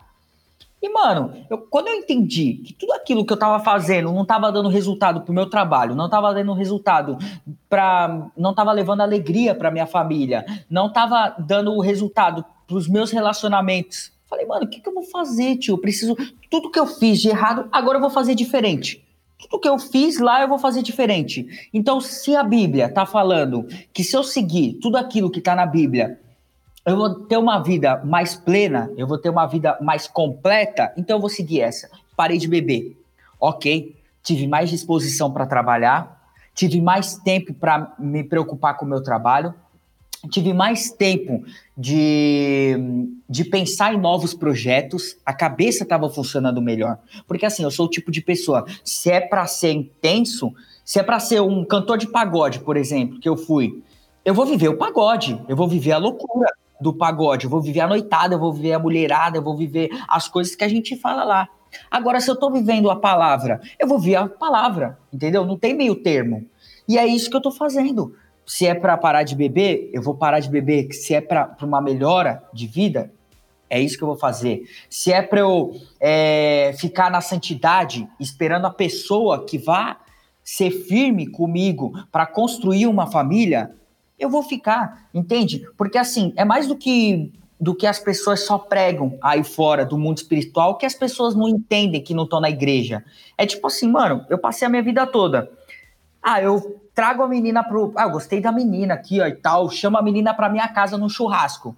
e, 0.82 0.90
mano, 0.90 1.32
eu, 1.48 1.60
quando 1.60 1.90
eu 1.90 1.94
entendi 1.94 2.56
que 2.56 2.74
tudo 2.74 2.94
aquilo 2.94 3.24
que 3.24 3.32
eu 3.32 3.38
tava 3.38 3.64
fazendo 3.64 4.12
não 4.12 4.26
tava 4.26 4.52
dando 4.52 4.68
resultado 4.68 5.22
pro 5.22 5.34
meu 5.34 5.48
trabalho, 5.48 5.94
não 5.94 6.10
tava 6.10 6.34
dando 6.34 6.54
resultado 6.54 7.20
para, 7.70 8.28
não 8.36 8.56
tava 8.56 8.72
levando 8.72 9.02
alegria 9.02 9.54
para 9.54 9.70
minha 9.70 9.86
família, 9.86 10.44
não 10.68 10.92
tava 10.92 11.36
dando 11.38 11.80
resultado 11.80 12.44
pros 12.66 12.88
meus 12.88 13.12
relacionamentos. 13.12 14.12
Falei, 14.26 14.46
mano, 14.46 14.66
o 14.66 14.68
que, 14.68 14.80
que 14.80 14.90
eu 14.90 14.94
vou 14.94 15.04
fazer, 15.04 15.58
tio? 15.58 15.76
Eu 15.76 15.78
preciso. 15.78 16.18
Tudo 16.50 16.72
que 16.72 16.80
eu 16.80 16.88
fiz 16.88 17.20
de 17.20 17.30
errado, 17.30 17.68
agora 17.72 17.98
eu 17.98 18.02
vou 18.02 18.10
fazer 18.10 18.34
diferente. 18.34 19.06
Tudo 19.38 19.60
que 19.60 19.70
eu 19.70 19.78
fiz 19.78 20.20
lá, 20.20 20.42
eu 20.42 20.48
vou 20.48 20.58
fazer 20.58 20.82
diferente. 20.82 21.70
Então, 21.74 22.02
se 22.02 22.36
a 22.36 22.42
Bíblia 22.42 22.90
tá 22.92 23.06
falando 23.06 23.68
que 23.94 24.04
se 24.04 24.16
eu 24.16 24.24
seguir 24.24 24.80
tudo 24.82 24.98
aquilo 24.98 25.30
que 25.30 25.42
tá 25.42 25.56
na 25.56 25.66
Bíblia, 25.66 26.20
eu 26.86 26.96
vou 26.96 27.14
ter 27.26 27.38
uma 27.38 27.60
vida 27.60 28.02
mais 28.04 28.36
plena, 28.36 28.92
eu 28.98 29.08
vou 29.08 29.18
ter 29.18 29.30
uma 29.30 29.46
vida 29.46 29.78
mais 29.82 30.08
completa, 30.08 30.92
então 30.98 31.18
eu 31.18 31.22
vou 31.22 31.30
seguir 31.30 31.62
essa. 31.62 31.90
Parei 32.16 32.38
de 32.38 32.48
beber. 32.48 32.98
Ok, 33.40 33.96
tive 34.24 34.48
mais 34.48 34.70
disposição 34.70 35.32
para 35.32 35.46
trabalhar, 35.46 36.20
tive 36.56 36.82
mais 36.82 37.16
tempo 37.18 37.54
para 37.54 37.94
me 38.00 38.24
preocupar 38.24 38.78
com 38.78 38.86
o 38.86 38.90
meu 38.90 39.02
trabalho, 39.02 39.54
tive 40.30 40.54
mais 40.54 40.92
tempo 40.92 41.44
de, 41.76 42.76
de 43.30 43.44
pensar 43.46 43.94
em 43.94 44.00
novos 44.00 44.34
projetos, 44.34 45.18
a 45.26 45.34
cabeça 45.34 45.84
estava 45.84 46.10
funcionando 46.10 46.62
melhor. 46.62 46.98
Porque 47.28 47.46
assim, 47.46 47.64
eu 47.64 47.72
sou 47.72 47.86
o 47.86 47.90
tipo 47.90 48.12
de 48.12 48.22
pessoa, 48.22 48.66
se 48.84 49.10
é 49.10 49.20
para 49.20 49.46
ser 49.46 49.72
intenso, 49.72 50.52
se 50.84 51.00
é 51.00 51.04
para 51.04 51.20
ser 51.20 51.42
um 51.42 51.64
cantor 51.64 51.98
de 51.98 52.08
pagode, 52.08 52.60
por 52.60 52.76
exemplo, 52.76 53.20
que 53.20 53.30
eu 53.30 53.38
fui, 53.38 53.84
eu 54.24 54.34
vou 54.34 54.46
viver 54.46 54.68
o 54.68 54.78
pagode, 54.78 55.40
eu 55.48 55.56
vou 55.56 55.68
viver 55.68 55.94
a 55.94 55.98
loucura 55.98 56.48
do 56.82 56.94
pagode. 56.94 57.46
Eu 57.46 57.50
vou 57.50 57.62
viver 57.62 57.82
a 57.82 57.88
noitada, 57.88 58.36
eu 58.36 58.40
vou 58.40 58.52
viver 58.52 58.74
a 58.74 58.80
mulherada, 58.80 59.38
eu 59.38 59.44
vou 59.44 59.56
viver 59.56 59.90
as 60.08 60.28
coisas 60.28 60.56
que 60.56 60.64
a 60.64 60.68
gente 60.68 60.96
fala 60.98 61.24
lá. 61.24 61.48
Agora, 61.90 62.20
se 62.20 62.30
eu 62.30 62.36
tô 62.36 62.50
vivendo 62.50 62.90
a 62.90 62.96
palavra, 62.96 63.62
eu 63.80 63.88
vou 63.88 64.00
ver 64.00 64.16
a 64.16 64.28
palavra, 64.28 64.98
entendeu? 65.14 65.46
Não 65.46 65.58
tem 65.58 65.74
meio 65.74 65.96
termo. 65.96 66.46
E 66.88 66.98
é 66.98 67.06
isso 67.06 67.30
que 67.30 67.36
eu 67.36 67.42
tô 67.42 67.52
fazendo. 67.52 68.14
Se 68.46 68.66
é 68.66 68.74
para 68.74 68.98
parar 68.98 69.24
de 69.24 69.36
beber, 69.36 69.90
eu 69.94 70.02
vou 70.02 70.16
parar 70.16 70.40
de 70.40 70.50
beber. 70.50 70.92
Se 70.92 71.14
é 71.14 71.22
para 71.22 71.56
uma 71.62 71.80
melhora 71.80 72.44
de 72.54 72.68
vida, 72.68 73.14
é 73.70 73.80
isso 73.80 73.98
que 73.98 74.04
eu 74.04 74.08
vou 74.08 74.18
fazer. 74.18 74.64
Se 74.90 75.14
é 75.14 75.22
para 75.22 75.40
eu 75.40 75.72
é, 76.00 76.74
ficar 76.78 77.10
na 77.10 77.22
santidade, 77.22 78.06
esperando 78.20 78.66
a 78.66 78.72
pessoa 78.72 79.46
que 79.46 79.58
vá 79.58 79.98
ser 80.44 80.72
firme 80.72 81.28
comigo 81.28 81.94
para 82.12 82.26
construir 82.26 82.88
uma 82.88 83.08
família, 83.08 83.74
eu 84.22 84.30
vou 84.30 84.44
ficar, 84.44 85.08
entende? 85.14 85.68
Porque 85.78 85.98
assim, 85.98 86.32
é 86.36 86.46
mais 86.46 86.68
do 86.68 86.76
que 86.76 87.32
do 87.60 87.76
que 87.76 87.86
as 87.86 88.00
pessoas 88.00 88.44
só 88.44 88.58
pregam 88.58 89.20
aí 89.22 89.44
fora 89.44 89.86
do 89.86 89.96
mundo 89.96 90.18
espiritual 90.18 90.80
que 90.80 90.86
as 90.86 90.96
pessoas 90.96 91.36
não 91.36 91.48
entendem 91.48 92.02
que 92.02 92.12
não 92.12 92.24
estão 92.24 92.42
na 92.42 92.50
igreja. 92.50 93.06
É 93.38 93.46
tipo 93.46 93.68
assim, 93.68 93.88
mano, 93.88 94.26
eu 94.32 94.40
passei 94.40 94.66
a 94.66 94.70
minha 94.70 94.82
vida 94.82 95.06
toda. 95.06 95.52
Ah, 96.24 96.42
eu 96.42 96.82
trago 96.96 97.22
a 97.22 97.28
menina 97.28 97.64
pro. 97.64 97.94
Ah, 97.96 98.04
eu 98.04 98.12
gostei 98.12 98.42
da 98.42 98.52
menina 98.52 98.96
aqui, 98.96 99.22
ó, 99.22 99.28
e 99.28 99.36
tal. 99.36 99.70
Chamo 99.70 99.96
a 99.98 100.02
menina 100.02 100.34
pra 100.34 100.50
minha 100.50 100.68
casa 100.70 100.98
no 100.98 101.08
churrasco. 101.08 101.76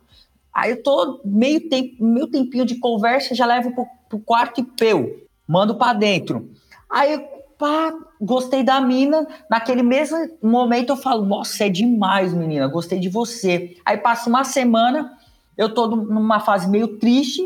Aí 0.54 0.72
eu 0.72 0.84
tô 0.84 1.20
meio 1.26 1.68
tempo, 1.68 2.02
meu 2.02 2.28
tempinho 2.28 2.66
de 2.66 2.76
conversa, 2.76 3.36
já 3.36 3.46
levo 3.46 3.74
pro, 3.74 3.86
pro 4.08 4.20
quarto 4.20 4.62
e 4.62 4.64
peu. 4.64 5.28
Mando 5.46 5.76
pra 5.76 5.92
dentro. 5.92 6.50
Aí 6.90 7.28
pá, 7.64 7.94
gostei 8.20 8.62
da 8.62 8.82
mina. 8.82 9.26
Naquele 9.50 9.82
mesmo 9.82 10.18
momento 10.42 10.90
eu 10.90 10.98
falo, 10.98 11.26
nossa, 11.26 11.64
é 11.64 11.70
demais, 11.70 12.34
menina, 12.34 12.68
gostei 12.68 13.00
de 13.00 13.08
você. 13.08 13.78
Aí 13.86 13.96
passa 13.96 14.30
uma 14.30 14.44
semana, 14.44 15.18
eu 15.58 15.74
tô 15.74 15.88
numa 15.88 16.42
fase 16.42 16.70
meio 16.70 16.98
triste, 16.98 17.42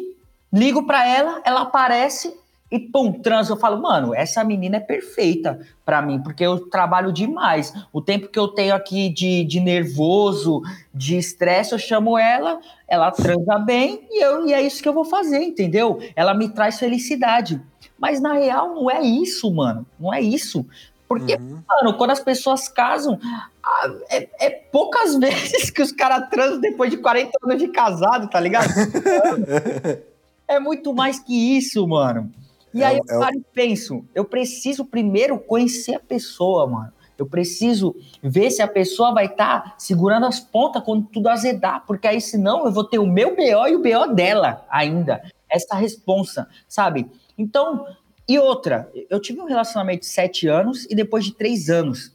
ligo 0.52 0.88
para 0.88 1.08
ela, 1.08 1.40
ela 1.46 1.62
aparece 1.62 2.34
e 2.72 2.80
pum, 2.80 3.12
trans. 3.12 3.48
Eu 3.48 3.58
falo, 3.58 3.80
mano, 3.80 4.12
essa 4.16 4.44
menina 4.44 4.78
é 4.78 4.80
perfeita 4.80 5.60
para 5.86 6.02
mim, 6.02 6.20
porque 6.20 6.44
eu 6.44 6.68
trabalho 6.68 7.14
demais. 7.14 7.72
O 7.94 8.02
tempo 8.02 8.28
que 8.28 8.40
eu 8.40 8.48
tenho 8.48 8.74
aqui 8.74 9.10
de, 9.10 9.44
de 9.44 9.60
nervoso, 9.60 10.64
de 10.92 11.16
estresse, 11.16 11.74
eu 11.74 11.80
chamo 11.80 12.18
ela, 12.18 12.60
ela 12.88 13.12
transa 13.12 13.60
bem 13.60 14.08
e, 14.10 14.20
eu, 14.20 14.48
e 14.48 14.54
é 14.54 14.64
isso 14.64 14.82
que 14.82 14.90
eu 14.90 14.94
vou 14.94 15.06
fazer, 15.06 15.44
entendeu? 15.44 16.00
Ela 16.16 16.34
me 16.34 16.50
traz 16.50 16.80
felicidade. 16.80 17.62
Mas 17.98 18.22
na 18.22 18.34
real 18.34 18.76
não 18.76 18.90
é 18.90 19.02
isso, 19.02 19.52
mano. 19.52 19.86
Não 20.00 20.14
é 20.14 20.22
isso. 20.22 20.66
Porque, 21.08 21.36
uhum. 21.36 21.62
mano, 21.68 21.98
quando 21.98 22.12
as 22.12 22.20
pessoas 22.20 22.68
casam, 22.68 23.18
é, 24.10 24.28
é 24.40 24.50
poucas 24.50 25.16
vezes 25.20 25.70
que 25.70 25.82
os 25.82 25.92
caras 25.92 26.30
transam 26.30 26.60
depois 26.60 26.92
de 26.92 26.98
40 26.98 27.32
anos 27.44 27.58
de 27.58 27.70
casado, 27.70 28.30
tá 28.30 28.40
ligado? 28.40 28.68
é 30.48 30.60
muito 30.60 30.94
mais 30.94 31.20
que 31.20 31.58
isso, 31.58 31.88
mano. 31.88 32.32
E 32.74 32.84
é, 32.84 32.88
aí 32.88 33.02
eu 33.08 33.24
é, 33.24 33.30
e 33.34 33.42
penso, 33.54 34.06
eu 34.14 34.26
preciso 34.26 34.86
primeiro 34.86 35.40
conhecer 35.40 35.96
a 35.96 36.00
pessoa, 36.00 36.68
mano. 36.68 36.94
Eu 37.18 37.26
preciso 37.26 37.96
ver 38.22 38.52
se 38.52 38.62
a 38.62 38.68
pessoa 38.68 39.12
vai 39.12 39.26
estar 39.26 39.64
tá 39.64 39.76
segurando 39.78 40.28
as 40.28 40.40
pontas 40.40 40.84
quando 40.84 41.08
tudo 41.08 41.30
azedar, 41.30 41.84
porque 41.88 42.08
aí 42.08 42.22
senão 42.22 42.66
eu 42.66 42.72
vou 42.72 42.84
ter 42.84 43.00
o 43.00 43.08
meu 43.08 43.36
BO 43.36 43.68
e 43.68 43.76
o 43.76 43.82
BO 43.82 44.14
dela 44.14 44.64
ainda. 44.70 45.24
Essa 45.50 45.76
responsa, 45.76 46.48
sabe? 46.68 47.10
Então, 47.38 47.86
e 48.28 48.38
outra, 48.40 48.92
eu 49.10 49.20
tive 49.20 49.40
um 49.40 49.46
relacionamento 49.46 50.02
de 50.02 50.08
sete 50.08 50.48
anos 50.48 50.86
e 50.90 50.96
depois 50.96 51.24
de 51.24 51.34
três 51.34 51.70
anos. 51.70 52.12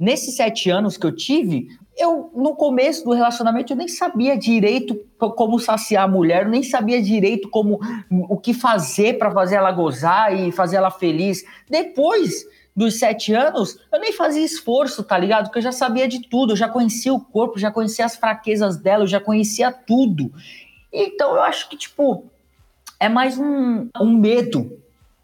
nesses 0.00 0.34
sete 0.34 0.70
anos 0.70 0.96
que 0.96 1.06
eu 1.06 1.14
tive, 1.14 1.68
eu, 1.94 2.30
no 2.34 2.54
começo 2.56 3.04
do 3.04 3.12
relacionamento, 3.12 3.74
eu 3.74 3.76
nem 3.76 3.86
sabia 3.86 4.38
direito 4.38 4.98
como 5.18 5.60
saciar 5.60 6.04
a 6.04 6.08
mulher, 6.08 6.44
eu 6.44 6.48
nem 6.48 6.62
sabia 6.62 7.02
direito 7.02 7.50
como 7.50 7.78
o 8.10 8.38
que 8.38 8.54
fazer 8.54 9.18
para 9.18 9.30
fazer 9.30 9.56
ela 9.56 9.70
gozar 9.70 10.34
e 10.34 10.50
fazer 10.50 10.76
ela 10.76 10.90
feliz. 10.90 11.44
Depois 11.68 12.46
dos 12.74 12.98
sete 12.98 13.34
anos, 13.34 13.78
eu 13.92 14.00
nem 14.00 14.14
fazia 14.14 14.42
esforço, 14.42 15.02
tá 15.02 15.18
ligado? 15.18 15.44
Porque 15.44 15.58
eu 15.58 15.62
já 15.62 15.72
sabia 15.72 16.08
de 16.08 16.20
tudo, 16.20 16.52
eu 16.52 16.56
já 16.56 16.68
conhecia 16.68 17.12
o 17.12 17.20
corpo, 17.20 17.58
já 17.58 17.70
conhecia 17.70 18.06
as 18.06 18.16
fraquezas 18.16 18.78
dela, 18.78 19.02
eu 19.02 19.08
já 19.08 19.20
conhecia 19.20 19.70
tudo. 19.70 20.32
Então 20.90 21.34
eu 21.34 21.42
acho 21.42 21.68
que, 21.68 21.76
tipo, 21.76 22.24
é 23.00 23.08
mais 23.08 23.38
um, 23.38 23.88
um 23.98 24.12
medo 24.16 24.78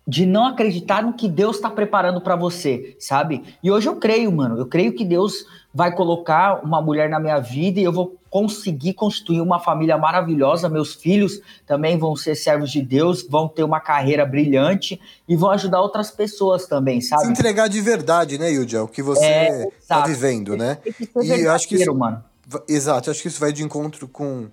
de 0.08 0.24
não 0.24 0.46
acreditar 0.46 1.02
no 1.02 1.12
que 1.12 1.28
Deus 1.28 1.56
está 1.56 1.68
preparando 1.68 2.20
para 2.20 2.36
você, 2.36 2.96
sabe? 2.98 3.42
E 3.60 3.70
hoje 3.70 3.88
eu 3.88 3.96
creio, 3.96 4.30
mano. 4.30 4.56
Eu 4.56 4.66
creio 4.66 4.94
que 4.94 5.04
Deus 5.04 5.44
vai 5.74 5.92
colocar 5.92 6.64
uma 6.64 6.80
mulher 6.80 7.10
na 7.10 7.18
minha 7.18 7.40
vida 7.40 7.80
e 7.80 7.84
eu 7.84 7.92
vou 7.92 8.16
conseguir 8.30 8.94
construir 8.94 9.40
uma 9.40 9.58
família 9.58 9.98
maravilhosa. 9.98 10.68
Meus 10.68 10.94
filhos 10.94 11.40
também 11.66 11.98
vão 11.98 12.14
ser 12.14 12.36
servos 12.36 12.70
de 12.70 12.80
Deus, 12.80 13.26
vão 13.28 13.48
ter 13.48 13.64
uma 13.64 13.80
carreira 13.80 14.24
brilhante 14.24 15.00
e 15.28 15.34
vão 15.34 15.50
ajudar 15.50 15.80
outras 15.80 16.10
pessoas 16.10 16.66
também, 16.66 17.00
sabe? 17.00 17.24
Se 17.24 17.30
entregar 17.32 17.68
de 17.68 17.80
verdade, 17.80 18.38
né, 18.38 18.48
Yudia? 18.50 18.84
O 18.84 18.88
que 18.88 19.02
você 19.02 19.68
está 19.78 20.02
é, 20.02 20.06
vivendo, 20.06 20.56
né? 20.56 20.78
E 21.20 21.30
eu 21.30 21.50
acho 21.50 21.66
que 21.66 21.74
isso, 21.74 21.92
mano. 21.92 22.24
Exato, 22.68 23.10
acho 23.10 23.20
que 23.20 23.28
isso 23.28 23.40
vai 23.40 23.52
de 23.52 23.64
encontro 23.64 24.06
com 24.06 24.46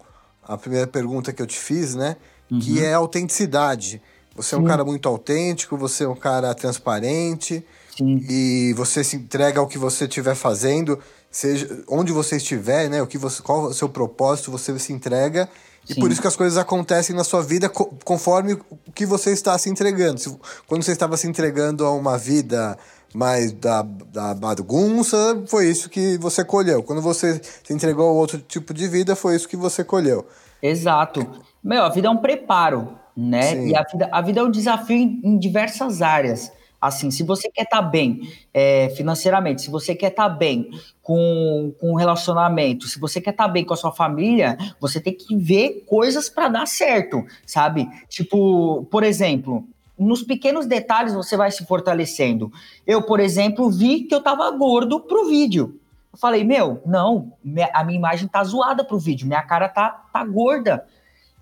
a 0.43 0.57
primeira 0.57 0.88
pergunta 0.88 1.32
que 1.32 1.41
eu 1.41 1.47
te 1.47 1.57
fiz, 1.57 1.93
né? 1.93 2.17
Uhum. 2.52 2.60
Que 2.60 2.84
é 2.84 2.94
a 2.94 2.98
autenticidade. 2.98 4.02
Você 4.36 4.56
é 4.56 4.58
um 4.58 4.64
cara 4.64 4.84
muito 4.84 5.08
autêntico, 5.08 5.78
você 5.78 6.06
é 6.06 6.10
um 6.10 6.16
cara 6.16 6.54
transparente 6.56 7.64
Sim. 7.96 8.26
e 8.28 8.74
você 8.74 9.04
se 9.04 9.16
entrega 9.16 9.60
ao 9.60 9.68
que 9.68 9.78
você 9.78 10.06
estiver 10.06 10.34
fazendo, 10.34 10.98
seja 11.30 11.84
onde 11.88 12.12
você 12.12 12.38
estiver, 12.38 12.89
né? 12.89 13.02
O 13.02 13.06
que 13.06 13.18
você, 13.18 13.44
qual 13.44 13.66
é 13.66 13.70
o 13.70 13.74
seu 13.74 13.88
propósito, 13.88 14.50
você 14.50 14.78
se 14.80 14.91
entrega. 14.91 15.48
Sim. 15.86 15.94
E 15.94 16.00
por 16.00 16.12
isso 16.12 16.20
que 16.20 16.28
as 16.28 16.36
coisas 16.36 16.58
acontecem 16.58 17.16
na 17.16 17.24
sua 17.24 17.44
vida 17.44 17.70
conforme 17.70 18.54
o 18.54 18.91
que 18.91 19.06
você 19.06 19.32
está 19.32 19.56
se 19.58 19.70
entregando. 19.70 20.20
Se, 20.20 20.36
quando 20.66 20.82
você 20.82 20.94
estava 20.94 21.16
se 21.16 21.28
entregando 21.28 21.86
a 21.86 21.91
uma 21.91 22.18
vida 22.18 22.76
mais 23.14 23.52
da, 23.52 23.84
da 23.84 24.34
bagunça, 24.34 25.44
foi 25.48 25.68
isso 25.68 25.89
que 25.89 26.18
você 26.18 26.44
colheu. 26.44 26.82
Quando 26.82 27.04
você 27.04 27.39
se 27.64 27.72
entregou 27.72 28.10
a 28.10 28.12
outro 28.12 28.39
tipo 28.39 28.74
de 28.74 28.88
vida, 28.88 29.16
foi 29.16 29.36
isso 29.36 29.48
que 29.48 29.58
você 29.58 29.84
colheu. 29.84 30.26
Exato. 30.62 31.28
Meu, 31.64 31.84
a 31.84 31.89
vida 31.89 32.07
é 32.07 32.11
um 32.11 32.18
preparo 32.18 32.97
né? 33.16 33.43
Sim. 33.43 33.68
E 33.70 33.76
a 33.76 33.84
vida, 33.84 34.09
a 34.11 34.22
vida 34.22 34.39
é 34.39 34.43
um 34.43 34.51
desafio 34.51 34.97
em, 34.97 35.22
em 35.24 35.38
diversas 35.38 36.01
áreas. 36.01 36.51
Assim, 36.82 37.11
se 37.11 37.24
você 37.24 37.49
quer 37.49 37.64
estar 37.64 37.82
tá 37.82 37.82
bem 37.82 38.30
é, 38.53 38.89
financeiramente, 38.89 39.61
se 39.61 39.70
você 39.70 39.95
quer 39.95 40.09
estar 40.09 40.30
tá 40.30 40.36
bem 40.36 40.70
com, 41.01 41.74
com 41.80 41.91
um 41.91 41.95
relacionamento, 41.95 42.88
se 42.88 42.99
você 42.99 43.22
quer 43.22 43.30
estar 43.30 43.45
tá 43.45 43.49
bem 43.49 43.64
com 43.64 43.74
a 43.74 43.78
sua 43.78 43.91
família, 43.91 44.57
você 44.82 44.99
tem 44.99 45.14
que 45.14 45.36
ver 45.38 45.86
coisas 45.88 46.28
para 46.28 46.49
dar 46.49 46.68
certo, 46.68 47.24
sabe? 47.45 47.88
Tipo, 48.09 48.86
por 48.91 49.01
exemplo, 49.01 49.66
nos 49.97 50.24
pequenos 50.24 50.66
detalhes 50.66 51.14
você 51.14 51.38
vai 51.38 51.51
se 51.51 51.66
fortalecendo. 51.66 52.51
Eu, 52.86 53.03
por 53.03 53.22
exemplo, 53.22 53.72
vi 53.72 54.01
que 54.01 54.14
eu 54.14 54.22
tava 54.22 54.51
gordo 54.51 54.99
pro 54.99 55.30
vídeo. 55.30 55.80
Eu 56.11 56.20
falei, 56.20 56.43
meu, 56.43 56.82
não, 56.86 57.32
a 57.74 57.84
minha 57.84 57.97
imagem 57.97 58.28
tá 58.28 58.43
zoada 58.43 58.84
pro 58.84 58.99
vídeo, 58.99 59.26
minha 59.26 59.41
cara 59.41 59.70
tá, 59.70 59.89
tá 60.11 60.26
gorda. 60.26 60.86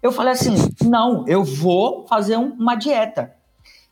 Eu 0.01 0.11
falei 0.11 0.33
assim: 0.33 0.55
não, 0.83 1.25
eu 1.27 1.43
vou 1.43 2.05
fazer 2.07 2.37
um, 2.37 2.53
uma 2.53 2.75
dieta. 2.75 3.33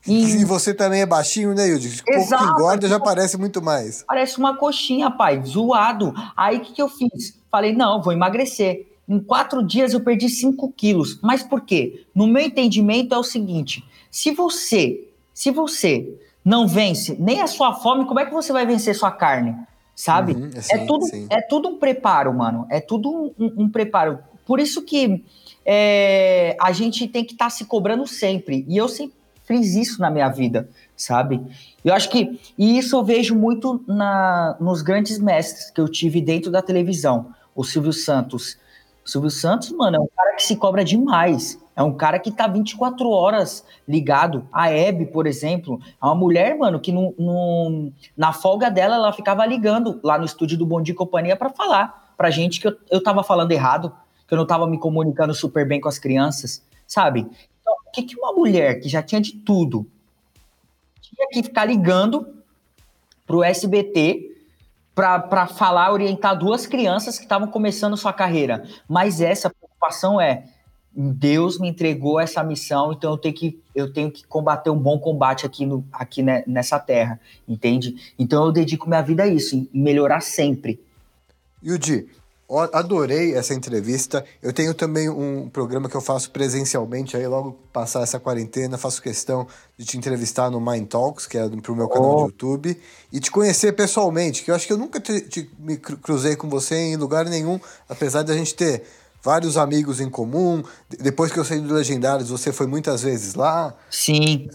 E... 0.06 0.44
você 0.46 0.72
também 0.72 1.02
é 1.02 1.06
baixinho, 1.06 1.54
né, 1.54 1.68
Yudi? 1.68 2.02
Pouco 2.02 2.28
que 2.28 2.44
engorda 2.44 2.88
já 2.88 2.98
parece 2.98 3.36
muito 3.36 3.60
mais. 3.60 4.02
Parece 4.06 4.38
uma 4.38 4.56
coxinha, 4.56 5.10
pai, 5.10 5.42
zoado. 5.44 6.14
Aí 6.36 6.56
o 6.56 6.60
que, 6.60 6.72
que 6.72 6.82
eu 6.82 6.88
fiz? 6.88 7.38
Falei: 7.50 7.74
não, 7.74 8.02
vou 8.02 8.12
emagrecer. 8.12 8.86
Em 9.08 9.18
quatro 9.18 9.62
dias 9.62 9.92
eu 9.92 10.00
perdi 10.00 10.28
5 10.28 10.72
quilos. 10.72 11.18
Mas 11.20 11.42
por 11.42 11.62
quê? 11.62 12.06
No 12.14 12.26
meu 12.26 12.42
entendimento 12.42 13.14
é 13.14 13.18
o 13.18 13.24
seguinte: 13.24 13.84
se 14.10 14.30
você, 14.30 15.08
se 15.34 15.50
você 15.50 16.18
não 16.44 16.66
vence 16.66 17.16
nem 17.18 17.40
a 17.40 17.46
sua 17.46 17.74
fome, 17.74 18.06
como 18.06 18.20
é 18.20 18.26
que 18.26 18.32
você 18.32 18.52
vai 18.52 18.64
vencer 18.64 18.94
sua 18.94 19.10
carne? 19.10 19.54
Sabe? 19.94 20.32
Uhum, 20.32 20.50
é, 20.54 20.76
é, 20.76 20.86
tudo, 20.86 21.06
é 21.28 21.40
tudo 21.42 21.68
um 21.68 21.78
preparo, 21.78 22.32
mano. 22.32 22.66
É 22.70 22.80
tudo 22.80 23.34
um, 23.38 23.64
um 23.64 23.68
preparo. 23.68 24.18
Por 24.46 24.58
isso 24.58 24.82
que 24.82 25.22
é, 25.72 26.56
a 26.60 26.72
gente 26.72 27.06
tem 27.06 27.24
que 27.24 27.32
estar 27.32 27.44
tá 27.44 27.50
se 27.50 27.64
cobrando 27.64 28.04
sempre. 28.04 28.64
E 28.66 28.76
eu 28.76 28.88
sempre 28.88 29.14
fiz 29.44 29.76
isso 29.76 30.00
na 30.00 30.10
minha 30.10 30.28
vida, 30.28 30.68
sabe? 30.96 31.40
Eu 31.84 31.94
acho 31.94 32.10
que. 32.10 32.40
E 32.58 32.76
isso 32.76 32.96
eu 32.96 33.04
vejo 33.04 33.36
muito 33.36 33.80
na, 33.86 34.56
nos 34.60 34.82
grandes 34.82 35.20
mestres 35.20 35.70
que 35.70 35.80
eu 35.80 35.88
tive 35.88 36.20
dentro 36.20 36.50
da 36.50 36.60
televisão. 36.60 37.32
O 37.54 37.62
Silvio 37.62 37.92
Santos. 37.92 38.58
O 39.06 39.08
Silvio 39.08 39.30
Santos, 39.30 39.70
mano, 39.70 39.96
é 39.96 40.00
um 40.00 40.08
cara 40.08 40.34
que 40.34 40.42
se 40.42 40.56
cobra 40.56 40.84
demais. 40.84 41.56
É 41.76 41.82
um 41.84 41.94
cara 41.94 42.18
que 42.18 42.32
tá 42.32 42.48
24 42.48 43.08
horas 43.08 43.64
ligado. 43.86 44.48
A 44.52 44.72
Hebe, 44.72 45.06
por 45.06 45.24
exemplo, 45.24 45.80
é 46.02 46.04
uma 46.04 46.16
mulher, 46.16 46.58
mano, 46.58 46.80
que 46.80 46.90
no, 46.90 47.14
no, 47.16 47.92
na 48.16 48.32
folga 48.32 48.68
dela, 48.68 48.96
ela 48.96 49.12
ficava 49.12 49.46
ligando 49.46 50.00
lá 50.02 50.18
no 50.18 50.24
estúdio 50.24 50.58
do 50.58 50.66
Bom 50.66 50.82
Dia 50.82 50.94
e 50.94 50.96
Companhia 50.96 51.36
para 51.36 51.50
falar 51.50 52.12
pra 52.16 52.28
gente 52.28 52.60
que 52.60 52.66
eu, 52.66 52.76
eu 52.90 53.02
tava 53.02 53.22
falando 53.22 53.52
errado, 53.52 53.92
que 54.30 54.34
eu 54.34 54.36
não 54.36 54.44
estava 54.44 54.64
me 54.64 54.78
comunicando 54.78 55.34
super 55.34 55.66
bem 55.66 55.80
com 55.80 55.88
as 55.88 55.98
crianças, 55.98 56.64
sabe? 56.86 57.26
Então, 57.60 57.74
o 57.84 57.90
que, 57.90 58.04
que 58.04 58.16
uma 58.16 58.32
mulher 58.32 58.78
que 58.78 58.88
já 58.88 59.02
tinha 59.02 59.20
de 59.20 59.32
tudo 59.32 59.84
tinha 61.02 61.26
que 61.32 61.42
ficar 61.42 61.64
ligando 61.64 62.40
pro 63.26 63.42
SBT 63.42 64.30
para 64.94 65.48
falar, 65.48 65.92
orientar 65.92 66.38
duas 66.38 66.64
crianças 66.64 67.18
que 67.18 67.24
estavam 67.24 67.48
começando 67.48 67.96
sua 67.96 68.12
carreira. 68.12 68.62
Mas 68.88 69.20
essa 69.20 69.50
preocupação 69.50 70.20
é 70.20 70.44
Deus 70.92 71.58
me 71.58 71.68
entregou 71.68 72.20
essa 72.20 72.44
missão, 72.44 72.92
então 72.92 73.12
eu 73.12 73.18
tenho 73.18 73.34
que, 73.34 73.60
eu 73.74 73.92
tenho 73.92 74.12
que 74.12 74.24
combater 74.24 74.70
um 74.70 74.78
bom 74.78 74.96
combate 74.98 75.44
aqui, 75.44 75.66
no, 75.66 75.84
aqui 75.92 76.22
né, 76.22 76.44
nessa 76.46 76.78
terra, 76.78 77.20
entende? 77.48 78.14
Então 78.16 78.44
eu 78.44 78.52
dedico 78.52 78.88
minha 78.88 79.02
vida 79.02 79.24
a 79.24 79.26
isso, 79.26 79.68
melhorar 79.72 80.20
sempre. 80.20 80.80
Yudi, 81.64 82.08
Adorei 82.72 83.34
essa 83.34 83.54
entrevista. 83.54 84.24
Eu 84.42 84.52
tenho 84.52 84.74
também 84.74 85.08
um 85.08 85.48
programa 85.48 85.88
que 85.88 85.96
eu 85.96 86.00
faço 86.00 86.30
presencialmente, 86.32 87.16
aí 87.16 87.26
logo 87.26 87.56
passar 87.72 88.02
essa 88.02 88.18
quarentena, 88.18 88.76
faço 88.76 89.00
questão 89.00 89.46
de 89.78 89.84
te 89.84 89.96
entrevistar 89.96 90.50
no 90.50 90.60
Mind 90.60 90.88
Talks, 90.88 91.26
que 91.26 91.38
é 91.38 91.48
pro 91.48 91.76
meu 91.76 91.88
canal 91.88 92.10
oh. 92.10 92.16
do 92.16 92.26
YouTube, 92.26 92.76
e 93.12 93.20
te 93.20 93.30
conhecer 93.30 93.72
pessoalmente, 93.72 94.42
que 94.42 94.50
eu 94.50 94.54
acho 94.54 94.66
que 94.66 94.72
eu 94.72 94.78
nunca 94.78 94.98
te, 94.98 95.20
te, 95.20 95.50
me 95.58 95.76
cruzei 95.76 96.34
com 96.34 96.48
você 96.48 96.74
em 96.74 96.96
lugar 96.96 97.24
nenhum, 97.26 97.60
apesar 97.88 98.24
de 98.24 98.32
a 98.32 98.34
gente 98.34 98.54
ter 98.54 98.82
vários 99.22 99.56
amigos 99.56 100.00
em 100.00 100.10
comum. 100.10 100.62
Depois 100.88 101.30
que 101.30 101.38
eu 101.38 101.44
saí 101.44 101.60
do 101.60 101.72
Legendários, 101.72 102.30
você 102.30 102.52
foi 102.52 102.66
muitas 102.66 103.02
vezes 103.02 103.34
lá. 103.34 103.74
Sim. 103.90 104.48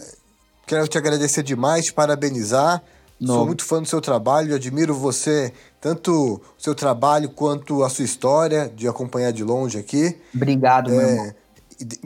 Quero 0.66 0.86
te 0.86 0.98
agradecer 0.98 1.42
demais, 1.42 1.86
te 1.86 1.92
parabenizar. 1.92 2.82
Sou 3.24 3.46
muito 3.46 3.64
fã 3.64 3.80
do 3.80 3.88
seu 3.88 4.00
trabalho, 4.00 4.54
admiro 4.54 4.94
você, 4.94 5.50
tanto 5.86 6.42
o 6.58 6.60
seu 6.60 6.74
trabalho 6.74 7.28
quanto 7.30 7.84
a 7.84 7.88
sua 7.88 8.04
história, 8.04 8.68
de 8.74 8.88
acompanhar 8.88 9.30
de 9.30 9.44
longe 9.44 9.78
aqui. 9.78 10.16
Obrigado, 10.34 10.90
é, 10.90 10.96
meu 10.96 11.08
irmão. 11.08 11.34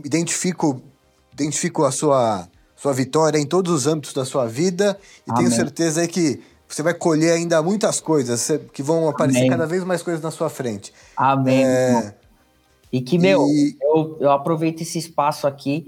Identifico, 0.05 0.83
identifico 1.33 1.87
a 1.87 1.91
sua, 1.91 2.47
sua 2.77 2.93
vitória 2.93 3.39
em 3.39 3.47
todos 3.47 3.73
os 3.73 3.87
âmbitos 3.87 4.13
da 4.13 4.27
sua 4.27 4.47
vida 4.47 4.99
e 5.27 5.31
Amém. 5.31 5.45
tenho 5.45 5.57
certeza 5.57 6.07
que 6.07 6.43
você 6.69 6.83
vai 6.83 6.93
colher 6.93 7.33
ainda 7.33 7.63
muitas 7.63 8.01
coisas, 8.03 8.51
que 8.71 8.83
vão 8.83 9.09
aparecer 9.09 9.39
Amém. 9.39 9.51
cada 9.51 9.67
vez 9.67 9.83
mais 9.83 10.03
coisas 10.03 10.23
na 10.23 10.31
sua 10.31 10.51
frente. 10.51 10.93
Amém. 11.17 11.65
É, 11.65 12.15
e 12.93 13.01
que, 13.01 13.19
meu, 13.19 13.47
e... 13.47 13.79
Eu, 13.81 14.19
eu 14.21 14.31
aproveito 14.31 14.83
esse 14.83 14.99
espaço 14.99 15.47
aqui, 15.47 15.87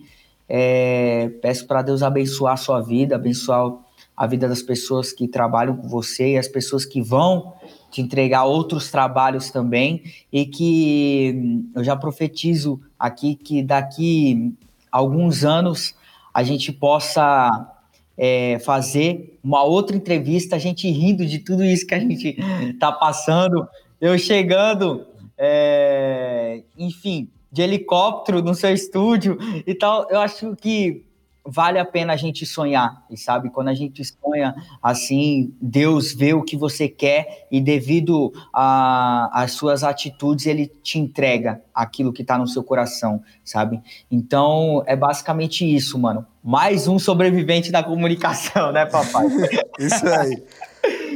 é, 0.48 1.30
peço 1.42 1.66
para 1.66 1.82
Deus 1.82 2.02
abençoar 2.02 2.54
a 2.54 2.56
sua 2.56 2.80
vida, 2.80 3.16
abençoar 3.16 3.70
a 4.16 4.26
vida 4.26 4.48
das 4.48 4.62
pessoas 4.62 5.12
que 5.12 5.26
trabalham 5.26 5.76
com 5.76 5.88
você 5.88 6.32
e 6.32 6.38
as 6.38 6.48
pessoas 6.48 6.84
que 6.84 7.00
vão 7.00 7.54
te 7.90 8.00
entregar 8.00 8.44
outros 8.44 8.90
trabalhos 8.90 9.50
também 9.50 10.02
e 10.32 10.46
que 10.46 11.32
hum, 11.34 11.70
eu 11.76 11.84
já 11.84 11.96
profetizo 11.96 12.80
aqui 12.98 13.34
que 13.34 13.62
daqui 13.62 14.54
alguns 14.90 15.44
anos 15.44 15.94
a 16.32 16.42
gente 16.42 16.72
possa 16.72 17.72
é, 18.16 18.58
fazer 18.60 19.38
uma 19.42 19.62
outra 19.62 19.96
entrevista, 19.96 20.56
a 20.56 20.58
gente 20.58 20.90
rindo 20.90 21.26
de 21.26 21.38
tudo 21.38 21.64
isso 21.64 21.86
que 21.86 21.94
a 21.94 21.98
gente 21.98 22.36
está 22.70 22.92
passando, 22.92 23.66
eu 24.00 24.18
chegando, 24.18 25.06
é, 25.36 26.62
enfim, 26.78 27.28
de 27.50 27.62
helicóptero 27.62 28.42
no 28.42 28.54
seu 28.54 28.72
estúdio 28.72 29.36
e 29.66 29.74
tal. 29.74 30.06
Eu 30.10 30.20
acho 30.20 30.56
que 30.56 31.04
vale 31.44 31.78
a 31.78 31.84
pena 31.84 32.12
a 32.12 32.16
gente 32.16 32.46
sonhar, 32.46 33.04
e 33.10 33.16
sabe? 33.16 33.50
Quando 33.50 33.68
a 33.68 33.74
gente 33.74 34.02
sonha 34.04 34.54
assim, 34.82 35.52
Deus 35.60 36.12
vê 36.12 36.32
o 36.34 36.42
que 36.42 36.56
você 36.56 36.88
quer 36.88 37.46
e 37.50 37.60
devido 37.60 38.32
às 38.52 39.52
suas 39.52 39.82
atitudes, 39.82 40.46
ele 40.46 40.66
te 40.66 40.98
entrega 40.98 41.60
aquilo 41.74 42.12
que 42.12 42.22
tá 42.22 42.38
no 42.38 42.46
seu 42.46 42.62
coração, 42.62 43.22
sabe? 43.44 43.80
Então, 44.10 44.82
é 44.86 44.94
basicamente 44.94 45.64
isso, 45.64 45.98
mano. 45.98 46.26
Mais 46.42 46.86
um 46.88 46.98
sobrevivente 46.98 47.70
da 47.70 47.82
comunicação, 47.82 48.72
né, 48.72 48.86
papai? 48.86 49.26
isso 49.78 50.06
aí. 50.08 50.42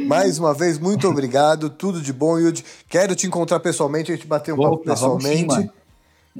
Mais 0.06 0.38
uma 0.38 0.54
vez, 0.54 0.78
muito 0.78 1.08
obrigado. 1.08 1.68
Tudo 1.68 2.00
de 2.00 2.12
bom, 2.12 2.38
Yudi. 2.38 2.64
Quero 2.88 3.14
te 3.16 3.26
encontrar 3.26 3.58
pessoalmente, 3.60 4.12
a 4.12 4.14
gente 4.14 4.26
bater 4.26 4.52
um 4.52 4.56
papo 4.56 4.74
Opa, 4.74 4.82
sim, 4.82 4.90
pessoalmente. 4.90 5.46
mano. 5.46 5.72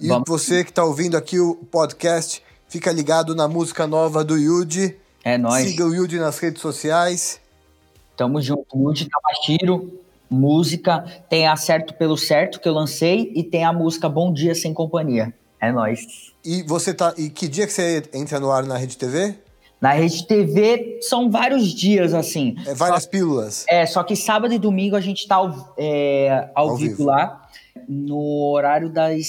e 0.01 0.09
Vamos. 0.09 0.25
você 0.29 0.63
que 0.63 0.71
está 0.71 0.85
ouvindo 0.85 1.17
aqui 1.17 1.41
o 1.41 1.57
podcast, 1.57 2.43
fica 2.69 2.93
ligado 2.93 3.35
na 3.35 3.49
música 3.49 3.87
nova 3.87 4.25
do 4.25 4.37
Yudi. 4.37 4.97
É 5.25 5.37
nóis. 5.37 5.69
Siga 5.71 5.87
o 5.87 5.95
Yudi 5.95 6.19
nas 6.19 6.39
redes 6.39 6.61
sociais. 6.63 7.41
Tamo 8.17 8.41
junto. 8.41 8.65
Yudi 8.75 9.09
Tamashiro, 9.09 10.01
música. 10.31 11.05
Tem 11.29 11.47
Acerto 11.47 11.95
pelo 11.95 12.17
Certo, 12.17 12.61
que 12.61 12.69
eu 12.69 12.73
lancei, 12.73 13.33
e 13.35 13.43
tem 13.43 13.65
a 13.65 13.73
música 13.73 14.09
Bom 14.09 14.33
Dia 14.33 14.55
Sem 14.55 14.73
Companhia. 14.73 15.35
É 15.61 15.73
nóis. 15.73 16.33
E 16.45 16.63
você 16.63 16.95
tá. 16.95 17.15
E 17.17 17.29
que 17.29 17.49
dia 17.49 17.67
que 17.67 17.73
você 17.73 18.05
entra 18.13 18.39
no 18.39 18.51
ar 18.51 18.65
na 18.65 18.77
Rede 18.77 18.97
TV? 18.97 19.35
Na 19.81 19.93
Rede 19.93 20.27
TV 20.27 20.99
são 21.03 21.31
vários 21.31 21.69
dias, 21.75 22.15
assim. 22.15 22.57
É 22.67 22.75
várias 22.75 23.07
pílulas. 23.07 23.65
É, 23.69 23.85
só 23.85 24.03
que 24.03 24.17
sábado 24.17 24.55
e 24.55 24.59
domingo 24.59 24.97
a 24.97 25.01
gente 25.01 25.27
tá 25.29 25.37
ao, 25.37 25.75
é, 25.77 26.49
ao, 26.55 26.71
Ao 26.71 26.77
vivo, 26.77 26.97
vivo. 26.97 27.05
lá, 27.05 27.47
no 27.89 28.51
horário 28.53 28.89
das 28.89 29.27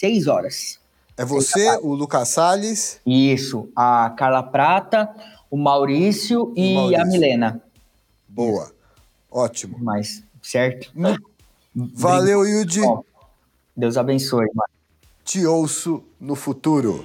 6 0.00 0.26
horas. 0.26 0.80
É 1.18 1.24
você, 1.24 1.68
o 1.82 1.94
Lucas 1.94 2.28
Salles. 2.28 3.00
Isso, 3.04 3.68
a 3.74 4.08
Carla 4.16 4.40
Prata, 4.40 5.12
o 5.50 5.56
Maurício 5.56 6.52
e 6.56 6.74
Maurício. 6.74 7.02
a 7.02 7.04
Milena. 7.04 7.62
Boa. 8.28 8.70
Ótimo. 9.28 9.76
Mas, 9.80 10.22
certo? 10.40 10.92
Valeu, 11.74 12.46
Yudi. 12.46 12.82
Deus 13.76 13.96
abençoe, 13.96 14.46
mano. 14.54 14.68
Te 15.24 15.44
ouço 15.44 16.04
no 16.20 16.36
futuro. 16.36 17.04